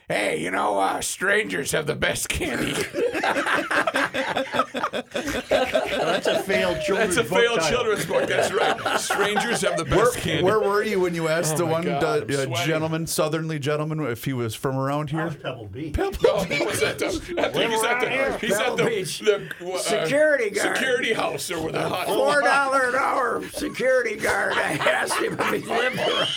"Hey, 0.09 0.41
you 0.41 0.51
know, 0.51 0.79
uh, 0.79 1.01
strangers 1.01 1.73
have 1.73 1.87
the 1.87 1.95
best 1.95 2.29
candy." 2.29 2.73
That's 5.03 6.27
a 6.27 6.43
failed 6.43 6.81
children's 6.83 7.15
That's 7.17 7.29
a 7.29 7.31
book 7.31 7.41
failed 7.41 7.61
title. 7.61 7.77
children's 7.77 8.07
book. 8.07 8.29
That's 8.29 8.53
right. 8.53 9.01
Strangers 9.01 9.61
have 9.63 9.77
the 9.77 9.85
Where, 9.85 10.07
best 10.07 10.19
candy. 10.19 10.43
where 10.43 10.59
were 10.61 10.83
you 10.83 11.01
when 11.01 11.15
you 11.15 11.29
asked 11.29 11.55
Oh 11.55 11.59
the 11.59 11.67
one 11.67 11.85
God, 11.85 12.31
uh, 12.31 12.43
uh, 12.43 12.65
gentleman, 12.65 13.07
southerly 13.07 13.59
gentleman, 13.59 14.01
if 14.07 14.25
he 14.25 14.33
was 14.33 14.55
from 14.55 14.77
around 14.77 15.11
That 15.11 15.15
here? 15.15 15.25
was 15.27 15.37
Pebble 15.37 15.67
Beach. 15.67 15.97
No, 15.97 16.11
he 16.45 16.65
was 16.65 16.83
at 16.83 16.99
the. 16.99 17.07
I 17.39 17.49
think 17.51 17.73
he's 17.73 17.85
at 17.85 18.01
the. 18.01 18.39
He's 18.39 18.59
at 18.59 18.77
the, 18.77 18.85
Beach. 18.85 19.19
the 19.21 19.51
uh, 19.73 19.79
Security 19.79 20.51
guard. 20.51 20.77
security 20.77 21.13
house 21.13 21.51
or 21.51 21.61
where 21.63 21.73
the 21.73 21.89
hot. 21.89 22.07
Four 22.07 22.41
dollar 22.43 22.89
an 22.91 22.95
hour 22.97 23.43
security 23.53 24.17
guard. 24.17 24.55
I 24.55 24.73
asked 24.75 25.15
him 25.19 25.37
if 25.39 25.51
he 25.51 25.59
lived 25.69 25.99
around. 25.99 26.29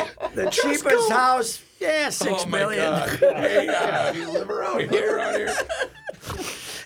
the 0.35 0.49
cheapest 0.49 1.11
house, 1.11 1.61
yeah, 1.79 2.09
six 2.09 2.43
Oh 2.43 2.45
my 2.47 2.59
million. 2.59 2.83
God! 2.91 3.09
Hey, 3.19 3.67
uh, 3.67 4.13
you 4.13 4.29
live 4.29 4.49
around 4.49 4.89
here, 4.89 5.17
around 5.17 5.35
here. 5.35 5.53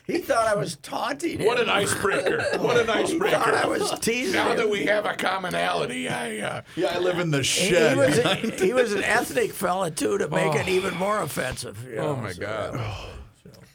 He 0.08 0.20
thought 0.20 0.48
I 0.48 0.54
was 0.56 0.76
taunting 0.76 1.40
him. 1.40 1.48
What 1.48 1.60
an 1.60 1.68
icebreaker! 1.68 2.40
What 2.60 2.78
an 2.80 2.88
icebreaker! 2.92 3.38
Thought 3.40 3.56
I 3.56 3.66
was 3.66 3.90
teasing 4.02 4.34
Now 4.36 4.52
him. 4.52 4.58
that 4.58 4.70
we 4.70 4.86
have 4.86 5.04
a 5.08 5.16
commonality, 5.16 6.08
I. 6.08 6.38
Uh, 6.42 6.62
Yeah, 6.76 6.90
I 6.94 7.00
live 7.00 7.18
in 7.18 7.32
the 7.32 7.42
he, 7.42 7.64
he 7.64 7.70
shed. 7.72 7.98
was 7.98 8.18
a, 8.20 8.36
he 8.36 8.72
was 8.72 8.94
an 8.94 9.04
ethnic 9.04 9.52
fella 9.52 9.90
too 9.90 10.20
to 10.20 10.28
make 10.28 10.54
it 10.54 10.68
even 10.68 10.94
more 10.96 11.24
offensive. 11.24 11.84
you 11.90 11.98
oh 11.98 12.16
my 12.18 12.34
so- 12.34 12.42
God! 12.44 12.80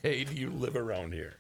Hey, 0.05 0.23
do 0.23 0.33
you 0.37 0.51
live 0.51 0.77
around 0.77 1.15
here? 1.15 1.35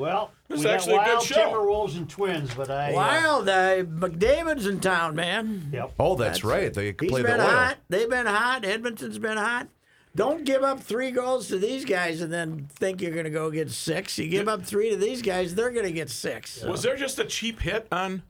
Well, 0.00 0.30
This 0.48 0.60
we 0.60 0.60
is 0.60 0.64
got 0.64 0.74
actually 0.74 0.94
a 0.94 0.98
good 1.04 1.08
Wild 1.14 1.22
show. 1.24 1.34
Timberwolves 1.52 1.96
and 1.96 2.08
Twins, 2.08 2.54
but 2.54 2.70
I. 2.70 2.92
uh, 2.92 2.96
Wild, 2.96 3.48
uh, 3.48 3.82
McDavid's 3.84 4.66
in 4.66 4.80
town, 4.80 5.14
man. 5.14 5.68
Yep. 5.72 5.92
oh, 6.00 6.16
that's, 6.16 6.42
right. 6.42 6.72
They 6.72 6.94
He's 6.98 7.10
play 7.10 7.22
been 7.22 7.36
the 7.36 7.44
oil. 7.44 7.50
hot. 7.50 7.76
They've 7.90 8.08
been 8.08 8.26
hot. 8.26 8.64
Edmonton's 8.64 9.18
been 9.18 9.36
hot. 9.36 9.68
Don't 10.16 10.44
give 10.44 10.62
up 10.64 10.80
three 10.80 11.10
goals 11.10 11.48
to 11.48 11.58
these 11.58 11.84
guys 11.84 12.20
and 12.20 12.32
then 12.32 12.66
think 12.72 13.00
you're 13.00 13.12
going 13.12 13.24
to 13.24 13.30
go 13.30 13.50
get 13.50 13.70
six. 13.70 14.18
You 14.18 14.28
give 14.28 14.48
up 14.48 14.64
three 14.64 14.90
to 14.90 14.96
these 14.96 15.22
guys, 15.22 15.54
they're 15.54 15.70
going 15.70 15.86
to 15.86 15.92
get 15.92 16.10
six. 16.10 16.64
Was 16.64 16.82
there 16.82 16.96
just 16.96 17.18
a 17.20 17.24
cheap 17.24 17.60
hit 17.60 17.86
on 17.92 18.22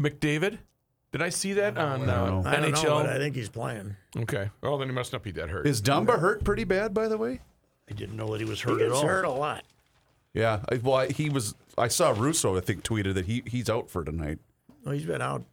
McDavid? 0.00 0.58
Did 1.12 1.22
I 1.22 1.28
see 1.28 1.52
that 1.54 1.76
on 1.76 2.08
uh, 2.08 2.42
I 2.46 2.56
don't 2.56 2.72
NHL? 2.72 2.84
know, 2.84 2.90
but 3.02 3.06
I 3.10 3.18
think 3.18 3.34
he's 3.36 3.48
playing. 3.48 3.96
Okay. 4.16 4.50
Well, 4.62 4.78
then 4.78 4.88
he 4.88 4.94
must 4.94 5.12
not 5.12 5.22
be 5.22 5.30
that 5.32 5.50
hurt. 5.50 5.66
Is 5.66 5.82
Dumba 5.82 6.18
hurt 6.18 6.42
pretty 6.44 6.64
bad, 6.64 6.94
by 6.94 7.06
the 7.08 7.18
way? 7.18 7.40
I 7.88 7.92
didn't 7.94 8.16
know 8.16 8.28
that 8.32 8.40
he 8.40 8.44
was 8.48 8.62
He 8.62 8.70
hurt 8.70 8.80
at 8.80 8.88
gets 8.88 8.98
all. 9.00 9.06
hurt 9.06 9.24
a 9.24 9.30
lot. 9.30 9.64
Yeah. 10.34 10.60
I, 10.70 10.76
well, 10.76 10.94
I- 10.96 11.08
he 11.12 11.28
was. 11.30 11.54
I 11.78 11.88
saw 11.88 12.10
Russo. 12.10 12.56
I 12.56 12.60
think 12.60 12.82
tweeted 12.82 13.14
that 13.14 13.26
he 13.26 13.42
he's 13.46 13.70
out 13.70 13.90
for 13.90 14.04
tonight. 14.04 14.38
Well, 14.84 14.94
he's 14.94 15.06
been 15.06 15.22
out. 15.22 15.44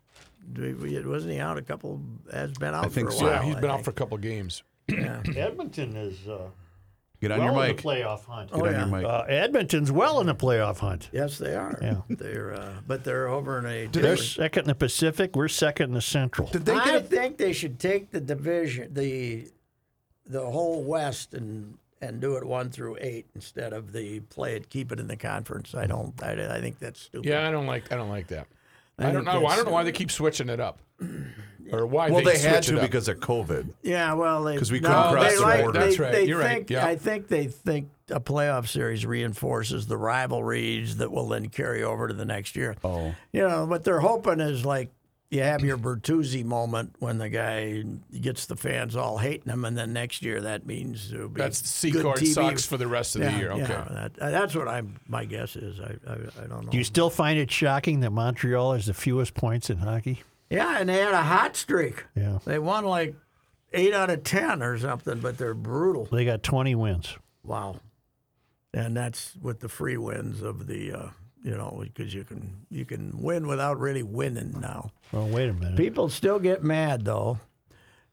Wasn't 0.58 1.32
he 1.32 1.40
out 1.40 1.58
a 1.58 1.62
couple? 1.62 2.02
Has 2.32 2.54
been 2.54 2.74
out 2.74 2.86
I 2.86 2.88
think 2.90 3.10
for 3.10 3.16
a 3.16 3.18
so. 3.18 3.26
while. 3.26 3.34
yeah, 3.34 3.44
he's 3.44 3.56
I 3.56 3.60
been 3.62 3.70
out 3.72 3.84
for 3.84 3.92
a 3.92 3.94
couple 3.94 4.18
games. 4.18 4.64
Edmonton 4.90 5.96
is 5.98 6.28
uh, 6.28 6.48
Get 7.22 7.32
on 7.32 7.40
well 7.40 7.54
your 7.56 7.64
in 7.64 7.70
mic. 7.70 7.78
the 7.78 7.84
playoff 7.84 8.24
hunt. 8.26 8.52
Get 8.52 8.62
Oh, 8.62 8.66
on 8.66 8.72
yeah. 8.72 8.78
your 8.80 8.88
mic. 8.88 9.06
Uh, 9.06 9.24
Edmonton's 9.28 9.92
well 9.92 10.22
in 10.22 10.28
the 10.28 10.36
playoff 10.36 10.78
hunt. 10.80 11.10
Yes, 11.12 11.38
they 11.38 11.56
are. 11.56 11.78
Yeah. 11.82 12.02
They're, 12.10 12.54
uh, 12.54 12.74
but 12.86 13.04
they're 13.04 13.28
over 13.28 13.60
in 13.60 13.66
a. 13.66 13.88
They're 13.88 14.16
second 14.18 14.62
in 14.64 14.68
the 14.68 14.76
Pacific. 14.76 15.36
We're 15.36 15.48
second 15.50 15.90
in 15.90 15.94
the 15.96 16.02
Central. 16.02 16.48
Did 16.50 16.66
they 16.66 16.74
I 16.74 16.86
get 16.86 16.96
a, 16.96 17.00
think 17.02 17.38
they 17.38 17.54
should 17.54 17.80
take 17.80 18.12
the 18.12 18.22
division, 18.22 18.94
the 18.94 19.50
the 20.26 20.46
whole 20.50 20.84
West, 20.84 21.34
and 21.34 21.78
and 22.02 22.20
do 22.22 22.36
it 22.36 22.44
one 22.44 22.70
through 22.70 22.98
eight 23.00 23.28
instead 23.36 23.74
of 23.74 23.92
the 23.92 24.20
play 24.22 24.56
it, 24.56 24.70
keep 24.70 24.92
it 24.92 25.00
in 25.00 25.08
the 25.08 25.18
conference. 25.18 25.76
I 25.76 25.86
don't. 25.86 26.14
I, 26.22 26.56
I 26.58 26.62
think 26.62 26.80
that's 26.80 27.02
stupid. 27.02 27.28
Yeah, 27.28 27.48
I 27.48 27.52
don't 27.52 27.68
like. 27.68 27.92
I 27.92 27.96
don't 27.96 28.10
like 28.10 28.28
that. 28.28 28.48
I, 29.00 29.10
I 29.10 29.12
don't 29.12 29.26
know. 29.26 29.46
I 29.46 29.56
don't 29.56 29.66
know 29.66 29.72
why 29.72 29.84
they 29.84 29.92
uh, 29.92 29.96
keep 29.96 30.12
switching 30.12 30.50
it 30.50 30.60
up, 30.60 30.80
or 31.72 31.86
why 31.86 32.10
well, 32.10 32.24
they, 32.24 32.34
they 32.34 32.40
had 32.40 32.64
switch 32.64 32.78
to 32.78 32.82
because 32.82 33.08
of 33.08 33.20
COVID. 33.20 33.70
Yeah, 33.84 34.14
well, 34.14 34.46
because 34.46 34.72
we 34.72 34.80
no, 34.80 34.90
couldn't 34.90 35.14
cross 35.14 35.30
they 35.30 35.36
the 35.36 35.42
like, 35.42 35.62
border. 35.62 35.80
They, 35.80 35.86
That's 35.86 36.00
right. 36.00 36.12
They 36.12 36.26
You're 36.26 36.40
right. 36.40 36.56
think, 36.56 36.70
Yeah. 36.70 36.86
I 36.86 36.96
think 36.96 37.28
they 37.28 37.48
think 37.48 37.90
a 38.10 38.20
playoff 38.20 38.68
series 38.68 39.06
reinforces 39.06 39.88
the 39.88 39.98
rivalries 39.98 40.98
that 40.98 41.12
will 41.12 41.28
then 41.28 41.50
carry 41.50 41.84
over 41.84 42.08
to 42.08 42.14
the 42.14 42.26
next 42.26 42.56
year. 42.56 42.76
Oh. 42.84 43.14
You 43.32 43.48
know, 43.48 43.66
what 43.66 43.84
they're 43.84 44.00
hoping 44.00 44.40
is 44.40 44.66
like 44.66 44.90
you 45.30 45.42
have 45.42 45.62
your 45.64 45.78
Bertuzzi 45.78 46.46
moment 46.46 46.96
when 47.00 47.18
the 47.18 47.30
guy 47.30 47.84
gets 48.22 48.46
the 48.46 48.56
fans 48.56 48.96
all 48.96 49.18
hating 49.18 49.52
him, 49.52 49.66
and 49.66 49.78
then 49.78 49.92
next 49.94 50.22
year 50.22 50.42
that 50.42 50.66
means 50.66 51.12
it'll 51.12 51.28
be 51.30 51.42
That's 51.42 51.60
good 51.82 51.94
Secord 51.94 52.18
TV. 52.18 52.28
sucks 52.34 52.66
for 52.66 52.78
the 52.78 52.88
rest 52.88 53.16
of 53.16 53.22
the 53.24 53.32
year. 53.34 53.52
Okay. 53.52 53.62
yeah, 53.64 53.88
that, 53.92 54.16
that's 54.16 54.56
what 54.56 54.68
I'm. 54.68 54.96
My 55.08 55.26
guess 55.26 55.56
is 55.56 55.80
I, 55.82 55.96
I, 56.08 56.14
I 56.14 56.48
don't 56.48 56.66
know. 56.66 56.72
Do 56.72 56.78
you 56.78 56.84
still 56.84 57.10
find 57.10 57.38
it 57.38 57.52
shocking 57.52 58.00
that 58.02 58.12
Montreal 58.12 58.74
has 58.74 58.86
the 58.86 58.94
fewest 58.94 59.34
points 59.34 59.70
in 59.70 59.78
hockey? 59.80 60.24
yeah, 60.50 60.78
and 60.80 60.88
they 60.88 60.98
had 60.98 61.14
a 61.14 61.22
hot 61.24 61.58
streak. 61.58 62.06
Yeah. 62.16 62.40
They 62.46 62.58
won 62.60 62.86
like 62.86 63.14
eight 63.74 63.94
out 63.94 64.10
of 64.10 64.24
ten 64.24 64.64
or 64.64 64.78
something, 64.78 65.20
but 65.20 65.38
they're 65.38 65.54
brutal. 65.54 66.06
They 66.06 66.24
got 66.24 66.42
20 66.42 66.74
wins. 66.76 67.18
Wow. 67.44 67.82
And 68.74 68.96
that's 68.96 69.34
with 69.42 69.60
the 69.60 69.68
free 69.68 69.98
wins 69.98 70.42
of 70.42 70.68
the, 70.68 70.94
uh, 70.94 71.08
you 71.48 71.56
know, 71.56 71.80
because 71.82 72.14
you 72.14 72.26
can 72.26 72.66
you 72.70 72.84
can 72.84 73.14
win 73.22 73.48
without 73.48 73.80
really 73.80 74.04
winning 74.04 74.60
now. 74.60 74.92
Well, 75.14 75.28
wait 75.30 75.50
a 75.50 75.54
minute. 75.54 75.78
People 75.78 76.10
still 76.10 76.40
get 76.40 76.62
mad 76.62 77.06
though 77.06 77.40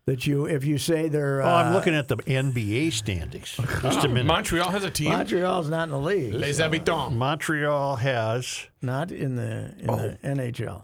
that 0.06 0.24
you 0.24 0.46
if 0.46 0.64
you 0.64 0.78
say 0.78 1.08
they're. 1.08 1.42
oh, 1.42 1.48
I'm 1.48 1.72
uh, 1.72 1.74
looking 1.74 1.94
at 1.96 2.06
the 2.06 2.16
NBA 2.18 2.92
standings. 2.92 3.58
Just 3.82 4.04
a 4.04 4.08
minute. 4.08 4.26
Montreal 4.26 4.70
has 4.70 4.84
a 4.84 4.90
team. 4.90 5.10
Montreal's 5.10 5.68
not 5.68 5.84
in 5.84 5.90
the 5.90 5.98
league. 5.98 6.34
Les 6.34 6.58
Habitants. 6.58 7.14
Montreal 7.16 7.96
has 7.96 8.66
Not 8.80 9.10
in 9.10 9.34
the 9.34 9.74
in 9.78 9.90
Oh. 9.90 9.96
the 9.96 10.18
NHL. 10.22 10.82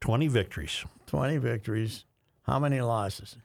20 0.00 0.28
victories. 0.28 0.84
Twenty 1.06 1.38
victories. 1.38 2.04
How 2.42 2.60
many 2.60 2.80
losses? 2.80 3.36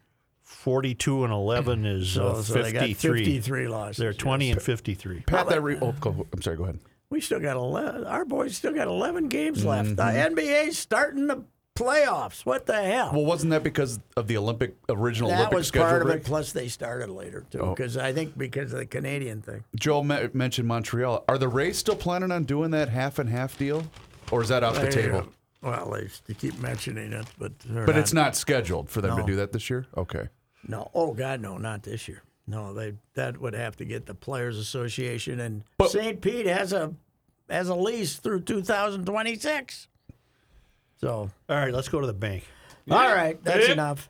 42 0.44 1.24
and 1.24 1.34
11 1.34 1.86
is 1.86 2.10
So, 2.12 2.28
uh, 2.28 2.42
so 2.44 2.62
they 2.62 2.72
got 2.72 2.82
53. 2.82 3.26
53 3.26 3.68
losses. 3.68 3.98
They're 3.98 4.14
20 4.14 4.48
yes. 4.48 4.54
and 4.56 4.62
53. 4.64 5.22
Pat, 5.22 5.50
that 5.50 5.64
re- 5.64 5.80
oh, 5.82 5.94
go, 5.94 6.28
I'm 6.32 6.42
sorry. 6.44 6.58
Go 6.58 6.64
ahead. 6.66 6.80
We 7.14 7.22
still 7.22 7.40
got 7.40 7.56
11. 7.58 8.06
Our 8.06 8.26
boys 8.26 8.58
still 8.58 8.74
got 8.74 8.88
11 8.88 9.28
games 9.28 9.64
left. 9.64 9.96
The 9.98 10.02
Mm-hmm. 10.02 10.34
NBA's 10.36 10.80
starting 10.80 11.28
the 11.28 11.44
playoffs. 11.76 12.44
What 12.44 12.66
the 12.66 12.82
hell? 12.82 13.12
Well, 13.14 13.24
wasn't 13.24 13.52
that 13.52 13.62
because 13.62 14.00
of 14.18 14.26
the 14.26 14.36
Olympic 14.38 14.76
original 14.90 15.30
that 15.30 15.38
Olympic 15.38 15.56
was 15.58 15.68
schedule 15.68 15.88
part 15.90 16.02
of 16.02 16.08
break? 16.08 16.22
it. 16.22 16.26
Plus, 16.26 16.54
they 16.54 16.68
started 16.68 17.10
later 17.12 17.46
too, 17.52 17.60
Oh. 17.60 17.70
because 17.76 17.98
I 17.98 18.14
think 18.14 18.36
because 18.36 18.74
of 18.74 18.80
the 18.80 18.88
Canadian 18.88 19.44
thing. 19.44 19.64
Joel 19.76 20.04
me- 20.04 20.28
mentioned 20.34 20.68
Montreal. 20.68 21.24
Are 21.28 21.38
the 21.38 21.48
Rays 21.48 21.78
still 21.78 21.96
planning 21.96 22.32
on 22.32 22.46
doing 22.46 22.72
that 22.72 22.90
half 22.90 23.20
and 23.20 23.30
half 23.30 23.60
deal, 23.60 23.84
or 24.32 24.42
is 24.42 24.50
that 24.50 24.64
off 24.64 24.82
the 24.82 24.90
table? 24.90 25.20
uh, 25.20 25.24
Well, 25.62 25.92
they, 25.92 26.08
they 26.26 26.34
keep 26.34 26.58
mentioning 26.60 27.14
it, 27.14 27.28
but 27.38 27.52
But 27.70 27.96
it's 27.96 28.14
not 28.14 28.36
scheduled 28.36 28.90
for 28.90 29.02
them 29.02 29.16
to 29.18 29.24
do 29.24 29.36
that 29.36 29.52
this 29.52 29.70
year. 29.70 29.86
Okay. 29.96 30.30
No, 30.68 30.90
oh 30.96 31.14
God, 31.14 31.42
no, 31.42 31.58
not 31.60 31.84
this 31.84 32.08
year. 32.08 32.24
No, 32.46 32.74
they 32.74 32.94
that 33.14 33.40
would 33.40 33.54
have 33.54 33.78
to 33.78 33.86
get 33.86 34.06
the 34.06 34.14
Players 34.14 34.58
Association, 34.58 35.40
and 35.40 35.64
But- 35.78 35.92
St. 35.92 36.20
Pete 36.22 36.46
has 36.46 36.74
a 36.74 36.94
has 37.50 37.70
a 37.70 37.76
lease 37.76 38.16
through 38.18 38.42
2026. 38.42 39.88
So, 41.00 41.30
All 41.50 41.56
right, 41.58 41.74
let's 41.74 41.90
go 41.90 42.00
to 42.00 42.08
the 42.08 42.14
bank. 42.14 42.46
all 42.90 42.98
right, 43.14 43.42
that's 43.44 43.68
enough. 43.68 44.10